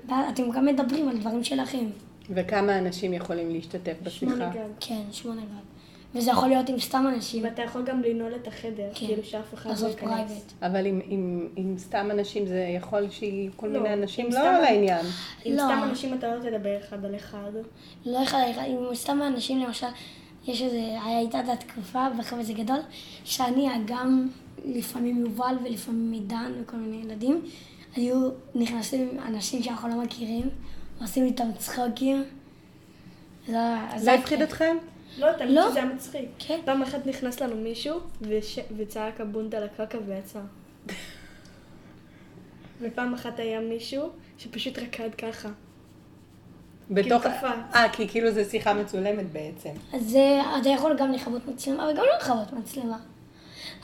ואתם 0.07 0.51
גם 0.51 0.65
מדברים 0.65 1.09
על 1.09 1.17
דברים 1.17 1.43
שלכם. 1.43 1.85
וכמה 2.29 2.77
אנשים 2.77 3.13
יכולים 3.13 3.51
להשתתף 3.51 3.93
בשיחה? 4.03 4.31
שמונה 4.35 4.49
גג. 4.49 4.59
כן, 4.79 5.01
שמונה 5.11 5.41
גג. 5.41 6.17
וזה 6.17 6.31
יכול 6.31 6.47
להיות 6.49 6.69
עם 6.69 6.79
סתם 6.79 7.05
אנשים. 7.15 7.43
ואתה 7.43 7.61
יכול 7.61 7.83
גם 7.85 8.01
לנעול 8.01 8.35
את 8.35 8.47
החדר, 8.47 8.89
כן. 8.93 9.05
כאילו 9.07 9.23
שאף 9.23 9.53
אחד 9.53 9.69
לא 9.81 9.87
ייכנס. 9.87 10.45
אבל 10.61 10.85
עם, 10.85 11.01
עם, 11.05 11.47
עם 11.55 11.77
סתם 11.77 12.07
אנשים 12.11 12.47
זה 12.47 12.59
יכול 12.77 13.09
שיהיו 13.09 13.51
כל 13.55 13.67
לא, 13.67 13.73
מיני 13.81 13.93
אנשים 13.93 14.25
לא 14.25 14.31
סתם- 14.31 14.59
לעניין. 14.63 15.05
עם 15.45 15.53
לא. 15.55 15.61
סתם 15.61 15.79
אנשים 15.89 16.13
אתה 16.13 16.35
לא 16.35 16.41
תדבר 16.41 16.77
אחד 16.79 17.05
על 17.05 17.15
אחד. 17.15 17.51
לא 18.05 18.23
אחד 18.23 18.37
על 18.45 18.51
אחד, 18.51 18.61
עם 18.67 18.95
סתם 18.95 19.21
אנשים 19.27 19.59
למשל, 19.59 19.87
יש 20.47 20.61
איזה, 20.61 20.81
הייתה 21.05 21.39
את 21.39 21.49
התקופה 21.49 22.07
בחבר'ה 22.19 22.43
זה 22.43 22.53
גדול, 22.53 22.79
שאני 23.23 23.67
גם 23.85 24.27
לפעמים 24.65 25.25
יובל 25.25 25.55
ולפעמים 25.65 26.11
עידן 26.11 26.51
וכל 26.61 26.77
מיני 26.77 27.03
ילדים, 27.05 27.41
היו 27.95 28.29
נכנסים 28.55 29.09
אנשים 29.27 29.63
שאנחנו 29.63 29.89
לא 29.89 29.95
מכירים, 30.03 30.49
עושים 31.01 31.25
איתם 31.25 31.51
צחוקים. 31.57 32.23
זה 33.47 33.57
אז 33.93 34.03
זה 34.03 34.13
הפחיד 34.13 34.41
אתכם? 34.41 34.77
לא, 35.17 35.33
תמיד 35.33 35.51
לא. 35.51 35.69
שזה 35.69 35.79
היה 35.79 35.93
מצחיק. 35.93 36.29
כן. 36.39 36.59
פעם 36.65 36.81
אחת 36.81 37.05
נכנס 37.05 37.41
לנו 37.41 37.55
מישהו 37.55 37.99
וש... 38.21 38.59
וצעק 38.77 39.21
הבונד 39.21 39.55
על 39.55 39.63
הקרקע 39.63 39.97
ויצא. 40.05 40.39
ופעם 42.81 43.13
אחת 43.13 43.39
היה 43.39 43.59
מישהו 43.59 44.09
שפשוט 44.37 44.79
רקד 44.79 45.15
ככה. 45.15 45.49
בתוך... 46.91 47.23
קפץ. 47.23 47.75
אה, 47.75 47.89
כי 47.91 48.07
כאילו 48.07 48.31
זה 48.31 48.45
שיחה 48.45 48.73
מצולמת 48.73 49.31
בעצם. 49.31 49.69
אז 49.93 50.17
אתה 50.61 50.69
יכול 50.69 50.97
גם 50.97 51.11
לכבות 51.11 51.47
מצלמה 51.47 51.83
וגם 51.83 52.03
לא 52.03 52.17
לכבות 52.17 52.53
מצלמה. 52.53 52.97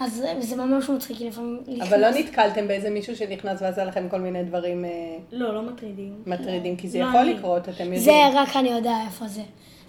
אז 0.02 0.14
זה- 0.14 0.34
זה 0.40 0.56
ממש 0.56 0.90
מצחיק, 0.90 1.18
כי 1.18 1.28
לפעמים... 1.28 1.60
אבל 1.82 2.02
לא 2.02 2.10
נתקלתם 2.10 2.68
באיזה 2.68 2.90
מישהו 2.90 3.16
שנכנס 3.16 3.62
ועשה 3.62 3.84
לכם 3.86 4.10
כל 4.10 4.20
מיני 4.20 4.44
דברים 4.44 4.86
אה, 4.86 4.90
לא, 5.32 5.54
לא 5.56 5.62
מטרידים. 5.62 6.24
מטרידים, 6.26 6.76
כי 6.76 6.88
זה 6.90 7.00
לא, 7.00 7.06
יכול 7.06 7.24
לקרות, 7.24 7.70
אתם 7.70 7.84
יודעים. 7.84 8.00
זה 8.02 8.12
רק 8.34 8.56
אני 8.56 8.70
יודע 8.70 8.94
איפה 9.06 9.28
זה. 9.28 9.42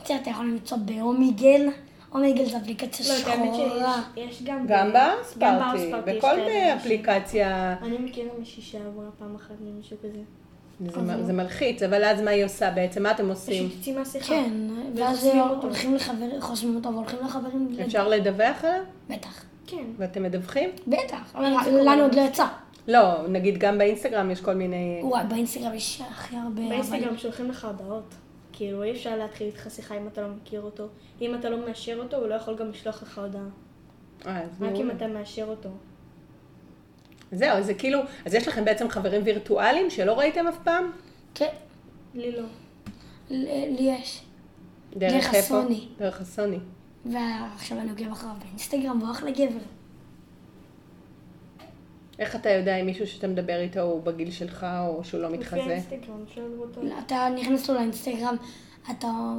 אתה 0.03 0.13
יודע, 0.13 0.23
אתה 0.23 0.31
יכול 0.31 0.45
למצוא 0.47 0.77
באומיגל, 0.79 1.69
אומיגל 2.15 2.45
זה 2.45 2.57
אפליקציה 2.57 3.07
לא, 3.15 3.21
את 3.23 3.27
האמת 3.27 3.55
שחורה. 3.55 4.03
שיש 4.15 4.31
יש 4.41 4.43
גם... 4.43 4.65
גם 4.69 4.89
ב- 4.89 4.93
בארס 4.93 5.35
גם 5.39 5.59
פארטי, 5.59 5.91
בארס 5.91 5.91
פארטי 5.91 6.11
יש 6.11 6.17
בכל. 6.17 6.77
אפליקציה. 6.77 7.77
אני 7.83 7.99
מכירה 7.99 8.29
מישהי 8.39 8.63
שעברה 8.63 9.07
פעם 9.19 9.35
אחת 9.37 9.55
ממישהו 9.61 9.97
כזה. 10.03 10.19
זה 10.95 11.01
מ- 11.01 11.23
זה 11.27 11.33
מלחיץ, 11.33 11.83
אבל 11.83 12.05
אז 12.05 12.21
מה 12.21 12.31
היא 12.31 12.45
עושה 12.45 12.71
בעצם? 12.71 13.03
מה 13.03 13.11
אתם 13.11 13.29
עושים? 13.29 13.69
פשוט 13.69 13.79
יוצאים 13.79 13.99
מהשיחה. 13.99 14.27
כן, 14.27 14.53
ואז. 14.95 15.29
הולכים 15.63 15.95
לחברים, 15.95 16.41
חוסמים 16.41 16.77
אותו 16.77 16.93
והולכים 16.93 17.19
לחברים. 17.25 17.69
אפשר 17.87 18.09
לדווח 18.09 18.65
עליו? 18.65 18.81
בטח. 19.11 19.45
כן. 19.73 19.85
ואתם 19.99 20.23
מדווחים? 20.23 20.71
בטח, 20.87 21.33
אבל 21.35 21.53
קורה. 21.65 21.83
לנו 21.83 22.03
עוד 22.03 22.15
לא 22.15 22.21
יצא. 22.21 22.47
לא, 22.89 23.29
נגיד 23.29 23.59
גם 23.59 23.79
באינסטגרם 23.79 24.31
יש 24.31 24.41
כל 24.41 24.55
מיני... 24.55 25.01
וואי, 25.03 25.25
באינסטגרם 25.29 25.75
יש 25.75 26.01
הכי 26.11 26.37
הרבה... 26.37 26.63
באינסטגרם 26.69 27.17
שולחים 27.19 27.51
לך 27.51 27.65
הודעות. 27.65 28.15
כאילו, 28.53 28.83
אי 28.83 28.91
אפשר 28.93 29.17
להתחיל 29.17 29.47
איתך 29.47 29.71
שיחה 29.71 29.97
אם 29.97 30.07
אתה 30.07 30.21
לא 30.23 30.29
מכיר 30.29 30.61
אותו. 30.61 30.87
אם 31.21 31.35
אתה 31.35 31.51
לא 31.51 31.67
מאשר 31.67 31.99
אותו, 32.03 32.17
הוא 32.17 32.27
לא 32.29 32.35
יכול 32.35 32.57
גם 32.57 32.71
לשלוח 32.71 33.03
לך 33.03 33.19
הודעה. 33.19 33.43
אה, 34.27 34.43
אז 34.43 34.49
רק 34.63 34.73
אם. 34.77 34.91
אתה 34.91 35.07
מאשר 35.07 35.45
אותו. 35.45 35.69
זהו, 37.33 37.63
זה 37.63 37.75
כאילו... 37.75 38.01
אז 38.27 38.35
יש 38.35 38.49
לכם 38.49 38.65
בעצם 38.65 38.89
חברים 38.89 39.21
וירטואליים 39.25 39.91
שלא 39.91 40.19
ראיתם 40.19 40.47
אף 40.47 40.59
פעם? 40.65 40.91
כן, 41.35 41.49
לי 42.15 42.33
לא. 42.33 42.43
ל- 43.31 43.77
לי 43.79 43.83
יש. 44.01 44.23
דרך 44.97 45.13
דרך 45.13 45.35
איפה? 45.35 45.59
הסוני. 45.59 45.89
דרך 45.99 46.21
הסוני. 46.21 46.59
ועכשיו 47.07 47.79
אני 47.79 47.91
עוקב 47.91 48.11
אחריו 48.13 48.35
באינסטגרם, 48.45 48.99
הוא 48.99 49.11
אחלה 49.11 49.31
גבר. 49.31 49.61
איך 52.19 52.37
אתה 52.37 52.51
יודע 52.51 52.77
אם 52.77 52.87
מישהו 52.87 53.07
שאתה 53.07 53.29
מדבר 53.29 53.61
איתו 53.61 53.81
הוא 53.81 54.03
בגיל 54.03 54.31
שלך 54.31 54.67
או 54.89 55.05
שהוא 55.05 55.21
לא 55.21 55.31
מתחזה? 55.31 55.79
אתה 57.07 57.29
נכנס 57.37 57.71
לו 57.71 57.75
לאינסטגרם, 57.75 58.37
אתה, 58.91 59.33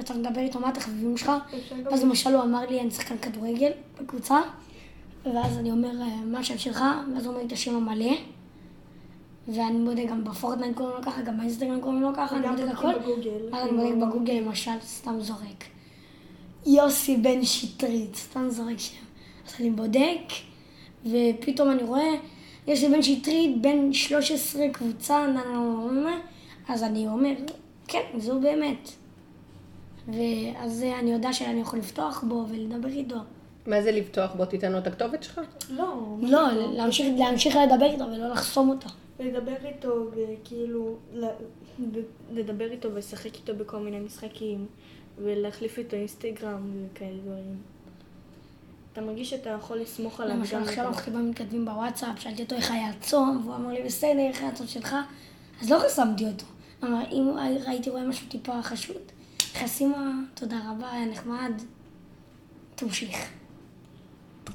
אתה 0.00 0.14
מדבר 0.14 0.40
איתו 0.40 0.60
מה 0.60 0.68
התחביבים 0.68 1.16
שלך, 1.16 1.32
ואז 1.84 2.04
למשל 2.04 2.34
הוא 2.34 2.42
אמר 2.42 2.66
לי 2.66 2.80
אני 2.80 2.90
שחקן 2.90 3.18
כדורגל 3.18 3.70
בקבוצה, 4.00 4.40
ואז 5.24 5.58
אני 5.58 5.70
אומר 5.70 6.00
"אה, 6.00 6.16
מה 6.24 6.38
השם 6.38 6.58
שלך, 6.58 6.84
ואז 7.14 7.24
הוא 7.24 7.30
אומר 7.30 7.40
לי 7.40 7.46
את 7.46 7.52
השם 7.52 7.76
המלא, 7.76 8.14
ואני 9.48 9.84
בודק 9.84 10.04
גם 10.10 10.24
בפורטנייט 10.24 10.76
קוראים 10.76 10.96
לו 10.96 11.02
ככה, 11.02 11.22
גם 11.22 11.38
באינסטגרם 11.38 11.80
קוראים 11.80 12.02
לו 12.02 12.08
ככה, 12.16 12.36
אני 12.36 12.48
בודק 12.48 12.68
הכל, 12.72 12.98
בגוגל. 12.98 13.30
ואז 13.52 13.68
אני 13.68 13.76
בודק 13.76 14.08
בגוגל 14.08 14.32
למשל, 14.32 14.80
סתם 14.80 15.20
זורק, 15.20 15.64
יוסי 16.66 17.16
בן 17.16 17.44
שטרית, 17.44 18.16
סתם 18.16 18.48
זורק 18.50 18.78
שם, 18.78 19.04
אז 19.46 19.54
אני 19.60 19.70
בודק, 19.70 20.32
ופתאום 21.06 21.70
אני 21.70 21.82
רואה, 21.82 22.10
יש 22.66 22.82
לי 22.82 22.88
בן 22.88 23.02
שטרית, 23.02 23.62
בן 23.62 23.92
13 23.92 24.68
קבוצה, 24.72 25.26
נה 25.26 25.32
נה 25.32 25.44
נה 25.44 25.92
נה 25.92 26.00
נה, 26.00 26.18
אז 26.68 26.82
אני 26.82 27.06
אומר, 27.06 27.32
כן, 27.88 28.02
זו 28.18 28.40
באמת. 28.40 28.90
ואז 30.08 30.82
אני 30.98 31.12
יודע 31.12 31.32
שאני 31.32 31.60
יכול 31.60 31.78
לפתוח 31.78 32.24
בו 32.28 32.46
ולדבר 32.48 32.88
איתו. 32.88 33.16
מה 33.66 33.82
זה 33.82 33.92
לפתוח? 33.92 34.30
בוא 34.36 34.44
תיתן 34.44 34.72
לו 34.72 34.78
את 34.78 34.86
הכתובת 34.86 35.22
שלך? 35.22 35.40
לא, 35.70 36.16
לא? 36.22 36.40
להמשיך, 36.72 37.06
להמשיך 37.18 37.56
לדבר 37.56 37.92
איתו 37.92 38.04
ולא 38.04 38.28
לחסום 38.28 38.68
אותו. 38.68 38.88
לדבר 39.20 39.54
איתו 39.64 40.10
וכאילו, 40.10 40.96
ל- 41.14 41.26
לדבר 42.32 42.70
איתו 42.70 42.94
ולשחק 42.94 43.34
איתו 43.34 43.54
בכל 43.56 43.78
מיני 43.78 44.00
משחקים, 44.00 44.66
ולהחליף 45.18 45.78
איתו 45.78 45.96
אינסטגרם 45.96 46.86
וכאלה 46.92 47.16
דברים. 47.24 47.56
אתה 48.92 49.00
מרגיש 49.00 49.30
שאתה 49.30 49.50
יכול 49.50 49.78
לסמוך 49.78 50.20
עליו 50.20 50.36
למשל 50.36 50.56
גם 50.56 50.62
עכשיו 50.62 50.84
איתו. 50.84 50.88
אנחנו 50.88 51.04
טיפה 51.04 51.18
מתכתבים 51.18 51.64
בוואטסאפ, 51.64 52.20
שאלתי 52.20 52.42
אותו 52.42 52.54
איך 52.54 52.70
היה 52.70 52.88
הצום, 52.88 53.40
והוא 53.44 53.56
אמר 53.56 53.72
לי 53.72 53.82
בסדר, 53.82 54.20
איך 54.28 54.40
היה 54.40 54.48
הצום 54.48 54.66
שלך? 54.66 54.96
אז 55.62 55.70
לא 55.70 55.78
חסמתי 55.78 56.24
אותו. 56.26 56.44
אמר, 56.84 57.04
אם 57.12 57.36
הייתי 57.66 57.90
רואה 57.90 58.04
משהו 58.04 58.28
טיפה 58.28 58.62
חשוד, 58.62 59.02
חסימה, 59.54 60.12
תודה 60.34 60.56
רבה, 60.70 60.92
היה 60.92 61.06
נחמד, 61.06 61.52
תמשיך. 62.74 63.30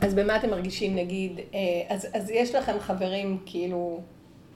אז 0.01 0.13
במה 0.13 0.35
אתם 0.35 0.49
מרגישים, 0.49 0.95
נגיד, 0.95 1.39
אה, 1.39 1.95
אז, 1.95 2.07
אז 2.13 2.29
יש 2.29 2.55
לכם 2.55 2.79
חברים 2.79 3.37
כאילו 3.45 4.01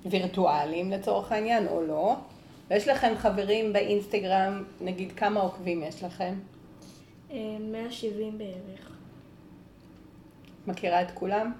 וירטואליים 0.06 0.92
לצורך 0.92 1.32
העניין, 1.32 1.68
או 1.68 1.82
לא? 1.82 2.16
ויש 2.70 2.88
לכם 2.88 3.14
חברים 3.18 3.74
באינסטגרם, 3.74 4.64
נגיד 4.82 5.12
כמה 5.12 5.40
עוקבים 5.40 5.84
יש 5.84 6.04
לכם? 6.04 6.34
אה, 7.32 7.58
170 7.72 8.38
בערך. 8.38 8.92
מכירה 10.68 11.02
את 11.02 11.12
כולם? 11.12 11.52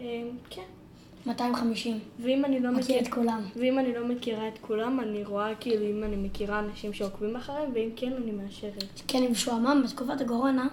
אה, 0.00 0.22
כן. 0.50 0.62
250. 1.26 1.98
ואם 2.20 2.44
אני 2.44 2.60
לא 2.60 2.70
מכיר 2.70 2.96
מכיר... 2.96 2.98
את 3.00 3.14
כולם. 3.14 3.42
ואם 3.56 3.78
אני 3.78 3.94
לא 3.94 4.08
מכירה 4.08 4.48
את 4.48 4.58
כולם, 4.60 5.00
אני 5.00 5.24
רואה 5.24 5.54
כאילו 5.60 5.86
אם 5.86 6.04
אני 6.04 6.16
מכירה 6.16 6.58
אנשים 6.58 6.92
שעוקבים 6.92 7.36
אחריהם, 7.36 7.70
ואם 7.74 7.90
כן, 7.96 8.12
אני 8.12 8.30
מאשרת. 8.30 8.84
כן, 9.08 9.22
עם 9.22 9.32
משועמם, 9.32 9.82
בתקופת 9.84 10.20
הקורונה, 10.20 10.68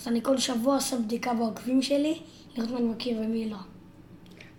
אז 0.00 0.08
אני 0.08 0.22
כל 0.22 0.38
שבוע 0.38 0.74
עושה 0.74 0.96
בדיקה 0.96 1.34
בעוקבים 1.34 1.82
שלי, 1.82 2.18
לראות 2.56 2.70
מה 2.70 2.78
אני 2.78 2.86
מכיר 2.86 3.18
ומי 3.20 3.50
לא. 3.50 3.56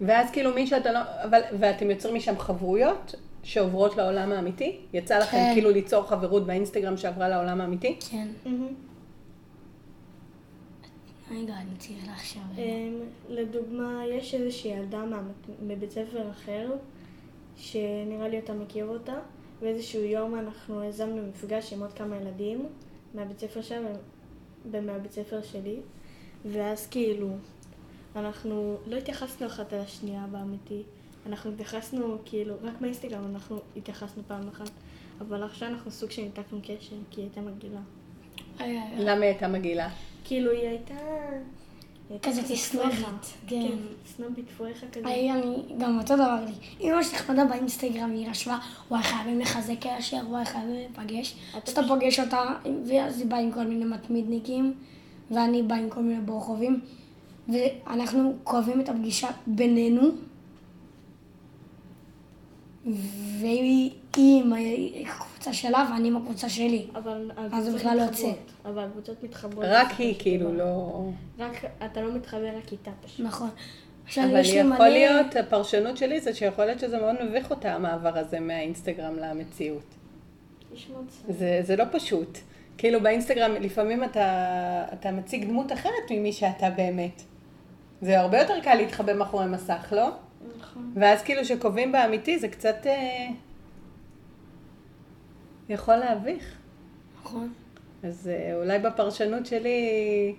ואז 0.01 0.31
כאילו 0.31 0.53
מי 0.53 0.67
שאתה 0.67 0.91
לא, 0.91 0.99
אבל, 1.23 1.41
ואתם 1.59 1.91
יוצרים 1.91 2.15
משם 2.15 2.39
חברויות 2.39 3.15
שעוברות 3.43 3.97
לעולם 3.97 4.31
האמיתי? 4.31 4.77
יצא 4.93 5.19
לכם 5.19 5.37
כן. 5.37 5.51
כאילו 5.53 5.69
ליצור 5.69 6.03
חברות 6.03 6.45
באינסטגרם 6.45 6.97
שעברה 6.97 7.29
לעולם 7.29 7.61
האמיתי? 7.61 7.99
כן. 8.09 8.27
רגע, 11.31 11.53
אני 11.53 11.77
צריך 11.77 12.07
לעכשיו. 12.07 12.41
אמ, 12.57 12.99
לדוגמה, 13.29 14.03
יש 14.11 14.33
איזושהי 14.33 14.71
ילדה 14.71 15.03
מבית 15.61 15.91
ספר 15.91 16.29
אחר, 16.31 16.71
שנראה 17.57 18.27
לי 18.27 18.39
אתה 18.39 18.53
מכיר 18.53 18.85
אותה, 18.85 19.15
ואיזשהו 19.61 20.01
יום 20.01 20.35
אנחנו 20.35 20.83
יזמנו 20.83 21.27
מפגש 21.27 21.73
עם 21.73 21.81
עוד 21.81 21.93
כמה 21.93 22.17
ילדים 22.17 22.65
מהבית 23.13 23.39
ספר 23.39 23.61
שלהם 23.61 23.85
ומהבית 24.71 25.11
ספר 25.11 25.41
שלי, 25.41 25.79
ואז 26.45 26.87
כאילו, 26.87 27.29
אנחנו 28.15 28.77
לא 28.87 28.95
התייחסנו 28.95 29.47
אחת 29.47 29.73
על 29.73 29.79
השנייה 29.79 30.25
באמיתי, 30.31 30.83
אנחנו 31.25 31.51
התייחסנו 31.51 32.17
כאילו, 32.25 32.55
רק 32.63 32.73
באינסטגרם 32.81 33.23
אנחנו 33.33 33.59
התייחסנו 33.77 34.23
פעם 34.27 34.47
אחת, 34.47 34.69
אבל 35.21 35.43
עכשיו 35.43 35.69
אנחנו 35.69 35.91
סוג 35.91 36.11
של 36.11 36.21
ניתקנו 36.21 36.59
קשר, 36.63 36.95
כי 37.09 37.21
היא 37.21 37.25
הייתה 37.25 37.41
מגעילה. 37.41 37.79
למה 38.97 39.21
היא 39.21 39.31
הייתה 39.31 39.47
מגעילה? 39.47 39.89
כאילו 40.23 40.51
היא 40.51 40.67
הייתה... 40.67 40.95
כזה 42.21 42.41
פרחה. 42.71 43.11
כן. 43.47 43.61
כן, 43.61 43.77
סנובית 44.05 44.45
פרחה 44.57 44.87
כזה. 44.91 45.07
היי, 45.07 45.31
אני, 45.31 45.63
גם 45.77 45.99
אותו 45.99 46.15
דבר 46.15 46.45
לי. 46.45 46.53
היא 46.79 46.93
ממש 46.93 47.13
נחמדה 47.13 47.45
באינסטגרם, 47.45 48.11
היא 48.11 48.29
רשמה, 48.29 48.59
וואי, 48.91 49.03
חייבים 49.03 49.39
לחזק 49.39 49.75
קשר, 49.79 50.17
וואי, 50.29 50.45
חייבים 50.45 50.73
להיפגש. 50.73 51.35
אז 51.53 51.71
אתה 51.71 51.81
פוגש 51.87 52.19
אותה, 52.19 52.43
ואז 52.87 53.19
היא 53.19 53.27
באה 53.27 53.39
עם 53.39 53.51
כל 53.51 53.63
מיני 53.63 53.85
מתמידניקים, 53.85 54.73
ואני 55.31 55.63
באה 55.63 55.77
עם 55.77 55.89
כל 55.89 55.99
מיני 55.99 56.21
בורחובים, 56.21 56.81
ואנחנו 57.49 58.33
קובעים 58.43 58.81
את 58.81 58.89
הפגישה 58.89 59.27
בינינו, 59.47 60.01
והיא 63.39 63.91
היא 64.15 64.43
עם 64.43 64.53
הקבוצה 65.07 65.53
שלה 65.53 65.89
ואני 65.91 66.07
עם 66.07 66.17
הקבוצה 66.17 66.49
שלי. 66.49 66.87
אבל 66.95 67.31
אז 67.51 67.65
זה 67.65 67.77
בכלל 67.77 67.97
לא. 67.97 68.01
יוצא. 68.01 68.31
אבל 68.65 68.83
הקבוצות 68.83 69.23
מתחברות. 69.23 69.65
רק 69.67 69.91
היא 69.97 70.15
כאילו. 70.19 70.53
לא... 70.53 71.03
רק, 71.39 71.65
אתה 71.85 72.01
לא 72.01 72.13
מתחבר 72.15 72.57
רק 72.57 72.71
איתה 72.71 72.91
פשוט. 73.05 73.25
נכון. 73.25 73.49
עכשיו 74.05 74.23
אבל 74.23 74.39
יש 74.39 74.53
לי 74.53 74.59
יכול 74.59 74.75
מלא... 74.75 74.87
להיות, 74.87 75.35
הפרשנות 75.35 75.97
שלי 75.97 76.21
זה 76.21 76.33
שיכול 76.33 76.65
להיות 76.65 76.79
שזה 76.79 76.97
מאוד 76.97 77.15
מביך 77.23 77.51
אותה, 77.51 77.73
המעבר 77.73 78.17
הזה 78.17 78.39
מהאינסטגרם 78.39 79.15
למציאות. 79.19 79.95
זה, 81.29 81.59
זה 81.63 81.75
לא 81.75 81.85
פשוט. 81.91 82.37
כאילו 82.77 83.01
באינסטגרם 83.01 83.51
לפעמים 83.53 84.03
אתה, 84.03 84.85
אתה 84.93 85.11
מציג 85.11 85.45
דמות 85.45 85.71
אחרת 85.71 86.11
ממי 86.11 86.33
שאתה 86.33 86.69
באמת. 86.69 87.21
זה 88.01 88.19
הרבה 88.19 88.39
יותר 88.39 88.59
קל 88.63 88.75
להתחבא 88.75 89.13
מאחורי 89.13 89.45
מסך, 89.45 89.93
לא? 89.95 90.09
נכון. 90.59 90.93
ואז 90.95 91.21
כאילו 91.21 91.45
שקובעים 91.45 91.91
באמיתי 91.91 92.39
זה 92.39 92.47
קצת 92.47 92.75
אה, 92.85 93.29
יכול 95.69 95.95
להביך. 95.95 96.55
נכון. 97.21 97.53
אז 98.03 98.27
אה, 98.27 98.55
אולי 98.55 98.79
בפרשנות 98.79 99.45
שלי, 99.45 100.35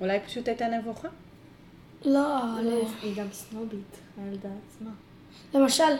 אולי 0.00 0.20
פשוט 0.20 0.48
הייתה 0.48 0.68
נבוכה. 0.68 1.08
לא, 2.04 2.40
לא. 2.62 2.88
היא 3.02 3.16
גם 3.16 3.26
סנובית, 3.32 3.96
הילדה 4.16 4.48
עצמה. 4.66 4.90
למשל, 5.54 5.92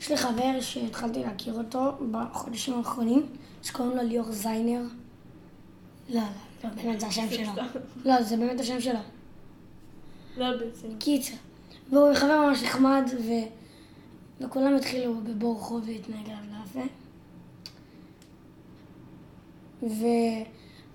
יש 0.00 0.10
לי 0.10 0.16
חבר 0.16 0.60
שהתחלתי 0.60 1.22
להכיר 1.22 1.54
אותו 1.54 1.92
בחודשים 2.10 2.74
האחרונים, 2.74 3.26
שקוראים 3.62 3.96
לו 3.96 4.02
ליאור 4.02 4.32
זיינר. 4.32 4.82
לא, 6.08 6.20
לא, 6.20 6.20
לא, 6.64 6.70
באמת 6.70 7.00
זה 7.00 7.06
השם 7.06 7.26
שלו. 7.30 7.52
לא, 8.04 8.22
זה 8.22 8.36
באמת 8.36 8.60
השם 8.60 8.80
שלו. 8.80 8.98
לא 10.36 10.56
בעצם. 10.56 10.88
קיצר. 10.98 11.34
והוא 11.90 12.14
חבר 12.14 12.46
ממש 12.48 12.62
נחמד, 12.62 13.10
ו... 13.18 13.30
וכולם 14.40 14.76
התחילו 14.76 15.14
בבור 15.20 15.60
חוב 15.60 15.86
להתנהג 15.86 16.26
עליו 16.26 16.58
לאפה. 16.58 16.88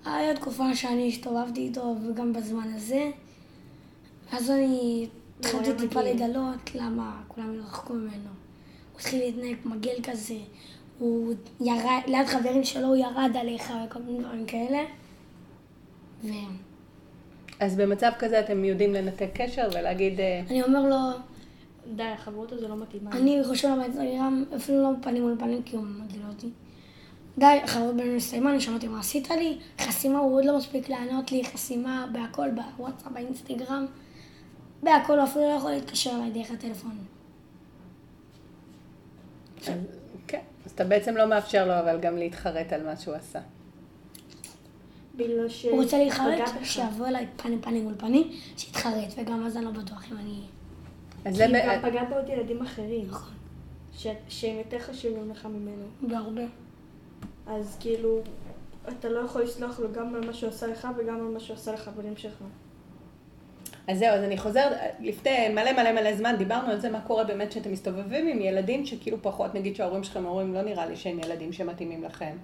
והיה 0.04 0.36
תקופה 0.36 0.74
שאני 0.74 1.08
הסתובבתי 1.08 1.60
איתו, 1.60 1.96
וגם 2.08 2.32
בזמן 2.32 2.72
הזה. 2.74 3.10
אז 4.32 4.50
אני 4.50 5.08
התחלתי 5.40 5.70
טיפה. 5.78 6.02
לגלות 6.02 6.74
למה 6.74 7.22
כולם 7.28 7.54
ירחקו 7.54 7.94
ממנו. 7.94 8.30
הוא 8.92 9.00
התחיל 9.00 9.20
להתנהג 9.20 9.56
מגעיל 9.64 10.02
כזה, 10.02 10.38
הוא 10.98 11.34
ירד, 11.60 12.00
ליד 12.06 12.26
חברים 12.26 12.64
שלו 12.64 12.86
הוא 12.86 12.96
ירד 12.96 13.36
עליך 13.40 13.72
וכל 13.86 13.98
מיני 13.98 14.18
דברים 14.18 14.46
כאלה. 14.46 14.78
ואני 16.24 16.46
אז 17.60 17.76
במצב 17.76 18.10
כזה 18.18 18.40
אתם 18.40 18.64
יודעים 18.64 18.94
לנתק 18.94 19.28
קשר 19.34 19.68
ולהגיד, 19.72 20.20
אה, 20.20 20.42
אומר 20.62 20.82
לו, 20.82 20.96
די, 21.96 22.02
החברות 22.02 22.52
הזו 22.52 22.68
לא 22.68 22.76
מתאימה. 22.76 23.10
אני 23.12 23.40
חושב 23.44 23.68
לו 23.68 23.76
באינסטגרם, 23.76 24.44
אפילו 24.56 24.82
לא 24.82 24.90
פנים 25.02 25.22
מול 25.22 25.36
פנים 25.38 25.62
כי 25.62 25.76
הוא 25.76 25.84
מגעיל 25.84 26.22
אותי. 26.28 26.48
די, 27.38 27.60
החברות 27.64 27.96
בינינו 27.96 28.16
הסתיימה, 28.16 28.50
אני 28.50 28.60
שמעתי 28.60 28.88
מה 28.88 29.00
עשית 29.00 29.30
לי, 29.30 29.58
חסימה, 29.80 30.18
הוא 30.18 30.36
עוד 30.36 30.44
לא 30.44 30.56
מספיק 30.56 30.88
לענות 30.88 31.32
לי, 31.32 31.44
חסימה 31.44 32.06
בהכל, 32.12 32.48
בוואטסאפ, 32.50 33.12
באינסטגרם, 33.12 33.86
בהכל, 34.82 35.18
הוא 35.18 35.24
אפילו 35.24 35.44
לא 35.44 35.56
יכול 35.56 35.70
להתקשר 35.70 36.10
אליי 36.10 36.30
דרך 36.30 36.50
הטלפון. 36.50 36.98
אז, 39.66 39.72
כן, 40.26 40.40
אז 40.66 40.70
אתה 40.70 40.84
בעצם 40.84 41.16
לא 41.16 41.26
מאפשר 41.26 41.66
לו 41.66 41.78
אבל 41.78 42.00
גם 42.00 42.16
להתחרט 42.16 42.72
על 42.72 42.86
מה 42.86 42.96
שהוא 42.96 43.14
עשה. 43.14 43.40
בגלל 45.14 45.48
ש... 45.48 45.64
הוא 45.64 45.82
רוצה 45.82 45.98
להתחרט. 45.98 46.40
שיבוא 46.62 47.06
אליי 47.08 47.26
פנים 47.36 47.60
פנים 47.62 47.84
מול 47.84 47.94
פנים, 47.98 48.30
שיתחרט, 48.56 49.14
וגם 49.18 49.46
אז 49.46 49.56
אני 49.56 49.64
לא 49.64 49.70
בטוח 49.70 50.04
אם 50.12 50.16
אני... 50.16 50.40
אז 51.24 51.32
כי 51.32 51.38
זה, 51.38 51.46
ב- 51.48 51.66
גם 51.66 51.90
פגע 51.90 52.04
בעוד 52.04 52.28
ילדים 52.28 52.62
אחרים, 52.62 53.06
נכון, 53.08 53.32
ש- 53.96 54.06
שהם 54.28 54.58
יותר 54.58 54.78
חשובים 54.78 55.30
לך 55.30 55.46
ממנו. 55.46 55.84
בהרבה. 56.02 56.42
אז 57.46 57.76
כאילו, 57.80 58.20
אתה 58.88 59.08
לא 59.08 59.18
יכול 59.18 59.42
לסלוח 59.42 59.80
לו 59.80 59.92
גם 59.92 60.14
על 60.14 60.26
מה 60.26 60.32
שהוא 60.32 60.48
עשה 60.50 60.66
לך 60.66 60.88
וגם 60.98 61.14
על 61.14 61.22
מה 61.32 61.40
שהוא 61.40 61.54
עשה 61.56 61.72
לחברים 61.72 62.16
שלך. 62.16 62.34
אז 63.88 63.98
זהו, 63.98 64.08
אז 64.14 64.22
אני 64.24 64.38
חוזרת, 64.38 64.72
לפני 65.00 65.48
מלא 65.48 65.72
מלא 65.72 65.92
מלא 65.92 66.16
זמן 66.16 66.34
דיברנו 66.38 66.70
על 66.70 66.80
זה, 66.80 66.90
מה 66.90 67.00
קורה 67.00 67.24
באמת 67.24 67.52
שאתם 67.52 67.72
מסתובבים 67.72 68.26
עם 68.28 68.40
ילדים 68.40 68.86
שכאילו 68.86 69.16
פחות, 69.22 69.54
נגיד 69.54 69.76
שההורים 69.76 70.04
שלכם 70.04 70.24
אומרים, 70.24 70.54
לא 70.54 70.62
נראה 70.62 70.86
לי 70.86 70.96
שהם 70.96 71.18
ילדים 71.18 71.52
שמתאימים 71.52 72.04
לכם. 72.04 72.36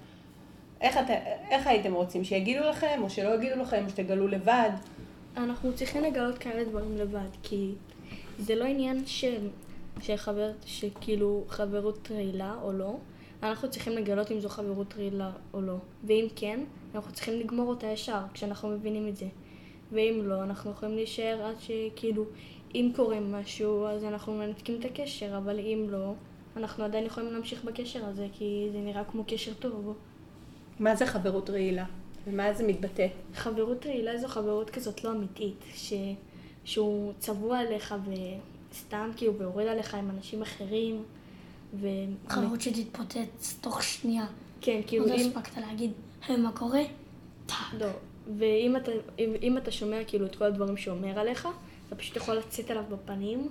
איך, 0.80 0.96
את, 0.96 1.10
איך 1.50 1.66
הייתם 1.66 1.92
רוצים, 1.94 2.24
שיגידו 2.24 2.64
לכם, 2.64 3.00
או 3.02 3.10
שלא 3.10 3.34
יגידו 3.34 3.60
לכם, 3.62 3.84
או 3.84 3.90
שתגלו 3.90 4.28
לבד? 4.28 4.70
אנחנו 5.36 5.74
צריכים 5.74 6.02
לגלות 6.02 6.38
כאלה 6.38 6.64
דברים 6.64 6.96
לבד, 6.96 7.28
כי 7.42 7.72
זה 8.38 8.54
לא 8.54 8.64
עניין 8.64 9.06
של, 9.06 9.48
של 10.00 10.16
חבר, 10.16 10.50
שכאילו 10.66 11.44
חברות 11.48 12.10
רעילה 12.10 12.54
או 12.62 12.72
לא, 12.72 12.96
אנחנו 13.42 13.70
צריכים 13.70 13.92
לגלות 13.92 14.32
אם 14.32 14.40
זו 14.40 14.48
חברות 14.48 14.94
רעילה 14.96 15.30
או 15.54 15.60
לא. 15.60 15.76
ואם 16.04 16.26
כן, 16.36 16.60
אנחנו 16.94 17.12
צריכים 17.12 17.40
לגמור 17.40 17.68
אותה 17.68 17.86
ישר, 17.86 18.20
כשאנחנו 18.34 18.68
מבינים 18.68 19.08
את 19.08 19.16
זה. 19.16 19.26
ואם 19.92 20.20
לא, 20.24 20.42
אנחנו 20.42 20.70
יכולים 20.70 20.94
להישאר 20.94 21.46
עד 21.46 21.56
שכאילו, 21.60 22.24
אם 22.74 22.92
קורה 22.96 23.20
משהו, 23.20 23.86
אז 23.86 24.04
אנחנו 24.04 24.34
מנתקים 24.34 24.80
את 24.80 24.84
הקשר, 24.84 25.36
אבל 25.38 25.58
אם 25.58 25.86
לא, 25.88 26.12
אנחנו 26.56 26.84
עדיין 26.84 27.06
יכולים 27.06 27.32
להמשיך 27.32 27.64
בקשר 27.64 28.04
הזה, 28.04 28.26
כי 28.32 28.68
זה 28.72 28.78
נראה 28.78 29.04
כמו 29.04 29.24
קשר 29.26 29.54
טוב. 29.54 29.94
מה 30.78 30.96
זה 30.96 31.06
חברות 31.06 31.50
רעילה? 31.50 31.84
ומה 32.26 32.54
זה 32.54 32.66
מתבטא? 32.66 33.06
חברות 33.34 33.86
רעילה 33.86 34.18
זו 34.18 34.28
חברות 34.28 34.70
כזאת 34.70 35.04
לא 35.04 35.12
אמיתית, 35.12 35.64
ש... 35.74 35.92
שהוא 36.64 37.12
צבוע 37.18 37.58
עליך 37.58 37.94
וסתם 38.70 39.10
כאילו 39.16 39.38
ויורד 39.38 39.66
עליך 39.66 39.94
עם 39.94 40.10
אנשים 40.10 40.42
אחרים, 40.42 41.02
ו... 41.74 41.88
חברות 42.28 42.60
שתתפוצץ 42.60 43.58
תוך 43.60 43.82
שנייה. 43.82 44.26
כן, 44.60 44.80
כאילו 44.86 45.04
עוד 45.04 45.12
לא 45.12 45.16
אם... 45.16 45.20
הספקת 45.20 45.56
להגיד, 45.56 45.90
"היי, 46.28 46.36
מה 46.36 46.52
קורה? 46.52 46.82
טאק. 47.46 47.56
לא, 47.78 47.86
ואם 48.38 48.76
אתה, 48.76 48.90
אם, 49.18 49.32
אם 49.42 49.58
אתה 49.58 49.70
שומע 49.70 50.04
כאילו 50.06 50.26
את 50.26 50.36
כל 50.36 50.44
הדברים 50.44 50.76
שהוא 50.76 50.96
אומר 50.96 51.18
עליך, 51.18 51.48
אתה 51.86 51.96
פשוט 51.96 52.16
יכול 52.16 52.34
לצאת 52.34 52.70
עליו 52.70 52.84
בפנים, 52.90 53.48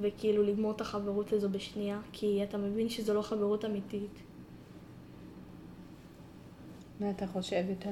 וכאילו 0.00 0.42
לגמור 0.42 0.70
את 0.70 0.80
החברות 0.80 1.32
הזו 1.32 1.48
בשנייה, 1.48 2.00
כי 2.12 2.40
אתה 2.42 2.58
מבין 2.58 2.88
שזו 2.88 3.14
לא 3.14 3.22
חברות 3.22 3.64
אמיתית. 3.64 4.25
מה 7.00 7.10
אתה 7.10 7.26
חושב 7.26 7.64
יותר? 7.68 7.90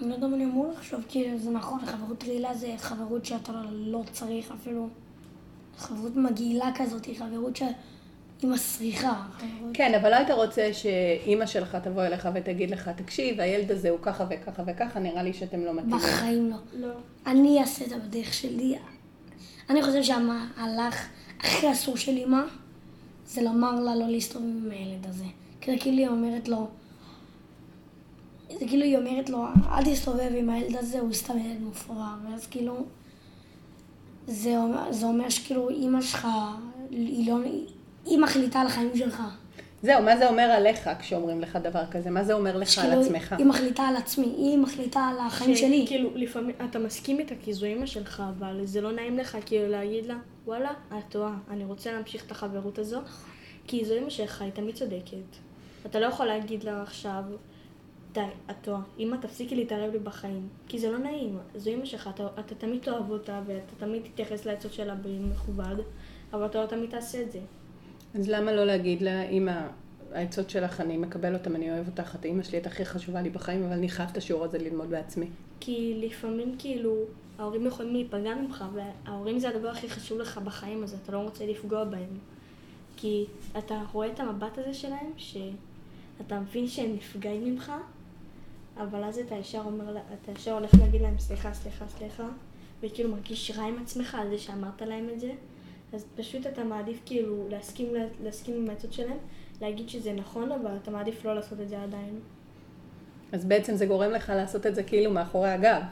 אני 0.00 0.08
לא 0.08 0.14
יודע 0.14 0.26
מה 0.26 0.36
אני 0.36 0.44
אמור 0.44 0.72
לחשוב, 0.72 1.00
כאילו 1.08 1.38
זה 1.38 1.50
נכון, 1.50 1.86
חברות 1.86 2.24
רעילה 2.24 2.54
זה 2.54 2.74
חברות 2.78 3.24
שאתה 3.24 3.52
לא- 3.72 4.02
צריך 4.12 4.50
אפילו, 4.60 4.88
חברות 5.78 6.16
מגעילה 6.16 6.70
כזאת, 6.76 7.04
היא 7.04 7.18
חברות 7.18 7.56
שהיא 7.56 7.70
מסריחה. 8.50 9.22
חברות- 9.38 9.70
כן, 9.74 9.94
אבל 10.00 10.10
לא 10.10 10.16
היית 10.16 10.30
רוצה 10.30 10.70
שאימא 10.72 11.46
שלך 11.46 11.74
תבוא 11.76 12.02
אליך 12.02 12.28
ותגיד 12.34 12.70
לך, 12.70 12.88
תקשיב, 12.88 13.40
הילד 13.40 13.70
הזה 13.72 13.90
הוא 13.90 13.98
ככה 14.02 14.24
וככה 14.30 14.62
וככה, 14.66 15.00
נראה 15.00 15.22
לי 15.22 15.32
שאתם 15.32 15.60
לא 15.60 15.72
מתאימים. 15.74 15.96
בחיים 15.98 16.50
לא. 16.50 16.56
לא. 16.88 16.94
אני 17.26 17.60
אעשה 17.60 17.84
את 17.84 17.90
זה 17.90 17.98
בדרך 17.98 18.34
שלי. 18.34 18.78
אני 19.70 19.82
חושב 19.82 20.02
שהמהלך 20.02 21.08
הכי 21.40 21.72
אסור 21.72 21.96
של 21.96 22.16
אמא 22.26 22.40
זה 23.26 23.42
לומר 23.42 23.80
לה 23.80 23.96
לא 23.96 24.08
להסתובב 24.08 24.44
עם 24.44 24.70
הילד 24.70 25.06
הזה. 25.06 25.24
כי 25.60 25.78
כאילו 25.78 25.96
היא 25.98 26.08
אומרת 26.08 26.48
לו, 26.48 26.68
זה 28.50 28.66
כאילו 28.68 28.82
היא 28.84 28.96
אומרת 28.96 29.30
לו, 29.30 29.44
אל 29.72 29.84
תסתובב 29.84 30.30
עם 30.36 30.50
הילד 30.50 30.76
הזה, 30.76 31.00
הוא 31.00 31.12
סתם 31.12 31.38
ילד 31.38 31.60
מופרע. 31.60 32.14
ואז 32.30 32.46
כאילו, 32.46 32.76
זה 34.26 34.56
אומר, 34.58 34.92
זה 34.92 35.06
אומר 35.06 35.28
שכאילו 35.28 35.68
אימא 35.70 36.00
שלך, 36.00 36.28
היא 36.90 37.30
לא, 37.32 37.38
היא 38.06 38.18
מחליטה 38.18 38.60
על 38.60 38.66
החיים 38.66 38.96
שלך. 38.96 39.22
זהו, 39.82 40.02
מה 40.02 40.16
זה 40.16 40.28
אומר 40.28 40.42
עליך 40.42 40.90
כשאומרים 41.00 41.40
לך 41.40 41.56
דבר 41.56 41.86
כזה? 41.90 42.10
מה 42.10 42.24
זה 42.24 42.32
אומר 42.32 42.56
לך 42.56 42.78
על 42.78 43.02
עצמך? 43.02 43.34
היא 43.38 43.46
מחליטה 43.46 43.82
על 43.82 43.96
עצמי, 43.96 44.26
היא 44.26 44.58
מחליטה 44.58 45.00
על 45.00 45.16
החיים 45.26 45.56
ש- 45.56 45.60
שלי. 45.60 45.84
כאילו, 45.88 46.10
לפעמים, 46.14 46.54
אתה 46.70 46.78
מסכים 46.78 47.18
איתה 47.18 47.34
כי 47.42 47.52
זו 47.52 47.66
אימא 47.66 47.86
שלך, 47.86 48.22
אבל 48.38 48.60
זה 48.64 48.80
לא 48.80 48.92
נעים 48.92 49.18
לך 49.18 49.36
כאילו 49.46 49.68
להגיד 49.70 50.06
לה, 50.06 50.16
וואלה, 50.46 50.70
את 50.88 51.02
טועה, 51.08 51.34
אני 51.50 51.64
רוצה 51.64 51.92
להמשיך 51.92 52.26
את 52.26 52.30
החברות 52.30 52.78
הזו, 52.78 53.00
כי 53.66 53.84
זו 53.84 53.94
אימא 53.94 54.10
שלך, 54.10 54.42
היא 54.42 54.50
תמיד 54.50 54.74
צודקת. 54.74 55.36
אתה 55.86 56.00
לא 56.00 56.06
יכול 56.06 56.26
להגיד 56.26 56.64
לה 56.64 56.82
עכשיו, 56.82 57.22
די, 58.14 58.20
את 58.50 58.54
טועה, 58.62 58.80
אמא 58.98 59.16
תפסיקי 59.16 59.56
להתערב 59.56 59.92
לי 59.92 59.98
בחיים, 59.98 60.48
כי 60.68 60.78
זה 60.78 60.92
לא 60.92 60.98
נעים, 60.98 61.38
זו 61.54 61.70
אימא 61.70 61.84
שלך, 61.84 62.10
אתה, 62.14 62.26
אתה 62.40 62.54
תמיד 62.54 62.82
תאהב 62.82 63.10
אותה 63.10 63.40
ואתה 63.46 63.72
תמיד 63.78 64.02
תתייחס 64.02 64.46
לעצות 64.46 64.72
שלה 64.72 64.94
במכובד, 64.94 65.74
אבל 66.32 66.46
אתה 66.46 66.62
לא 66.62 66.66
תמיד 66.66 66.90
תעשה 66.90 67.22
את 67.22 67.32
זה. 67.32 67.38
אז 68.14 68.28
למה 68.28 68.52
לא 68.52 68.64
להגיד 68.64 69.02
לה, 69.02 69.22
אמא, 69.22 69.60
העצות 70.12 70.50
שלך, 70.50 70.80
אני 70.80 70.96
מקבל 70.96 71.34
אותן, 71.34 71.54
אני 71.54 71.70
אוהב 71.70 71.86
אותך, 71.86 72.14
את 72.14 72.24
אימא 72.24 72.42
שלי, 72.42 72.58
את 72.58 72.66
הכי 72.66 72.84
חשובה 72.84 73.22
לי 73.22 73.30
בחיים, 73.30 73.62
אבל 73.62 73.72
אני 73.72 73.88
חייב 73.88 74.08
את 74.12 74.16
השיעור 74.16 74.44
הזה 74.44 74.58
ללמוד 74.58 74.90
בעצמי. 74.90 75.26
כי 75.60 76.00
לפעמים 76.06 76.54
כאילו 76.58 76.96
ההורים 77.38 77.66
יכולים 77.66 77.92
להיפגע 77.92 78.34
ממך, 78.34 78.64
וההורים 78.74 79.38
זה 79.38 79.48
הדבר 79.48 79.68
הכי 79.68 79.90
חשוב 79.90 80.18
לך 80.18 80.38
בחיים, 80.38 80.82
אז 80.82 80.96
אתה 81.02 81.12
לא 81.12 81.18
רוצה 81.18 81.46
לפגוע 81.46 81.84
בהם. 81.84 82.18
כי 82.96 83.24
אתה 83.58 83.82
רואה 83.92 84.06
את 84.12 84.20
המבט 84.20 84.58
הזה 84.58 84.74
שלהם, 84.74 85.10
שאתה 85.16 86.40
מבין 86.40 86.68
שהם 86.68 86.92
נפגעים 86.94 87.44
ממך, 87.44 87.72
אבל 88.76 89.04
אז 89.04 89.18
אתה 89.18 89.34
ישר 89.34 89.62
אומר, 89.64 89.96
אתה 90.22 90.32
ישר 90.32 90.52
הולך 90.52 90.70
להגיד 90.80 91.00
להם 91.00 91.18
סליחה, 91.18 91.54
סליחה, 91.54 91.84
סליחה, 91.88 92.28
וכאילו 92.82 93.10
מרגיש 93.10 93.50
רע 93.50 93.64
עם 93.64 93.78
עצמך 93.82 94.14
על 94.20 94.30
זה 94.30 94.38
שאמרת 94.38 94.82
להם 94.82 95.08
את 95.14 95.20
זה, 95.20 95.32
אז 95.92 96.06
פשוט 96.16 96.46
אתה 96.46 96.64
מעדיף 96.64 97.00
כאילו 97.06 97.48
להסכים, 97.50 97.94
לה- 97.94 98.06
להסכים 98.24 98.54
עם 98.56 98.70
העצות 98.70 98.92
שלהם, 98.92 99.16
להגיד 99.60 99.88
שזה 99.88 100.12
נכון, 100.12 100.52
אבל 100.52 100.76
אתה 100.82 100.90
מעדיף 100.90 101.24
לא 101.24 101.34
לעשות 101.34 101.60
את 101.60 101.68
זה 101.68 101.82
עדיין. 101.82 102.20
אז 103.32 103.44
בעצם 103.44 103.74
זה 103.74 103.86
גורם 103.86 104.10
לך 104.10 104.32
לעשות 104.36 104.66
את 104.66 104.74
זה 104.74 104.82
כאילו 104.82 105.10
מאחורי 105.10 105.48
הגב. 105.50 105.82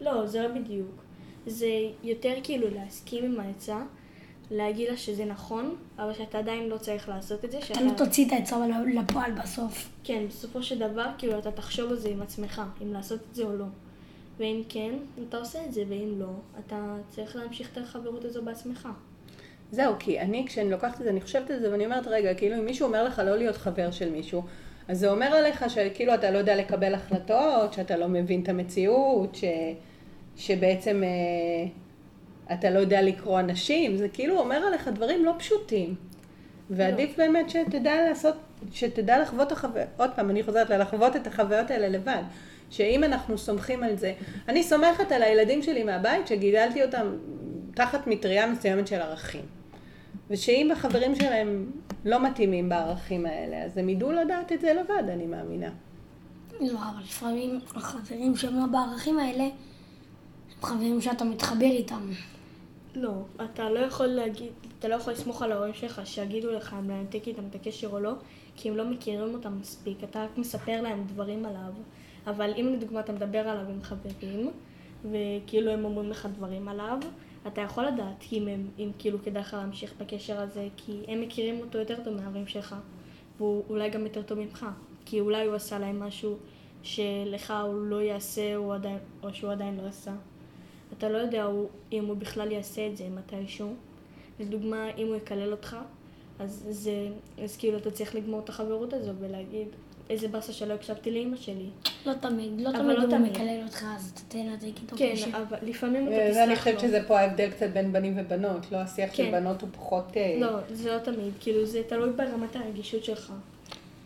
לא, 0.00 0.26
זה 0.26 0.42
לא 0.42 0.48
בדיוק. 0.60 0.90
זה 1.46 1.66
יותר 2.02 2.34
כאילו 2.42 2.70
להסכים 2.70 3.24
עם 3.24 3.40
העצה, 3.40 3.82
להגיד 4.50 4.88
לה 4.88 4.96
שזה 4.96 5.24
נכון, 5.24 5.76
אבל 5.98 6.14
שאתה 6.14 6.38
עדיין 6.38 6.68
לא 6.68 6.78
צריך 6.78 7.08
לעשות 7.08 7.44
את 7.44 7.50
זה. 7.50 7.58
אתה 7.58 7.80
לא 7.80 7.90
תוציא 7.96 8.26
את 8.26 8.32
העצה 8.32 8.56
לפועל 8.94 9.32
בסוף. 9.32 9.88
כן, 10.04 10.22
בסופו 10.28 10.62
של 10.62 10.78
דבר, 10.78 11.06
כאילו, 11.18 11.38
אתה 11.38 11.52
תחשוב 11.52 11.90
על 11.90 11.96
זה 11.96 12.08
עם 12.08 12.22
עצמך, 12.22 12.62
אם 12.82 12.92
לעשות 12.92 13.20
את 13.30 13.34
זה 13.34 13.42
או 13.42 13.56
לא. 13.56 13.64
ואם 14.38 14.62
כן, 14.68 14.92
אתה 15.28 15.36
עושה 15.36 15.64
את 15.64 15.72
זה, 15.72 15.84
ואם 15.88 16.14
לא, 16.18 16.30
אתה 16.66 16.96
צריך 17.08 17.36
להמשיך 17.36 17.72
את 17.72 17.78
החברות 17.78 18.24
הזו 18.24 18.42
בעצמך. 18.42 18.88
זהו, 19.72 19.94
כי 19.98 20.20
אני, 20.20 20.44
כשאני 20.46 20.70
לוקחת 20.70 20.98
את 20.98 21.04
זה, 21.04 21.10
אני 21.10 21.20
חושבת 21.20 21.50
על 21.50 21.60
זה 21.60 21.72
ואני 21.72 21.84
אומרת, 21.84 22.06
רגע, 22.06 22.34
כאילו, 22.34 22.56
אם 22.56 22.64
מישהו 22.64 22.86
אומר 22.86 23.04
לך 23.04 23.22
לא 23.24 23.36
להיות 23.36 23.56
חבר 23.56 23.90
של 23.90 24.10
מישהו, 24.10 24.42
אז 24.88 24.98
זה 24.98 25.10
אומר 25.10 25.26
עליך 25.26 25.64
שכאילו 25.70 26.14
אתה 26.14 26.30
לא 26.30 26.38
יודע 26.38 26.56
לקבל 26.56 26.94
החלטות, 26.94 27.72
שאתה 27.72 27.96
לא 27.96 28.08
מבין 28.08 28.42
את 28.42 28.48
המציאות, 28.48 29.34
ש, 29.34 29.44
שבעצם 30.36 31.02
אה, 31.04 31.68
אתה 32.52 32.70
לא 32.70 32.78
יודע 32.78 33.02
לקרוא 33.02 33.40
אנשים, 33.40 33.96
זה 33.96 34.08
כאילו 34.08 34.38
אומר 34.38 34.56
עליך 34.56 34.88
דברים 34.88 35.24
לא 35.24 35.32
פשוטים. 35.38 35.94
ועדיף 36.70 37.18
לא. 37.18 37.26
באמת 37.26 37.50
שתדע 37.50 38.08
לעשות, 38.08 38.34
שתדע 38.72 39.22
לחוות 39.22 39.52
החוויות, 39.52 39.88
עוד 39.96 40.10
פעם, 40.16 40.30
אני 40.30 40.42
חוזרת 40.42 40.70
ללחוות 40.70 41.16
את 41.16 41.26
החוויות 41.26 41.70
האלה 41.70 41.88
לבד. 41.88 42.22
שאם 42.70 43.04
אנחנו 43.04 43.38
סומכים 43.38 43.82
על 43.82 43.96
זה, 43.96 44.12
אני 44.48 44.62
סומכת 44.62 45.12
על 45.12 45.22
הילדים 45.22 45.62
שלי 45.62 45.84
מהבית 45.84 46.26
שגידלתי 46.26 46.84
אותם 46.84 47.16
תחת 47.74 48.06
מטריה 48.06 48.46
מסוימת 48.46 48.86
של 48.86 49.00
ערכים. 49.00 49.44
ושאם 50.30 50.70
החברים 50.70 51.14
שלהם 51.14 51.70
לא 52.04 52.24
מתאימים 52.24 52.68
בערכים 52.68 53.26
האלה, 53.26 53.62
אז 53.64 53.78
הם 53.78 53.88
ידעו 53.88 54.12
לדעת 54.12 54.52
את 54.52 54.60
זה 54.60 54.74
לבד, 54.74 55.08
אני 55.08 55.26
מאמינה. 55.26 55.70
לא, 56.60 56.78
אבל 56.78 57.02
לפעמים 57.04 57.60
החברים 57.74 58.36
שהם 58.36 58.56
לא 58.56 58.66
בערכים 58.66 59.18
האלה, 59.18 59.44
הם 59.44 59.50
חברים 60.62 61.00
שאתה 61.00 61.24
מתחבר 61.24 61.64
איתם. 61.64 62.10
לא, 62.98 63.22
אתה 63.44 63.70
לא 63.70 63.78
יכול 63.78 64.06
להגיד, 64.06 64.52
אתה 64.78 64.88
לא 64.88 64.94
יכול 64.94 65.12
לסמוך 65.12 65.42
על 65.42 65.52
ההורים 65.52 65.74
שלך 65.74 66.00
שיגידו 66.04 66.52
לך 66.52 66.76
אם 66.78 66.90
לנתק 66.90 67.26
איתם 67.26 67.42
את 67.50 67.54
הקשר 67.54 67.88
או 67.88 68.00
לא, 68.00 68.12
כי 68.56 68.68
הם 68.68 68.76
לא 68.76 68.84
מכירים 68.84 69.34
אותם 69.34 69.58
מספיק, 69.60 70.04
אתה 70.04 70.24
רק 70.24 70.38
מספר 70.38 70.82
להם 70.82 71.04
דברים 71.06 71.46
עליו. 71.46 71.72
אבל 72.26 72.52
אם 72.56 72.72
לדוגמה 72.76 73.00
אתה 73.00 73.12
מדבר 73.12 73.38
עליו 73.38 73.66
עם 73.68 73.82
חברים, 73.82 74.50
וכאילו 75.04 75.70
הם 75.70 75.84
אומרים 75.84 76.10
לך 76.10 76.28
דברים 76.36 76.68
עליו, 76.68 76.98
אתה 77.46 77.60
יכול 77.60 77.86
לדעת 77.86 78.24
אם, 78.32 78.48
הם, 78.48 78.68
אם 78.78 78.90
כאילו 78.98 79.18
כדאי 79.22 79.42
לך 79.42 79.54
להמשיך 79.54 79.94
בקשר 79.98 80.40
הזה, 80.40 80.68
כי 80.76 80.92
הם 81.08 81.20
מכירים 81.20 81.60
אותו 81.60 81.78
יותר 81.78 81.96
טוב 82.04 82.14
מההורים 82.14 82.46
שלך, 82.46 82.76
והוא 83.36 83.64
אולי 83.68 83.90
גם 83.90 84.02
יותר 84.02 84.22
טוב 84.22 84.38
ממך, 84.38 84.66
כי 85.04 85.20
אולי 85.20 85.46
הוא 85.46 85.54
עשה 85.54 85.78
להם 85.78 86.00
משהו 86.00 86.36
שלך 86.82 87.54
הוא 87.66 87.74
לא 87.74 88.02
יעשה 88.02 88.56
או, 88.56 88.72
עדיין, 88.72 88.98
או 89.22 89.34
שהוא 89.34 89.52
עדיין 89.52 89.76
לא 89.76 89.86
עשה. 89.86 90.12
אתה 90.98 91.08
לא 91.08 91.18
יודע 91.18 91.46
אם 91.92 92.04
הוא 92.04 92.16
בכלל 92.16 92.52
יעשה 92.52 92.86
את 92.86 92.96
זה 92.96 93.04
מתישהו. 93.08 93.74
לדוגמה, 94.40 94.86
אם 94.98 95.06
הוא 95.06 95.16
יקלל 95.16 95.52
אותך, 95.52 95.76
אז, 96.38 96.66
זה, 96.70 97.08
אז 97.44 97.56
כאילו 97.56 97.78
אתה 97.78 97.90
צריך 97.90 98.14
לגמור 98.14 98.40
את 98.40 98.48
החברות 98.48 98.92
הזו 98.92 99.12
ולהגיד, 99.20 99.68
איזה 100.10 100.28
באסה 100.28 100.52
שלא 100.52 100.74
הקשבתי 100.74 101.10
לאימא 101.10 101.36
שלי. 101.36 101.68
לא 102.06 102.12
תמיד, 102.12 102.60
לא 102.60 102.70
תמיד 102.72 102.98
לא 102.98 103.16
הוא 103.16 103.18
מקלל 103.18 103.62
אותך, 103.64 103.84
אז 103.96 104.12
אתה 104.14 104.20
תנתק 104.28 104.80
איתו 104.82 104.96
כן, 104.96 105.12
קשר. 105.12 105.24
כן, 105.24 105.34
אבל 105.34 105.58
לפעמים 105.62 106.08
אתה 106.08 106.16
תסלח 106.16 106.34
לו. 106.34 106.40
ואני 106.40 106.56
חושבת 106.56 106.80
שזה 106.80 107.00
פה 107.06 107.20
ההבדל 107.20 107.50
קצת 107.50 107.70
בין 107.72 107.92
בנים 107.92 108.14
ובנות, 108.16 108.72
לא 108.72 108.76
השיח 108.76 109.14
של 109.14 109.24
כן. 109.24 109.32
בנות 109.32 109.62
הוא 109.62 109.68
פחות... 109.72 110.04
אה, 110.16 110.36
לא, 110.40 110.58
זה 110.70 110.92
לא 110.94 110.98
תמיד, 110.98 111.32
כאילו 111.40 111.66
זה 111.66 111.82
תלוי 111.88 112.10
ברמת 112.12 112.56
הרגישות 112.56 113.04
שלך. 113.04 113.32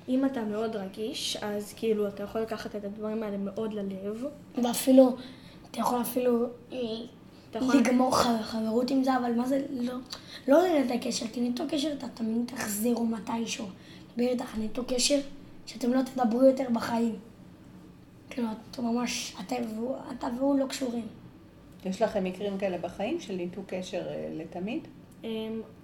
אם 0.09 0.24
אתה 0.24 0.43
מאוד 0.43 0.76
רגיש, 0.76 1.36
אז 1.36 1.72
כאילו 1.76 2.09
אתה 2.09 2.22
יכול 2.22 2.40
לקחת 2.40 2.76
את 2.76 2.84
הדברים 2.84 3.22
האלה 3.22 3.36
מאוד 3.36 3.74
ללב. 3.74 4.24
ואפילו, 4.62 5.16
אתה 5.73 5.81
יכול 5.81 6.01
אפילו 6.01 6.47
לגמור 7.75 8.16
חברות 8.43 8.91
עם 8.91 9.05
זה, 9.05 9.16
אבל 9.16 9.33
מה 9.35 9.47
זה 9.47 9.62
לא, 9.70 9.95
לא 10.49 10.68
לנתק 10.68 11.07
קשר, 11.07 11.27
כי 11.33 11.41
ניתוק 11.41 11.70
קשר 11.70 11.93
אתה 11.99 12.07
תמיד 12.14 12.47
תחזירו 12.47 13.07
מתישהו. 13.07 13.66
דבר 14.16 14.29
איתך 14.29 14.57
ניתוק 14.57 14.93
קשר. 14.93 15.20
שאתם 15.66 15.93
לא 15.93 16.01
תדברו 16.03 16.45
יותר 16.45 16.64
בחיים. 16.73 17.16
כאילו, 18.31 18.49
אתה 18.70 18.83
ממש, 18.83 19.37
אתה 19.41 19.57
והוא, 19.75 19.97
אתה 20.18 20.27
והוא 20.39 20.59
לא 20.59 20.66
קשורים. 20.66 21.07
יש 21.85 22.03
לכם 22.03 22.25
מקרים 22.25 22.59
כאלה 22.59 22.79
בחיים 22.79 23.20
של 23.20 23.35
ניתוק 23.35 23.64
קשר 23.66 24.09
אה, 24.09 24.29
לתמיד? 24.33 24.89
Um, 25.23 25.27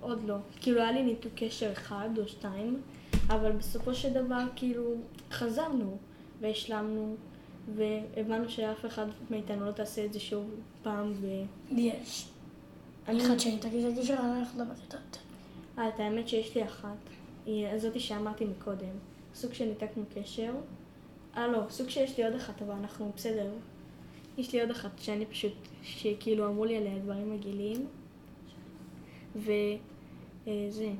עוד 0.00 0.24
לא. 0.24 0.36
כאילו, 0.60 0.80
היה 0.80 0.92
לי 0.92 1.02
ניתוק 1.02 1.32
קשר 1.36 1.72
אחד 1.72 2.08
או 2.18 2.28
שתיים, 2.28 2.80
אבל 3.26 3.52
בסופו 3.52 3.94
של 3.94 4.12
דבר, 4.12 4.44
כאילו, 4.56 4.94
חזרנו 5.30 5.96
והשלמנו, 6.40 7.16
והבנו 7.76 8.48
שאף 8.48 8.86
אחד 8.86 9.06
מאיתנו 9.30 9.66
לא 9.66 9.72
תעשה 9.72 10.04
את 10.04 10.12
זה 10.12 10.20
שוב 10.20 10.50
פעם, 10.82 11.12
ו... 11.20 11.26
יש. 11.70 12.28
אני... 13.08 13.22
תגיד 13.60 13.84
את 13.84 13.98
קשר, 13.98 14.16
אני 14.20 14.36
הולכת 14.36 14.54
לדבר 14.54 14.74
איתה. 14.84 14.98
אה, 15.78 15.88
את 15.88 16.00
האמת 16.00 16.28
שיש 16.28 16.54
לי 16.54 16.64
אחת. 16.64 16.96
היא 17.46 17.78
זאתי 17.78 18.00
שאמרתי 18.00 18.44
מקודם. 18.44 18.96
סוג 19.34 19.52
שניתקנו 19.52 20.04
קשר. 20.14 20.52
אה 21.36 21.46
לא, 21.46 21.58
סוג 21.70 21.88
שיש 21.88 22.18
לי 22.18 22.24
עוד 22.24 22.34
אחת, 22.34 22.62
אבל 22.62 22.74
אנחנו 22.74 23.12
בסדר. 23.16 23.50
יש 24.38 24.52
לי 24.52 24.60
עוד 24.60 24.70
אחת 24.70 24.90
שאני 24.98 25.26
פשוט, 25.26 25.52
שכאילו 25.82 26.46
אמרו 26.46 26.64
לי 26.64 26.76
עליה 26.76 26.98
דברים 26.98 27.34
מגעילים. 27.34 27.86
וזה. 29.36 29.52
אה, 30.46 30.92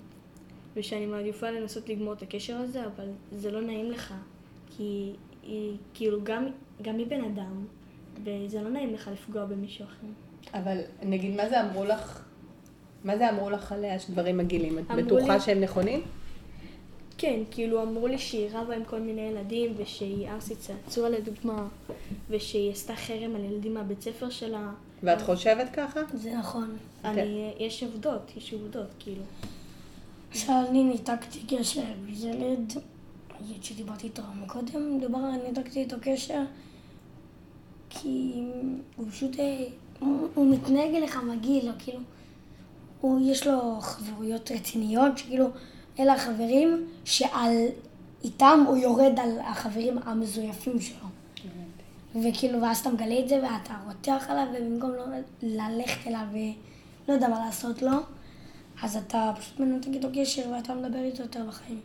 ושאני 0.76 1.06
מעדיפה 1.06 1.50
לנסות 1.50 1.88
לגמור 1.88 2.12
את 2.12 2.22
הקשר 2.22 2.56
הזה, 2.56 2.86
אבל 2.86 3.08
זה 3.32 3.50
לא 3.50 3.60
נעים 3.60 3.90
לך. 3.90 4.14
כי 4.76 5.12
היא, 5.48 5.76
כאילו, 5.94 6.24
גם, 6.24 6.46
גם 6.82 6.98
היא 6.98 7.06
בן 7.06 7.24
אדם, 7.24 7.66
וזה 8.24 8.62
לא 8.62 8.70
נעים 8.70 8.94
לך 8.94 9.10
לפגוע 9.12 9.44
במישהו 9.44 9.84
אחר. 9.84 10.06
אבל 10.54 10.78
נגיד, 11.02 11.36
מה 11.36 11.48
זה 11.48 11.60
אמרו 11.60 11.84
לך, 11.84 12.22
מה 13.04 13.18
זה 13.18 13.30
אמרו 13.30 13.50
לך 13.50 13.72
עליה 13.72 13.98
שדברים 13.98 14.38
מגעילים? 14.38 14.78
את 14.78 14.84
בטוחה 14.96 15.34
לי... 15.34 15.40
שהם 15.40 15.60
נכונים? 15.60 16.02
כן, 17.18 17.40
כאילו 17.50 17.82
אמרו 17.82 18.06
לי 18.06 18.18
שהיא 18.18 18.48
רבה 18.52 18.76
עם 18.76 18.84
כל 18.84 19.00
מיני 19.00 19.20
ילדים 19.20 19.74
ושהיא 19.76 20.28
ארסית 20.28 20.58
צעצוע 20.58 21.08
לדוגמה 21.08 21.66
ושהיא 22.30 22.72
עשתה 22.72 22.96
חרם 22.96 23.36
על 23.36 23.44
ילדים 23.44 23.74
מהבית 23.74 24.02
ספר 24.02 24.30
שלה. 24.30 24.70
ואת 25.02 25.22
חושבת 25.22 25.68
ככה? 25.72 26.00
זה 26.14 26.34
נכון. 26.34 26.76
אני, 27.04 27.54
יש 27.58 27.82
עובדות, 27.82 28.32
יש 28.36 28.52
עובדות, 28.52 28.86
כאילו. 28.98 29.22
עכשיו 30.30 30.64
אני 30.68 30.84
ניתקתי 30.84 31.38
קשר 31.48 31.80
עם 31.80 32.66
ילד 33.46 33.64
שדיברתי 33.64 34.06
איתו 34.06 34.22
קודם, 34.46 35.00
דובר 35.00 35.18
על 35.18 35.40
ניתקתי 35.48 35.80
איתו 35.80 35.96
קשר 36.00 36.42
כי 37.90 38.42
הוא 38.96 39.06
פשוט, 39.10 39.40
אה, 39.40 39.64
הוא, 39.98 40.28
הוא 40.34 40.54
מתנהג 40.54 40.94
אליך 40.94 41.16
מגעיל, 41.16 41.72
כאילו, 41.78 42.00
הוא, 43.00 43.30
יש 43.30 43.46
לו 43.46 43.80
חברויות 43.80 44.50
רציניות, 44.50 45.18
שכאילו, 45.18 45.46
אלה 45.98 46.12
החברים 46.12 46.86
שעל 47.04 47.54
איתם 48.24 48.64
הוא 48.66 48.76
יורד 48.76 49.18
על 49.18 49.38
החברים 49.44 49.98
המזויפים 49.98 50.80
שלו. 50.80 51.06
וכאילו, 52.22 52.62
ואז 52.62 52.78
אתה 52.78 52.90
מגלה 52.90 53.20
את 53.20 53.28
זה 53.28 53.36
ואתה 53.42 53.74
רותח 53.86 54.26
עליו, 54.28 54.46
ובמקום 54.54 54.90
לא 54.90 55.04
ללכת 55.42 56.06
אליו 56.06 56.26
ולא 56.32 57.14
יודע 57.14 57.28
מה 57.28 57.38
לעשות 57.46 57.82
לו, 57.82 57.92
אז 58.82 58.96
אתה 58.96 59.32
פשוט 59.38 59.60
מנתק 59.60 59.88
איתו 59.88 60.08
קשר 60.14 60.50
ואתה 60.52 60.74
מדבר 60.74 60.98
איתו 60.98 61.22
יותר 61.22 61.44
בחיים. 61.48 61.80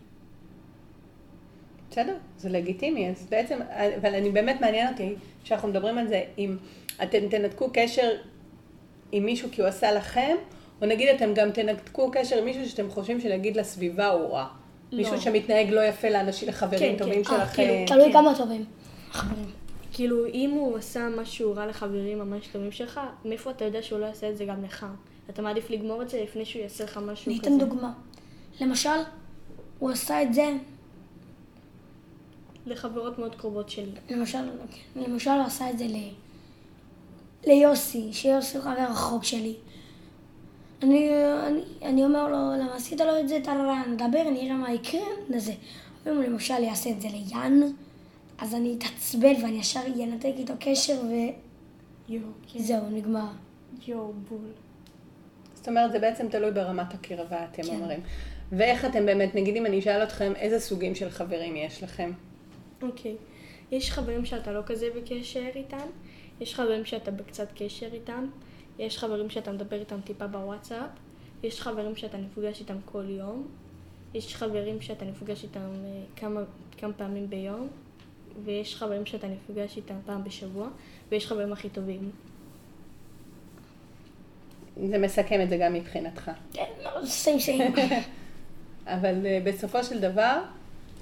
בסדר, 1.94 2.16
זה 2.38 2.50
לגיטימי, 2.50 3.10
אז 3.10 3.28
בעצם, 3.30 3.60
אבל 4.02 4.16
אני 4.16 4.30
באמת 4.30 4.62
מעניין 4.62 4.88
אותי, 4.88 5.16
כשאנחנו 5.44 5.68
מדברים 5.68 5.98
על 5.98 6.08
זה, 6.08 6.24
אם 6.38 6.58
אתם 7.04 7.30
תנתקו 7.30 7.70
קשר 7.74 8.12
עם 9.12 9.26
מישהו 9.26 9.50
כי 9.52 9.62
הוא 9.62 9.68
עשה 9.68 9.92
לכם, 9.92 10.36
או 10.82 10.88
נגיד 10.88 11.10
אתם 11.10 11.34
גם 11.34 11.52
תנתקו 11.52 12.12
קשר 12.12 12.38
עם 12.38 12.46
מישהו 12.46 12.70
שאתם 12.70 12.90
חושבים 12.90 13.22
שנגיד 13.22 13.58
לסביבה 13.58 14.10
הוא 14.10 14.30
רע. 14.30 14.48
לא. 14.92 14.98
מישהו 14.98 15.22
שמתנהג 15.22 15.70
לא 15.70 15.82
יפה 15.82 16.10
לאנשים, 16.10 16.50
לחברים 16.50 16.80
כן, 16.80 16.98
טובים 16.98 17.24
כן. 17.24 17.38
שלכם. 17.38 17.56
כאילו, 17.56 17.74
תלוי 17.88 18.06
כן. 18.06 18.14
כמה 18.14 18.34
טובים. 18.38 18.66
כאילו, 19.92 20.26
אם 20.26 20.52
הוא 20.52 20.78
עשה 20.78 21.10
משהו 21.18 21.54
רע 21.56 21.66
לחברים 21.66 22.20
ממש 22.20 22.48
טובים 22.48 22.72
שלך, 22.72 23.00
מאיפה 23.26 23.52
אתה 23.52 23.66
יודע 23.66 23.82
שהוא 23.82 24.00
לא 24.00 24.06
יעשה 24.06 24.30
את 24.30 24.38
זה 24.38 24.46
גם 24.46 24.64
לך? 24.64 24.86
אתה 25.30 25.42
מעדיף 25.42 25.70
לגמור 25.70 26.02
את 26.02 26.10
זה 26.10 26.24
לפני 26.24 26.46
שהוא 26.46 26.62
יעשה 26.62 26.84
לך 26.84 26.98
משהו 26.98 27.24
כזה. 27.24 27.50
ניתן 27.50 27.58
דוגמה. 27.58 27.92
למשל, 28.62 28.90
הוא 29.80 29.92
עשה 29.92 30.22
את 30.22 30.34
זה... 30.34 30.54
לחברות 32.66 33.20
מאוד 33.20 33.36
קרובות 33.36 33.70
שלי. 33.70 33.92
למשל, 34.10 34.50
למשל 34.96 35.30
הוא 35.30 35.44
עשה 35.46 35.70
את 35.70 35.78
זה 35.78 35.86
ל... 35.86 35.98
ליוסי, 37.48 38.14
שיוסי 38.14 38.58
הוא 38.58 38.64
חבר 38.64 38.86
רחוק 38.90 39.24
שלי. 39.24 39.56
אני, 40.84 41.10
אני, 41.48 41.62
אני 41.82 42.04
אומר 42.04 42.28
לו, 42.28 42.64
למה 42.64 42.76
עשית 42.76 43.02
לו 43.02 43.20
את 43.20 43.30
זה, 43.30 43.40
טררה, 43.44 43.84
נדבר, 43.88 44.24
נראה 44.30 44.54
מה 44.56 44.74
יקרה, 44.74 45.02
לזה. 45.30 45.54
אם 46.08 46.16
הוא 46.16 46.24
למשל 46.24 46.64
יעשה 46.64 46.90
את 46.90 47.02
זה 47.02 47.08
ליאן, 47.08 47.60
אז 48.38 48.56
אני 48.56 48.76
אתעצבן 48.78 49.44
ואני 49.44 49.60
ישר 49.60 49.80
ינתק 49.96 50.34
איתו 50.38 50.54
קשר 50.60 51.02
ו... 51.02 51.14
יואו, 52.10 52.24
כן. 52.54 52.60
זהו, 52.60 52.90
נגמר. 52.90 53.28
יואו, 53.88 54.14
בול. 54.30 54.40
זאת 55.56 55.68
אומרת, 55.68 55.92
זה 55.92 56.00
בעצם 56.00 56.28
תלוי 56.28 56.52
ברמת 56.52 56.94
הקרבה, 56.94 57.46
אתם 57.52 57.64
כן. 57.64 57.76
אומרים. 57.76 58.00
ואיך 58.52 58.86
אתם 58.86 59.06
באמת, 59.06 59.36
נגיד 59.36 59.56
אם 59.56 59.66
אני 59.66 59.80
אשאל 59.80 60.04
אתכם, 60.04 60.34
איזה 60.36 60.60
סוגים 60.60 60.96
של 60.96 61.10
חברים 61.10 61.56
יש 61.56 61.84
לכם? 61.84 62.12
אוקיי. 62.84 63.16
יש 63.72 63.92
חברים 63.92 64.26
שאתה 64.26 64.52
לא 64.52 64.62
כזה 64.66 64.90
בקשר 64.96 65.50
איתם, 65.56 65.88
יש 66.42 66.56
חברים 66.56 66.86
שאתה 66.86 67.12
בקצת 67.12 67.48
קשר 67.56 67.90
איתם, 67.94 68.26
יש 68.80 68.98
חברים 68.98 69.30
שאתה 69.30 69.52
מדבר 69.52 69.80
איתם 69.80 70.02
טיפה 70.02 70.28
בוואטסאפ, 70.28 70.90
יש 71.44 71.62
חברים 71.62 71.96
שאתה 71.96 72.18
נפגש 72.18 72.60
איתם 72.60 72.78
כל 72.86 73.04
יום, 73.08 73.48
יש 74.14 74.36
חברים 74.36 74.82
שאתה 74.82 75.06
נפגש 75.06 75.44
איתם 75.44 75.60
אה, 75.60 76.04
כמה, 76.16 76.42
כמה 76.78 76.94
פעמים 76.94 77.30
ביום, 77.30 77.68
ויש 78.44 78.76
חברים 78.76 79.06
שאתה 79.06 79.28
נפגש 79.28 79.78
איתם 79.78 79.96
פעם 80.06 80.24
בשבוע, 80.24 80.68
ויש 81.10 81.28
חברים 81.28 81.54
הכי 81.54 81.70
טובים. 81.70 82.12
זה 84.90 84.98
מסכם 84.98 85.42
את 85.42 85.50
זה 85.50 85.58
גם 85.58 85.74
מבחינתך. 85.74 86.32
כן, 86.54 86.70
לא, 86.84 87.06
סיים 87.06 87.40
סיים. 87.40 87.74
אבל 88.86 89.26
אה, 89.26 89.40
בסופו 89.44 89.84
של 89.84 90.00
דבר, 90.00 90.42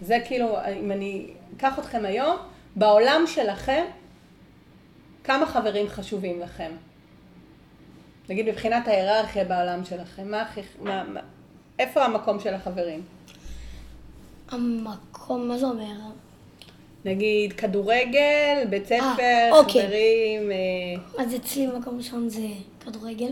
זה 0.02 0.18
כאילו, 0.26 0.58
אם 0.82 0.92
אני 0.92 1.28
אקח 1.58 1.80
אתכם 1.80 2.06
היום, 2.06 2.38
בעולם 2.76 3.24
שלכם, 3.28 3.84
כמה 5.24 5.46
חברים 5.46 5.88
חשובים 5.90 6.40
לכם? 6.40 6.72
נגיד 8.30 8.50
מבחינת 8.50 8.88
ההיררכיה 8.88 9.46
בעולם 9.46 9.86
שלכם, 9.86 10.32
מה 10.32 10.42
הכי, 10.42 10.62
מה, 10.82 11.04
מה, 11.04 11.20
איפה 11.80 12.06
המקום 12.06 12.40
של 12.40 12.54
החברים? 12.54 13.02
המקום, 14.50 15.48
מה 15.48 15.58
זה 15.58 15.66
אומר? 15.66 15.96
נגיד 17.06 17.54
כדורגל, 17.54 18.66
בית 18.70 18.86
ספר, 18.86 19.20
אה, 19.20 19.52
אוקיי. 19.52 19.82
חברים, 19.82 20.52
אה, 20.52 21.24
אז 21.24 21.36
אצלי 21.36 21.68
מקום 21.68 21.98
ראשון 21.98 22.30
זה 22.30 22.48
כדורגל. 22.86 23.32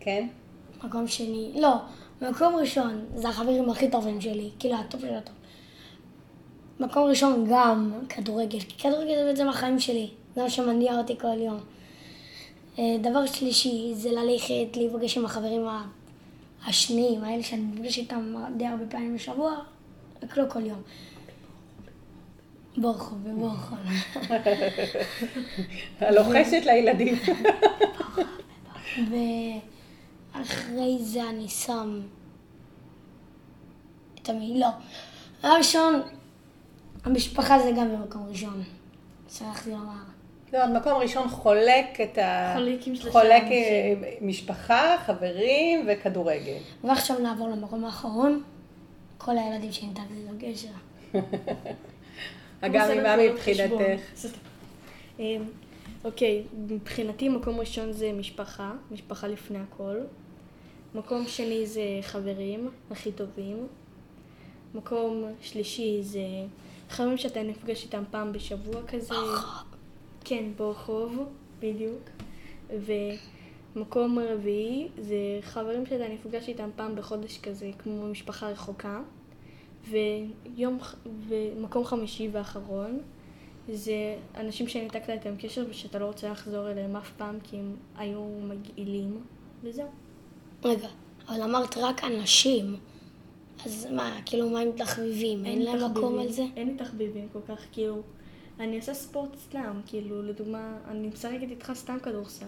כן? 0.00 0.26
מקום 0.84 1.08
שני, 1.08 1.52
לא, 1.54 1.74
מקום 2.22 2.56
ראשון 2.56 3.04
זה 3.14 3.28
החברים 3.28 3.70
הכי 3.70 3.90
טובים 3.90 4.20
שלי, 4.20 4.50
כאילו 4.58 4.74
הטוב 4.74 5.00
של 5.00 5.14
הטוב. 5.14 5.34
מקום 6.80 7.08
ראשון 7.08 7.46
גם 7.50 7.92
כדורגל, 8.08 8.60
כי 8.60 8.78
כדורגל 8.78 9.14
זה 9.16 9.24
בעצם 9.24 9.48
החיים 9.48 9.80
שלי, 9.80 10.10
זה 10.34 10.42
מה 10.42 10.50
שמניע 10.50 10.98
אותי 10.98 11.18
כל 11.18 11.38
יום. 11.38 11.60
אה, 12.78 12.96
דבר 13.00 13.26
שלישי 13.26 13.92
זה 13.94 14.12
ללכת 14.12 14.76
להיפגש 14.76 15.18
עם 15.18 15.24
החברים 15.24 15.66
השניים, 16.66 17.24
האלה 17.24 17.42
שאני 17.42 17.62
נפגש 17.62 17.98
איתם 17.98 18.34
די 18.56 18.66
הרבה 18.66 18.84
פעמים 18.86 19.14
בשבוע, 19.14 19.54
רק 20.22 20.36
לא 20.36 20.44
כל 20.48 20.66
יום. 20.66 20.82
ברחוב, 22.76 23.18
ברחוב. 23.40 23.78
הלוחשת 26.00 26.62
לילדים. 26.66 27.14
ואחרי 30.34 30.98
זה 31.00 31.28
אני 31.28 31.48
שם 31.48 32.00
את 34.14 34.28
המי... 34.28 34.60
לא. 34.60 34.68
דבר 35.40 35.52
ראשון, 35.58 36.02
המשפחה 37.06 37.58
זה 37.58 37.70
גם 37.76 37.88
במקום 37.92 38.26
ראשון. 38.28 38.62
שכחתי 39.30 39.70
לומר. 39.70 39.92
לא, 40.52 40.66
מקום 40.66 40.92
ראשון 40.92 41.28
חולק 41.28 42.00
את 42.02 42.18
ה... 42.18 42.54
חולק 42.56 42.86
עם 42.86 42.94
שלושה 42.94 43.10
חולק 43.12 43.42
אנשים. 43.42 44.04
אה, 44.04 44.14
משפחה, 44.20 44.96
חברים 45.06 45.86
וכדורגל. 45.88 46.56
ועכשיו 46.84 47.18
נעבור 47.18 47.48
למקום 47.48 47.84
האחרון. 47.84 48.42
כל 49.18 49.38
הילדים 49.38 49.72
שניתקתי 49.72 50.14
איתם 50.14 50.52
קשר. 50.52 50.68
אגב, 52.60 52.82
בסדר, 52.82 53.02
מה 53.02 53.16
מבחינתך? 53.16 54.26
אמ, 55.18 55.44
אוקיי, 56.04 56.42
מבחינתי 56.68 57.28
מקום 57.28 57.60
ראשון 57.60 57.92
זה 57.92 58.12
משפחה, 58.12 58.72
משפחה 58.90 59.28
לפני 59.28 59.58
הכל. 59.58 59.96
מקום 60.94 61.24
שני 61.26 61.66
זה 61.66 61.82
חברים 62.02 62.70
הכי 62.90 63.12
טובים. 63.12 63.66
מקום 64.74 65.24
שלישי 65.40 65.98
זה 66.02 66.20
חברים 66.90 67.16
שאתה 67.16 67.42
נפגש 67.42 67.84
איתם 67.84 68.02
פעם 68.10 68.32
בשבוע 68.32 68.82
כזה. 68.86 69.14
כן, 70.24 70.44
ברחוב, 70.56 71.18
בדיוק. 71.60 72.02
ומקום 72.70 74.18
רביעי 74.18 74.88
זה 74.98 75.16
חברים 75.42 75.86
שאתה 75.86 76.08
נפגש 76.08 76.48
איתם 76.48 76.70
פעם 76.76 76.96
בחודש 76.96 77.38
כזה, 77.38 77.70
כמו 77.78 78.06
משפחה 78.06 78.48
רחוקה. 78.48 79.00
ויום, 79.90 80.78
ומקום 81.28 81.84
חמישי 81.84 82.28
ואחרון 82.32 83.00
זה 83.72 84.16
אנשים 84.36 84.68
שניתקת 84.68 85.10
איתם 85.10 85.34
קשר 85.38 85.64
ושאתה 85.70 85.98
לא 85.98 86.06
רוצה 86.06 86.28
לחזור 86.28 86.70
אליהם 86.70 86.96
אף 86.96 87.10
פעם 87.16 87.38
כי 87.42 87.56
הם 87.56 87.76
היו 87.96 88.24
מגעילים, 88.42 89.20
וזהו. 89.62 89.88
רגע, 90.64 90.88
אבל 91.28 91.42
אמרת 91.42 91.76
רק 91.76 92.04
אנשים. 92.04 92.76
אז 93.64 93.86
מה, 93.92 94.18
כאילו, 94.26 94.50
מה 94.50 94.60
עם 94.60 94.72
תחביבים? 94.76 95.44
אין 95.44 95.58
לי 95.58 95.64
להם 95.64 95.90
מקום. 95.90 96.18
על 96.18 96.32
זה? 96.32 96.44
אין 96.56 96.68
לי 96.68 96.74
תחביבים 96.74 97.28
כל 97.32 97.38
כך, 97.48 97.64
כאילו, 97.72 98.02
אני 98.60 98.76
עושה 98.76 98.94
ספורט 98.94 99.36
סתם, 99.36 99.80
כאילו, 99.86 100.22
לדוגמה, 100.22 100.76
אני 100.88 101.08
משחקת 101.08 101.50
איתך 101.50 101.72
סתם 101.74 101.98
כדורסל. 102.02 102.46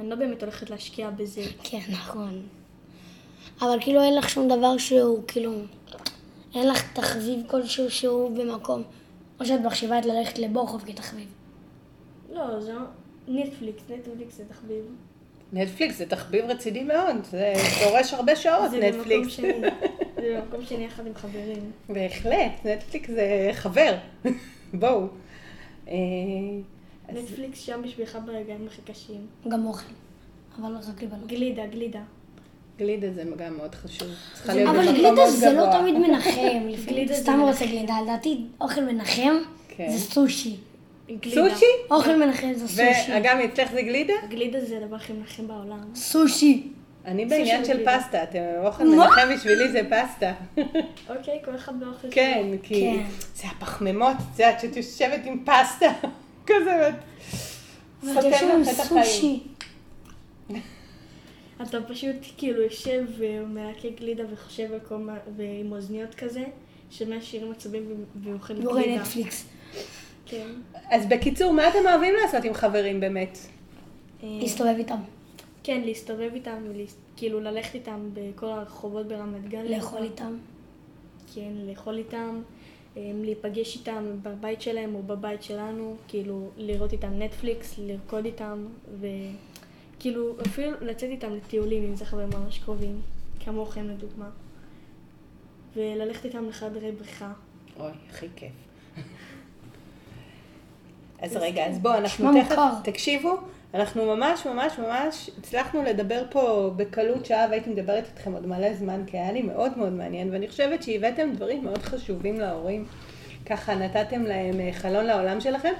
אני 0.00 0.10
לא 0.10 0.16
באמת 0.16 0.42
הולכת 0.42 0.70
להשקיע 0.70 1.10
בזה. 1.10 1.44
כן, 1.62 1.80
נכון. 1.92 2.42
אבל 3.60 3.78
כאילו 3.80 4.02
אין 4.02 4.16
לך 4.16 4.28
שום 4.28 4.48
דבר 4.48 4.78
שהוא, 4.78 5.22
כאילו, 5.26 5.52
אין 6.54 6.68
לך 6.68 6.92
תחביב 6.92 7.40
כלשהו 7.46 7.90
שהוא 7.90 8.36
במקום, 8.38 8.82
או 9.40 9.46
שאת 9.46 9.60
מחשיבה 9.60 9.98
את 9.98 10.06
ללכת 10.06 10.38
לבורחוב 10.38 10.82
כתחביב. 10.86 11.28
לא, 12.32 12.60
זה 12.60 12.72
לא... 12.72 12.80
נטפליקס, 13.28 13.82
נטפליקס 13.90 14.36
זה 14.36 14.44
תחביב. 14.48 14.84
נטפליקס 15.54 15.98
זה 15.98 16.06
תחביב 16.06 16.44
רציני 16.44 16.84
מאוד, 16.84 17.16
זה 17.30 17.52
דורש 17.84 18.14
הרבה 18.14 18.36
שעות, 18.36 18.70
זה 18.70 18.80
במקום 18.80 19.00
נטפליקס. 19.00 19.28
שני. 19.32 19.52
זה 20.16 20.40
במקום 20.40 20.64
שני 20.64 20.84
יחד 20.84 21.06
עם 21.06 21.14
חברים. 21.14 21.70
בהחלט, 21.88 22.52
נטפליקס 22.64 23.10
זה 23.10 23.50
חבר. 23.52 23.94
בואו. 24.74 25.06
אה, 25.88 25.94
נטפליקס 27.12 27.60
שם 27.60 27.82
בשבילך 27.84 28.18
ברגעים 28.26 28.66
הכי 28.66 28.92
קשים. 28.92 29.26
גם 29.48 29.66
אוכל. 29.66 29.92
אבל 30.60 30.72
לא 30.72 30.78
רק 30.78 31.02
לבנות. 31.02 31.26
גלידה, 31.26 31.66
גלידה. 31.66 32.00
גלידה 32.78 33.10
זה 33.12 33.24
גם 33.36 33.56
מאוד 33.56 33.74
חשוב. 33.74 34.08
אבל 34.46 34.92
גלידה 34.92 35.30
זה 35.30 35.52
לא. 35.52 35.66
תמיד 35.72 35.94
מנחם. 35.94 36.68
סתם. 37.22 37.40
רוצה 37.40 37.66
גלידה. 37.66 37.94
לדעתי 38.02 38.40
אוכל 38.60 38.80
מנחם 38.80 39.34
כן. 39.68 39.88
זה 39.90 39.98
סושי. 39.98 40.56
גלידה. 41.10 41.50
סושי? 41.50 41.66
אוכל 41.90 42.16
מנחם 42.16 42.52
זה 42.54 42.68
סושי. 42.68 43.12
ואגב, 43.12 43.38
אצלך 43.38 43.72
זה 43.72 43.82
גלידה? 43.82 44.12
גלידה 44.28 44.60
זה 44.60 44.76
הדבר 44.76 44.96
הכי 44.96 45.12
מנחם 45.12 45.46
בעולם. 45.48 45.94
סושי. 45.94 46.68
אני 47.04 47.26
בעניין 47.26 47.64
של 47.64 47.72
גלידה. 47.74 47.98
פסטה, 47.98 48.22
אתם 48.22 48.38
אוכל 48.64 48.84
מנחם 48.84 49.28
בשבילי 49.34 49.72
זה 49.72 49.80
פסטה. 49.90 50.32
אוקיי, 51.08 51.38
כל 51.44 51.54
אחד 51.56 51.80
באוכל 51.80 52.00
שלו. 52.02 52.10
כן, 52.10 52.46
כי 52.62 52.74
כן. 52.80 53.04
זה 53.34 53.48
הפחמימות, 53.48 54.16
את 54.34 54.38
יודעת, 54.38 54.60
שאת 54.60 54.76
יושבת 54.76 55.20
עם 55.24 55.44
פסטה, 55.44 55.92
כזה, 56.46 56.90
ואת 58.02 58.24
יש 58.24 58.42
לנו 58.42 58.60
לך 58.60 58.68
את 58.68 58.80
החיים. 58.80 59.04
סושי. 59.04 59.40
אתה 61.62 61.78
פשוט 61.88 62.16
כאילו 62.36 62.62
יושב 62.62 63.02
ומלקק 63.18 64.00
גלידה 64.00 64.22
וחושב 64.32 64.72
על 64.72 64.78
כל 64.88 64.96
מה... 64.96 65.14
ועם 65.36 65.72
אוזניות 65.72 66.14
כזה, 66.14 66.44
שומע 66.90 67.16
שירים 67.20 67.52
עצובים 67.52 67.82
ו- 67.82 68.28
ואוכל 68.30 68.54
גלידה. 68.54 69.00
נטפליקס. 69.00 69.44
כן. 70.26 70.46
אז 70.90 71.06
בקיצור, 71.08 71.52
מה 71.52 71.68
אתם 71.68 71.78
אוהבים 71.86 72.14
לעשות 72.22 72.44
עם 72.44 72.54
חברים 72.54 73.00
באמת? 73.00 73.38
אה, 74.22 74.28
להסתובב 74.40 74.74
איתם. 74.78 74.98
כן, 75.62 75.80
להסתובב 75.84 76.30
איתם, 76.34 76.56
וכאילו 77.14 77.40
ללכת 77.40 77.74
איתם 77.74 78.10
בכל 78.14 78.46
הרחובות 78.46 79.08
ברמת 79.08 79.48
גן. 79.48 79.66
לאכול 79.66 80.02
איתם. 80.02 80.36
כן, 81.34 81.52
לאכול 81.66 81.98
איתם, 81.98 82.42
אה, 82.96 83.10
להיפגש 83.22 83.76
איתם 83.76 84.04
בבית 84.22 84.62
שלהם 84.62 84.94
או 84.94 85.02
בבית 85.02 85.42
שלנו, 85.42 85.96
כאילו 86.08 86.50
לראות 86.56 86.92
איתם 86.92 87.22
נטפליקס, 87.22 87.78
לרקוד 87.78 88.24
איתם, 88.24 88.66
וכאילו 89.00 90.36
אפילו 90.46 90.70
לצאת 90.80 91.10
איתם 91.10 91.34
לטיולים 91.34 91.84
אם 91.84 91.96
זה 91.96 92.04
חברים 92.04 92.30
ממש 92.30 92.58
קרובים, 92.58 93.00
כמוכם 93.40 93.88
לדוגמה. 93.88 94.30
וללכת 95.76 96.24
איתם 96.24 96.48
לחדרי 96.48 96.92
בריכה. 96.92 97.32
אוי, 97.80 97.92
הכי 98.10 98.26
כיף. 98.36 98.52
אז 101.24 101.36
רגע, 101.36 101.66
אז 101.66 101.78
בואו, 101.78 101.94
אנחנו 101.94 102.42
תכף, 102.42 102.50
מוכר. 102.50 102.70
תקשיבו, 102.84 103.36
אנחנו 103.74 104.16
ממש 104.16 104.46
ממש 104.46 104.78
ממש 104.78 105.30
הצלחנו 105.38 105.82
לדבר 105.82 106.22
פה 106.30 106.70
בקלות 106.76 107.26
שעה 107.26 107.46
והייתי 107.50 107.70
מדברת 107.70 108.04
איתכם 108.12 108.32
עוד 108.32 108.46
מלא 108.46 108.74
זמן, 108.74 109.02
כי 109.06 109.18
היה 109.18 109.32
לי 109.32 109.42
מאוד 109.42 109.78
מאוד 109.78 109.92
מעניין, 109.92 110.32
ואני 110.32 110.48
חושבת 110.48 110.82
שהבאתם 110.82 111.32
דברים 111.34 111.64
מאוד 111.64 111.82
חשובים 111.82 112.40
להורים, 112.40 112.86
ככה 113.46 113.74
נתתם 113.74 114.22
להם 114.22 114.60
אה, 114.60 114.72
חלון 114.72 115.04
לעולם 115.04 115.40
שלכם, 115.40 115.72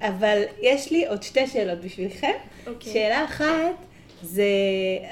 אבל 0.00 0.42
יש 0.60 0.92
לי 0.92 1.06
עוד 1.06 1.22
שתי 1.22 1.46
שאלות 1.46 1.80
בשבילכם. 1.80 2.32
אוקיי. 2.66 2.92
שאלה 2.92 3.24
אחת, 3.24 3.74
זה, 4.22 4.44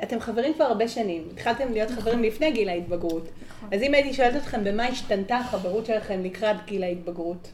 אתם 0.03 0.21
חברים 0.21 0.55
כבר 0.55 0.65
הרבה 0.65 0.89
שנים, 0.89 1.29
התחלתם 1.33 1.73
להיות 1.73 1.91
חברים 1.91 2.23
לפני 2.23 2.51
גיל 2.51 2.69
ההתבגרות. 2.69 3.29
נכון. 3.49 3.69
אז 3.73 3.83
אם 3.83 3.95
הייתי 3.95 4.13
שואלת 4.13 4.37
אתכם 4.37 4.65
במה 4.65 4.87
השתנתה 4.87 5.37
החברות 5.37 5.87
שלכם 5.87 6.23
לקראת 6.23 6.57
גיל 6.67 6.83
ההתבגרות? 6.83 7.49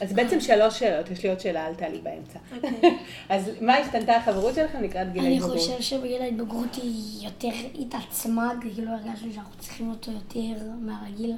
אז 0.00 0.12
בעצם 0.12 0.40
שלוש 0.40 0.78
שאלות, 0.78 1.10
יש 1.10 1.22
לי 1.22 1.28
עוד 1.28 1.40
שאלה, 1.40 1.66
אל 1.66 1.74
תעלי 1.74 2.00
באמצע. 2.00 2.38
אוקיי. 2.56 2.98
אז 3.28 3.50
מה 3.60 3.74
השתנתה 3.74 4.16
החברות 4.16 4.54
שלכם 4.54 4.82
לקראת 4.82 5.12
גיל 5.12 5.22
אני 5.22 5.34
ההתבגרות? 5.34 5.58
חושב 5.58 5.80
שבגיל 5.80 6.22
ההתבגרות 6.22 6.74
היא 6.74 7.26
יותר 7.26 7.48
התעצמה, 7.78 8.52
כאילו 8.60 8.92
הרגשנו 8.92 9.32
שאנחנו 9.32 9.58
צריכים 9.58 9.90
אותו 9.90 10.10
יותר 10.10 10.64
מהרגיל. 10.80 11.36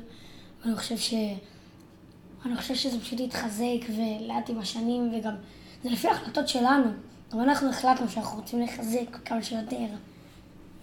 ואני 0.64 0.76
חושב 0.76 0.96
ש... 0.96 1.14
אני 2.46 2.56
חושב 2.56 2.74
שזה 2.74 3.00
פשוט 3.00 3.20
התחזק 3.20 3.86
ולאט 3.88 4.50
עם 4.50 4.58
השנים, 4.58 5.12
וגם 5.14 5.34
זה 5.84 5.90
לפי 5.90 6.08
ההחלטות 6.08 6.48
שלנו. 6.48 6.90
גם 7.32 7.40
אנחנו 7.40 7.70
החלטנו 7.70 8.08
שאנחנו 8.08 8.38
רוצים 8.38 8.60
לחזק 8.60 9.16
כמה 9.24 9.42
שיותר. 9.42 9.86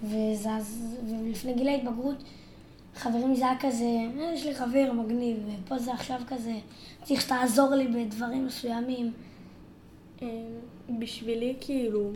וזז, 0.03 0.97
ולפני 1.09 1.53
גיל 1.53 1.67
ההתבגרות, 1.67 2.23
חברים 2.95 3.35
זה 3.35 3.45
היה 3.45 3.59
כזה, 3.59 3.85
"אה, 4.19 4.31
יש 4.33 4.45
לי 4.45 4.55
חבר 4.55 4.91
מגניב, 4.93 5.37
ופה 5.65 5.79
זה 5.79 5.93
עכשיו 5.93 6.21
כזה, 6.27 6.53
צריך 7.03 7.21
שתעזור 7.21 7.75
לי 7.75 7.87
בדברים 7.87 8.45
מסוימים. 8.45 9.13
אה, 10.21 10.27
בשבילי, 10.99 11.55
כאילו, 11.61 12.11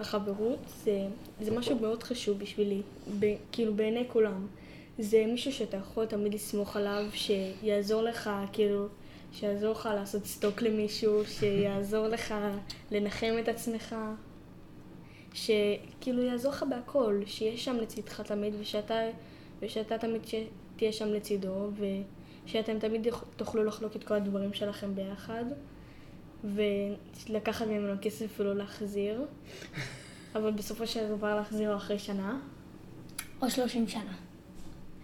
החברות 0.00 0.58
זה, 0.84 1.06
זה 1.40 1.50
משהו 1.58 1.78
מאוד 1.78 2.02
חשוב 2.02 2.38
בשבילי, 2.38 2.82
ב, 3.18 3.34
כאילו 3.52 3.74
בעיני 3.74 4.04
כולם. 4.08 4.46
זה 4.98 5.24
מישהו 5.26 5.52
שאתה 5.52 5.76
יכול 5.76 6.06
תמיד 6.06 6.34
לסמוך 6.34 6.76
עליו, 6.76 7.06
שיעזור 7.12 8.02
לך, 8.02 8.30
כאילו, 8.52 8.86
שיעזור 9.32 9.72
לך 9.72 9.88
לעשות 9.94 10.26
סטוק 10.26 10.62
למישהו, 10.62 11.24
שיעזור 11.26 12.08
לך 12.14 12.34
לנחם 12.90 13.34
את 13.40 13.48
עצמך, 13.48 13.96
שכאילו 15.34 16.22
יעזור 16.22 16.52
לך 16.52 16.64
בהכל, 16.68 17.20
שיהיה 17.26 17.56
שם 17.56 17.76
לצדך 17.76 18.20
תמיד, 18.20 18.54
ושאתה, 18.60 19.00
ושאתה 19.62 19.98
תמיד 19.98 20.22
תהיה 20.76 20.92
שם 20.92 21.08
לצידו, 21.08 21.70
ושאתם 22.44 22.78
תמיד 22.78 23.06
תוכלו 23.36 23.64
לחלוק 23.64 23.96
את 23.96 24.04
כל 24.04 24.14
הדברים 24.14 24.52
שלכם 24.52 24.94
ביחד. 24.94 25.44
ולקחת 26.44 27.66
ממנו 27.66 27.94
כסף 28.02 28.40
ולא 28.40 28.56
להחזיר, 28.56 29.26
אבל 30.36 30.50
בסופו 30.50 30.86
של 30.86 31.08
דבר 31.16 31.34
להחזיר 31.34 31.70
לו 31.70 31.76
אחרי 31.76 31.98
שנה. 31.98 32.40
או 33.42 33.50
שלושים 33.50 33.88
שנה. 33.88 34.14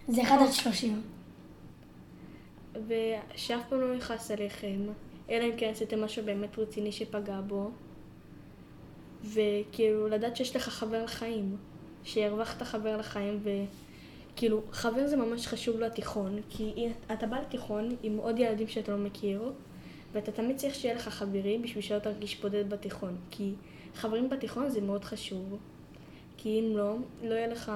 זה 0.07 0.23
אחד 0.23 0.37
עד 0.41 0.51
שלושים. 0.51 1.01
ושאף 2.87 3.61
פעם 3.69 3.81
לא 3.81 3.93
יכעס 3.95 4.31
עליכם, 4.31 4.79
אלא 5.29 5.45
אם 5.45 5.57
כן 5.57 5.69
עשיתם 5.69 6.03
משהו 6.03 6.25
באמת 6.25 6.59
רציני 6.59 6.91
שפגע 6.91 7.41
בו. 7.41 7.71
וכאילו, 9.23 10.07
לדעת 10.07 10.35
שיש 10.35 10.55
לך 10.55 10.69
חבר 10.69 11.03
לחיים, 11.03 11.57
שהרווחת 12.03 12.61
חבר 12.61 12.97
לחיים, 12.97 13.39
וכאילו, 14.35 14.61
חבר 14.71 15.07
זה 15.07 15.17
ממש 15.17 15.47
חשוב 15.47 15.79
לתיכון, 15.79 16.39
כי 16.49 16.87
אתה 17.13 17.27
בא 17.27 17.37
לתיכון 17.39 17.95
עם 18.03 18.17
עוד 18.17 18.39
ילדים 18.39 18.67
שאתה 18.67 18.91
לא 18.91 18.97
מכיר, 18.97 19.51
ואתה 20.13 20.31
תמיד 20.31 20.57
צריך 20.57 20.75
שיהיה 20.75 20.95
לך 20.95 21.09
חברים 21.09 21.61
בשביל 21.61 21.83
שלא 21.83 21.99
תרגיש 21.99 22.41
בודד 22.41 22.69
בתיכון, 22.69 23.15
כי 23.31 23.51
חברים 23.95 24.29
בתיכון 24.29 24.69
זה 24.69 24.81
מאוד 24.81 25.03
חשוב, 25.03 25.57
כי 26.37 26.59
אם 26.59 26.77
לא, 26.77 26.95
לא 27.23 27.33
יהיה 27.33 27.47
לך, 27.47 27.71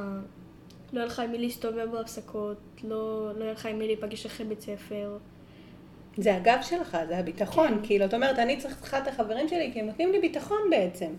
לא 0.93 0.99
יהיה 0.99 1.05
לך 1.05 1.19
עם 1.19 1.31
מי 1.31 1.37
להסתובב 1.37 1.87
בהפסקות, 1.91 2.57
לא, 2.83 3.31
לא 3.35 3.43
יהיה 3.43 3.53
לך 3.53 3.65
עם 3.65 3.79
מי 3.79 3.87
להיפגש 3.87 4.25
אחרי 4.25 4.45
בית 4.45 4.61
ספר. 4.61 5.17
זה 6.17 6.35
הגב 6.35 6.59
שלך, 6.61 6.97
זה 7.07 7.17
הביטחון. 7.17 7.67
כן. 7.67 7.79
כאילו, 7.83 8.05
את 8.05 8.13
אומרת, 8.13 8.39
אני 8.39 8.57
צריכה 8.57 8.97
את 8.97 9.07
החברים 9.07 9.47
שלי, 9.47 9.69
כי 9.73 9.79
הם 9.79 9.85
נותנים 9.85 10.11
לי 10.11 10.19
ביטחון 10.19 10.59
בעצם. 10.69 11.13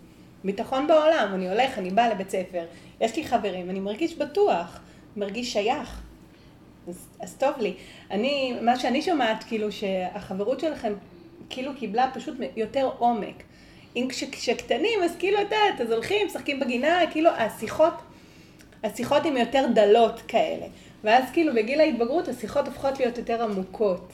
ביטחון 0.44 0.86
בעולם. 0.86 1.30
אני 1.34 1.50
הולך, 1.50 1.78
אני 1.78 1.90
באה 1.90 2.08
לבית 2.08 2.30
ספר, 2.30 2.64
יש 3.00 3.16
לי 3.16 3.24
חברים, 3.24 3.70
אני 3.70 3.80
מרגיש 3.80 4.18
בטוח, 4.18 4.80
מרגיש 5.16 5.52
שייך. 5.52 6.02
אז, 6.88 7.08
אז 7.20 7.36
טוב 7.38 7.52
לי. 7.60 7.74
אני, 8.10 8.54
מה 8.62 8.78
שאני 8.78 9.02
שומעת, 9.02 9.44
כאילו, 9.44 9.72
שהחברות 9.72 10.60
שלכם 10.60 10.92
כאילו 11.50 11.72
קיבלה 11.78 12.10
פשוט 12.14 12.34
יותר 12.56 12.90
עומק. 12.98 13.42
אם 13.96 14.06
כש- 14.08 14.24
כשקטנים, 14.24 15.02
אז 15.04 15.16
כאילו, 15.18 15.36
את 15.38 15.44
יודעת, 15.44 15.80
אז 15.80 15.90
הולכים, 15.92 16.26
משחקים 16.26 16.60
בגינה, 16.60 17.00
כאילו, 17.10 17.30
השיחות, 17.30 17.94
השיחות 18.84 19.26
הן 19.26 19.36
יותר 19.36 19.66
דלות 19.74 20.20
כאלה. 20.28 20.66
ואז 21.04 21.24
כאילו 21.32 21.54
בגיל 21.54 21.80
ההתבגרות 21.80 22.28
השיחות 22.28 22.66
הופכות 22.66 23.00
להיות 23.00 23.18
יותר 23.18 23.42
עמוקות. 23.42 24.12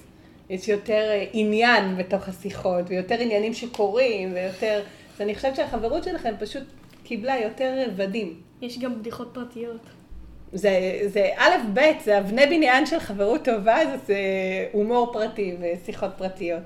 יש 0.51 0.69
יותר 0.69 1.11
אה, 1.11 1.25
עניין 1.33 1.97
בתוך 1.97 2.29
השיחות, 2.29 2.85
ויותר 2.89 3.21
עניינים 3.21 3.55
שקורים, 3.55 4.33
ויותר... 4.35 4.83
אז 5.15 5.21
אני 5.21 5.35
חושבת 5.35 5.57
שהחברות 5.57 6.05
שלכם 6.05 6.35
פשוט 6.41 6.63
קיבלה 7.05 7.37
יותר 7.39 7.85
רבדים. 7.87 8.41
יש 8.63 8.79
גם 8.79 8.99
בדיחות 9.01 9.31
פרטיות. 9.33 9.81
זה, 10.53 11.01
זה 11.07 11.29
א', 11.37 11.51
ב', 11.75 11.81
זה 12.05 12.19
אבני 12.19 12.47
בניין 12.47 12.87
של 12.87 12.99
חברות 12.99 13.45
טובה, 13.45 13.77
זה, 13.85 13.97
זה 14.07 14.17
הומור 14.73 15.13
פרטי 15.13 15.57
ושיחות 15.61 16.11
פרטיות. 16.17 16.63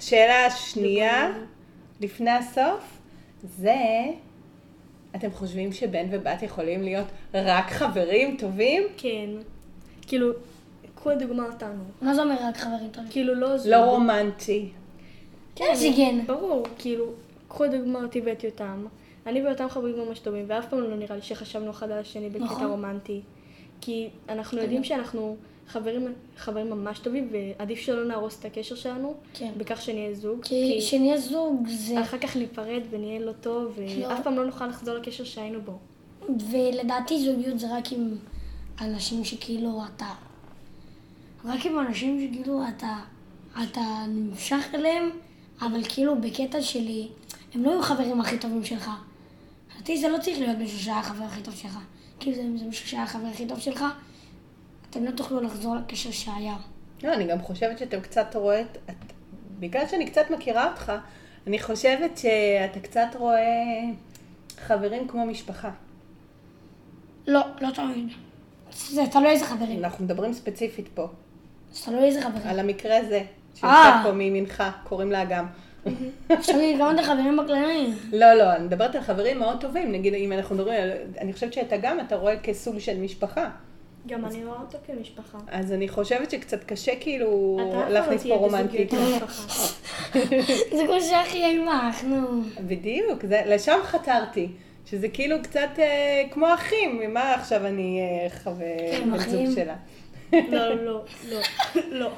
שאלה 0.00 0.50
שנייה, 0.50 1.32
לפני 2.00 2.30
הסוף, 2.30 2.98
זה, 3.42 3.76
אתם 5.16 5.30
חושבים 5.30 5.72
שבן 5.72 6.06
ובת 6.10 6.42
יכולים 6.42 6.82
להיות 6.82 7.06
רק 7.34 7.70
חברים 7.70 8.36
טובים? 8.36 8.82
כן. 8.96 9.30
כאילו, 10.06 10.32
קחו 10.94 11.10
לדוגמה 11.10 11.46
אותנו. 11.46 11.82
מה 12.02 12.14
זה 12.14 12.22
אומר 12.22 12.36
רק 12.48 12.56
חברים 12.56 12.88
טובים? 12.92 13.10
כאילו, 13.10 13.34
לא 13.34 13.58
זוג. 13.58 13.72
לא 13.72 13.84
רומנטי. 13.84 14.68
כן, 15.54 15.74
זה 15.74 15.88
כן. 15.96 16.18
ברור, 16.26 16.66
כאילו, 16.78 17.04
קחו 17.48 17.64
לדוגמה 17.64 18.02
אותי 18.02 18.20
ואת 18.24 18.44
יותם. 18.44 18.86
אני 19.26 19.42
ויותם 19.42 19.68
חברים 19.68 19.98
ממש 19.98 20.18
טובים, 20.18 20.44
ואף 20.48 20.66
פעם 20.68 20.80
לא 20.80 20.96
נראה 20.96 21.16
לי 21.16 21.22
שחשבנו 21.22 21.70
אחד 21.70 21.90
על 21.90 21.98
השני 21.98 22.30
בקטע 22.30 22.44
נכון. 22.44 22.66
רומנטי. 22.66 23.20
כי 23.80 24.08
אנחנו 24.28 24.58
יודעים 24.58 24.84
שאנחנו 24.84 25.36
חברים, 25.68 26.14
חברים 26.36 26.70
ממש 26.70 26.98
טובים, 26.98 27.30
ועדיף 27.32 27.78
שלא 27.78 28.04
נהרוס 28.04 28.40
את 28.40 28.44
הקשר 28.44 28.74
שלנו, 28.74 29.14
כן. 29.34 29.52
בכך 29.56 29.82
שנהיה 29.82 30.14
זוג. 30.14 30.42
כי 30.42 30.80
שנהיה 30.80 31.18
זוג 31.18 31.68
זה... 31.68 32.02
אחר 32.02 32.18
כך 32.18 32.36
ניפרד 32.36 32.82
ונהיה 32.90 33.20
לא 33.20 33.32
טוב, 33.32 33.78
לא. 34.00 34.06
ואף 34.06 34.22
פעם 34.24 34.36
לא 34.36 34.46
נוכל 34.46 34.66
לחזור 34.66 34.94
לקשר 34.94 35.24
שהיינו 35.24 35.60
בו. 35.60 35.78
ולדעתי 36.50 37.24
זוגיות 37.24 37.58
זה 37.58 37.76
רק 37.76 37.92
עם 37.92 38.16
אנשים 38.80 39.24
שכאילו 39.24 39.82
אתה... 39.96 40.12
רק 41.44 41.66
עם 41.66 41.78
אנשים 41.78 42.28
שכאילו 42.32 42.62
אתה... 42.76 42.96
אתה 43.62 44.04
נמשך 44.08 44.64
אליהם, 44.74 45.10
אבל 45.62 45.80
כאילו 45.88 46.20
בקטע 46.20 46.62
שלי, 46.62 47.08
הם 47.54 47.64
לא 47.64 47.70
יהיו 47.70 47.82
חברים 47.82 48.20
הכי 48.20 48.38
טובים 48.38 48.64
שלך. 48.64 48.90
לדעתי 49.80 50.00
זה 50.00 50.08
לא 50.08 50.18
צריך 50.18 50.38
להיות 50.38 50.58
מישהו 50.58 50.78
שהיה 50.78 50.98
החבר 50.98 51.24
הכי 51.24 51.42
טוב 51.42 51.54
שלך. 51.54 51.78
כאילו 52.20 52.36
זה, 52.36 52.42
זה 52.42 52.64
מישהו 52.64 52.88
שהיה 52.88 53.02
החבר 53.02 53.26
הכי 53.26 53.46
טוב 53.46 53.60
שלך, 53.60 53.84
אתם 54.90 55.04
לא 55.04 55.10
תוכלו 55.10 55.40
לחזור 55.40 55.76
לקשר 55.76 56.10
שהיה. 56.10 56.56
לא, 57.02 57.14
אני 57.14 57.26
גם 57.26 57.42
חושבת 57.42 57.78
שאתם 57.78 58.00
קצת 58.00 58.36
רואה 58.36 58.60
את... 58.60 58.78
בגלל 59.60 59.86
שאני 59.88 60.10
קצת 60.10 60.30
מכירה 60.30 60.70
אותך, 60.70 60.92
אני 61.46 61.58
חושבת 61.58 62.18
שאתה 62.18 62.80
קצת 62.80 63.06
רואה 63.18 63.80
חברים 64.58 65.08
כמו 65.08 65.26
משפחה. 65.26 65.70
לא, 67.26 67.40
לא 67.60 67.70
תמיד. 67.70 68.08
זה 68.72 69.02
תלוי 69.12 69.30
איזה 69.30 69.44
חברים. 69.44 69.84
אנחנו 69.84 70.04
מדברים 70.04 70.32
ספציפית 70.32 70.88
פה, 70.94 71.08
זה 71.72 71.84
תלוי 71.84 72.04
איזה 72.04 72.22
חברים. 72.22 72.46
על 72.46 72.58
המקרה 72.58 72.96
הזה, 72.96 73.22
שיושב 73.54 73.66
אה. 73.66 74.00
פה 74.04 74.12
מימינך, 74.12 74.62
קוראים 74.84 75.12
לה 75.12 75.22
אגם. 75.22 75.46
עכשיו 76.28 76.54
אני 76.54 76.76
גם 76.80 76.94
את 76.94 76.98
החברים 77.00 77.36
בכללי. 77.36 77.92
לא, 78.12 78.34
לא, 78.34 78.56
אני 78.56 78.64
מדברת 78.64 78.94
על 78.94 79.02
חברים 79.02 79.38
מאוד 79.38 79.60
טובים, 79.60 79.92
נגיד 79.92 80.14
אם 80.14 80.32
אנחנו 80.32 80.54
מדברים 80.54 80.82
על... 80.82 80.90
אני 81.18 81.32
חושבת 81.32 81.52
שאת 81.52 81.72
אגם 81.72 82.00
אתה 82.00 82.16
רואה 82.16 82.36
כסוג 82.36 82.78
של 82.78 82.98
משפחה. 82.98 83.50
גם 84.06 84.24
אני 84.24 84.44
רואה 84.44 84.60
אותו 84.60 84.78
כמשפחה. 84.86 85.38
אז 85.50 85.72
אני 85.72 85.88
חושבת 85.88 86.30
שקצת 86.30 86.64
קשה 86.64 86.92
כאילו 87.00 87.58
לא 87.72 87.88
להכניס 87.88 88.26
פה 88.26 88.34
רומנטית. 88.34 88.90
זה 90.76 90.82
כמו 90.86 91.00
שאחי 91.00 91.44
עמך, 91.44 92.04
נו. 92.04 92.42
בדיוק, 92.66 93.24
לשם 93.46 93.78
חתרתי. 93.84 94.48
שזה 94.86 95.08
כאילו 95.08 95.36
קצת 95.42 95.68
אה, 95.78 96.22
כמו 96.30 96.54
אחים, 96.54 97.14
מה 97.14 97.34
עכשיו 97.34 97.66
אני 97.66 98.00
אה, 98.00 98.30
חבר 98.30 98.64
כן, 98.92 99.10
בן 99.10 99.18
זוג 99.18 99.28
אחים. 99.28 99.52
שלה. 99.52 99.76
לא, 100.32 100.74
לא, 100.74 101.04
לא, 101.28 101.40
לא. 101.90 102.10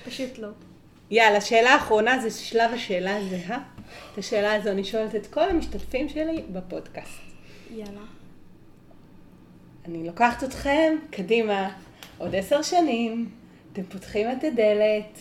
אה, 0.00 0.10
פשוט 0.10 0.38
לא. 0.38 0.48
יאללה, 1.10 1.40
שאלה 1.40 1.76
אחרונה 1.76 2.18
זה 2.18 2.30
שלב 2.30 2.70
השאלה 2.74 3.16
הזהה. 3.16 3.62
את 4.12 4.18
השאלה 4.18 4.54
הזו 4.54 4.70
אני 4.70 4.84
שואלת 4.84 5.14
את 5.14 5.26
כל 5.26 5.48
המשתתפים 5.48 6.08
שלי 6.08 6.42
בפודקאסט. 6.52 7.20
יאללה. 7.70 8.00
אני 9.84 10.06
לוקחת 10.06 10.44
אתכם 10.44 10.96
קדימה, 11.10 11.76
עוד 12.18 12.34
עשר 12.34 12.62
שנים, 12.62 13.30
אתם 13.72 13.82
פותחים 13.82 14.30
את 14.30 14.44
הדלת, 14.44 15.18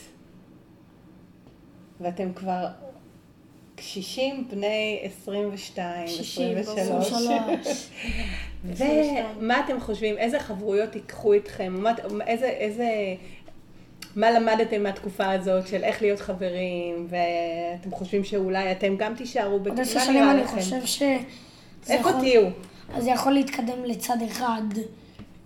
ואתם 2.02 2.34
כבר 2.34 2.68
קשישים 3.76 4.48
בני 4.50 5.00
22, 5.04 6.06
קשישים, 6.06 6.58
23. 6.58 7.10
שלוש. 7.10 7.90
ומה 9.38 9.60
אתם 9.66 9.80
חושבים, 9.80 10.18
איזה 10.18 10.40
חברויות 10.40 10.96
ייקחו 10.96 11.34
איתכם, 11.34 11.84
איזה, 12.28 12.48
איזה, 12.48 12.90
מה 14.16 14.32
למדתם 14.32 14.84
מהתקופה 14.84 15.32
הזאת 15.32 15.68
של 15.68 15.84
איך 15.84 16.02
להיות 16.02 16.20
חברים, 16.20 17.08
ואתם 17.10 17.92
חושבים 17.92 18.24
שאולי 18.24 18.72
אתם 18.72 18.96
גם 18.98 19.16
תישארו 19.16 19.52
עוד 19.52 19.80
עשר 19.80 20.00
שנים 20.00 20.16
נראה 20.24 20.32
אני 20.32 20.42
לכם? 20.42 20.56
חושב 20.60 20.86
ש... 20.86 21.00
זה 21.84 21.94
איפה 21.94 22.10
יכול- 22.10 22.22
תהיו? 22.22 22.48
אז 22.94 23.04
זה 23.04 23.10
יכול 23.10 23.32
להתקדם 23.32 23.84
לצד 23.86 24.18
אחד, 24.28 24.62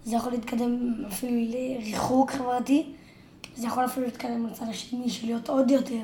זה 0.03 0.15
יכול 0.15 0.31
להתקדם 0.31 0.93
אפילו 1.07 1.31
לריחוק 1.49 2.31
חברתי, 2.31 2.85
זה 3.55 3.67
יכול 3.67 3.85
אפילו 3.85 4.05
להתקדם 4.05 4.47
לצד 4.47 4.65
השני 4.69 5.09
של 5.09 5.25
להיות 5.27 5.49
עוד 5.49 5.71
יותר. 5.71 6.03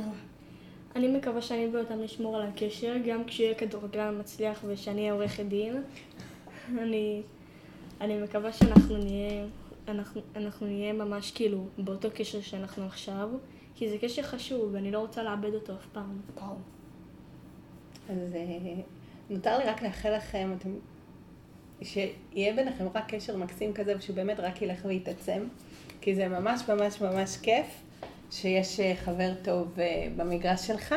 אני 0.95 1.07
מקווה 1.07 1.41
שאני 1.41 1.68
ואותם 1.68 2.01
נשמור 2.03 2.36
על 2.38 2.45
הקשר, 2.53 2.93
גם 3.07 3.24
כשיהיה 3.28 3.53
כדורגלן 3.55 4.20
מצליח 4.20 4.60
ושאני 4.68 5.01
אהיה 5.01 5.14
עורכת 5.14 5.43
דין. 5.45 5.82
אני, 6.80 7.22
אני 8.01 8.18
מקווה 8.22 8.53
שאנחנו 8.53 8.97
נהיה, 8.97 9.43
אנחנו, 9.90 10.22
אנחנו 10.36 10.68
נהיה 10.68 10.94
ממש 10.94 11.32
כאילו 11.32 11.66
באותו 11.78 12.10
קשר 12.14 12.42
שאנחנו 12.42 12.86
עכשיו, 12.86 13.30
כי 13.76 13.90
זה 13.90 13.98
קשר 14.02 14.24
חשוב 14.24 14.70
ואני 14.74 14.92
לא 14.92 15.00
רוצה 15.00 15.24
לאבד 15.24 15.54
אותו 15.54 15.74
אף 15.74 15.86
פעם. 15.94 16.20
וואו. 16.36 16.56
אז 18.10 18.36
אה, 18.36 18.82
נותר 19.30 19.58
לי 19.58 19.64
רק 19.64 19.82
לאחל 19.82 20.16
לכם, 20.18 20.54
אתם, 20.58 20.70
שיהיה 21.82 22.54
ביניכם 22.54 22.86
רק 22.96 23.14
קשר 23.14 23.38
מקסים 23.38 23.74
כזה, 23.74 23.94
ושהוא 23.98 24.16
באמת 24.16 24.40
רק 24.40 24.62
ילך 24.62 24.86
ויתעצם, 24.86 25.44
כי 26.02 26.16
זה 26.16 26.28
ממש 26.28 26.62
ממש 26.70 27.02
ממש 27.02 27.38
כיף 27.38 27.82
שיש 28.32 28.80
אה, 28.80 28.96
חבר 28.96 29.32
טוב 29.44 29.80
אה, 29.80 30.08
במגרש 30.16 30.68
שלך. 30.68 30.96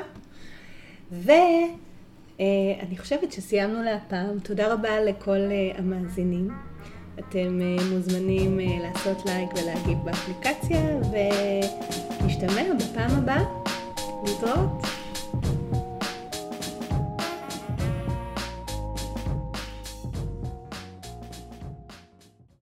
ואני 1.12 2.98
חושבת 2.98 3.32
שסיימנו 3.32 3.82
להפעם. 3.82 4.38
תודה 4.38 4.72
רבה 4.72 5.00
לכל 5.00 5.40
המאזינים. 5.74 6.71
אתם 7.18 7.60
מוזמנים 7.90 8.58
לעשות 8.82 9.26
לייק 9.26 9.50
ולהגיב 9.52 9.98
באפליקציה, 10.04 10.80
ונשתמע 12.22 12.62
בפעם 12.78 13.10
הבאה. 13.10 13.44
להתראות. 14.24 15.01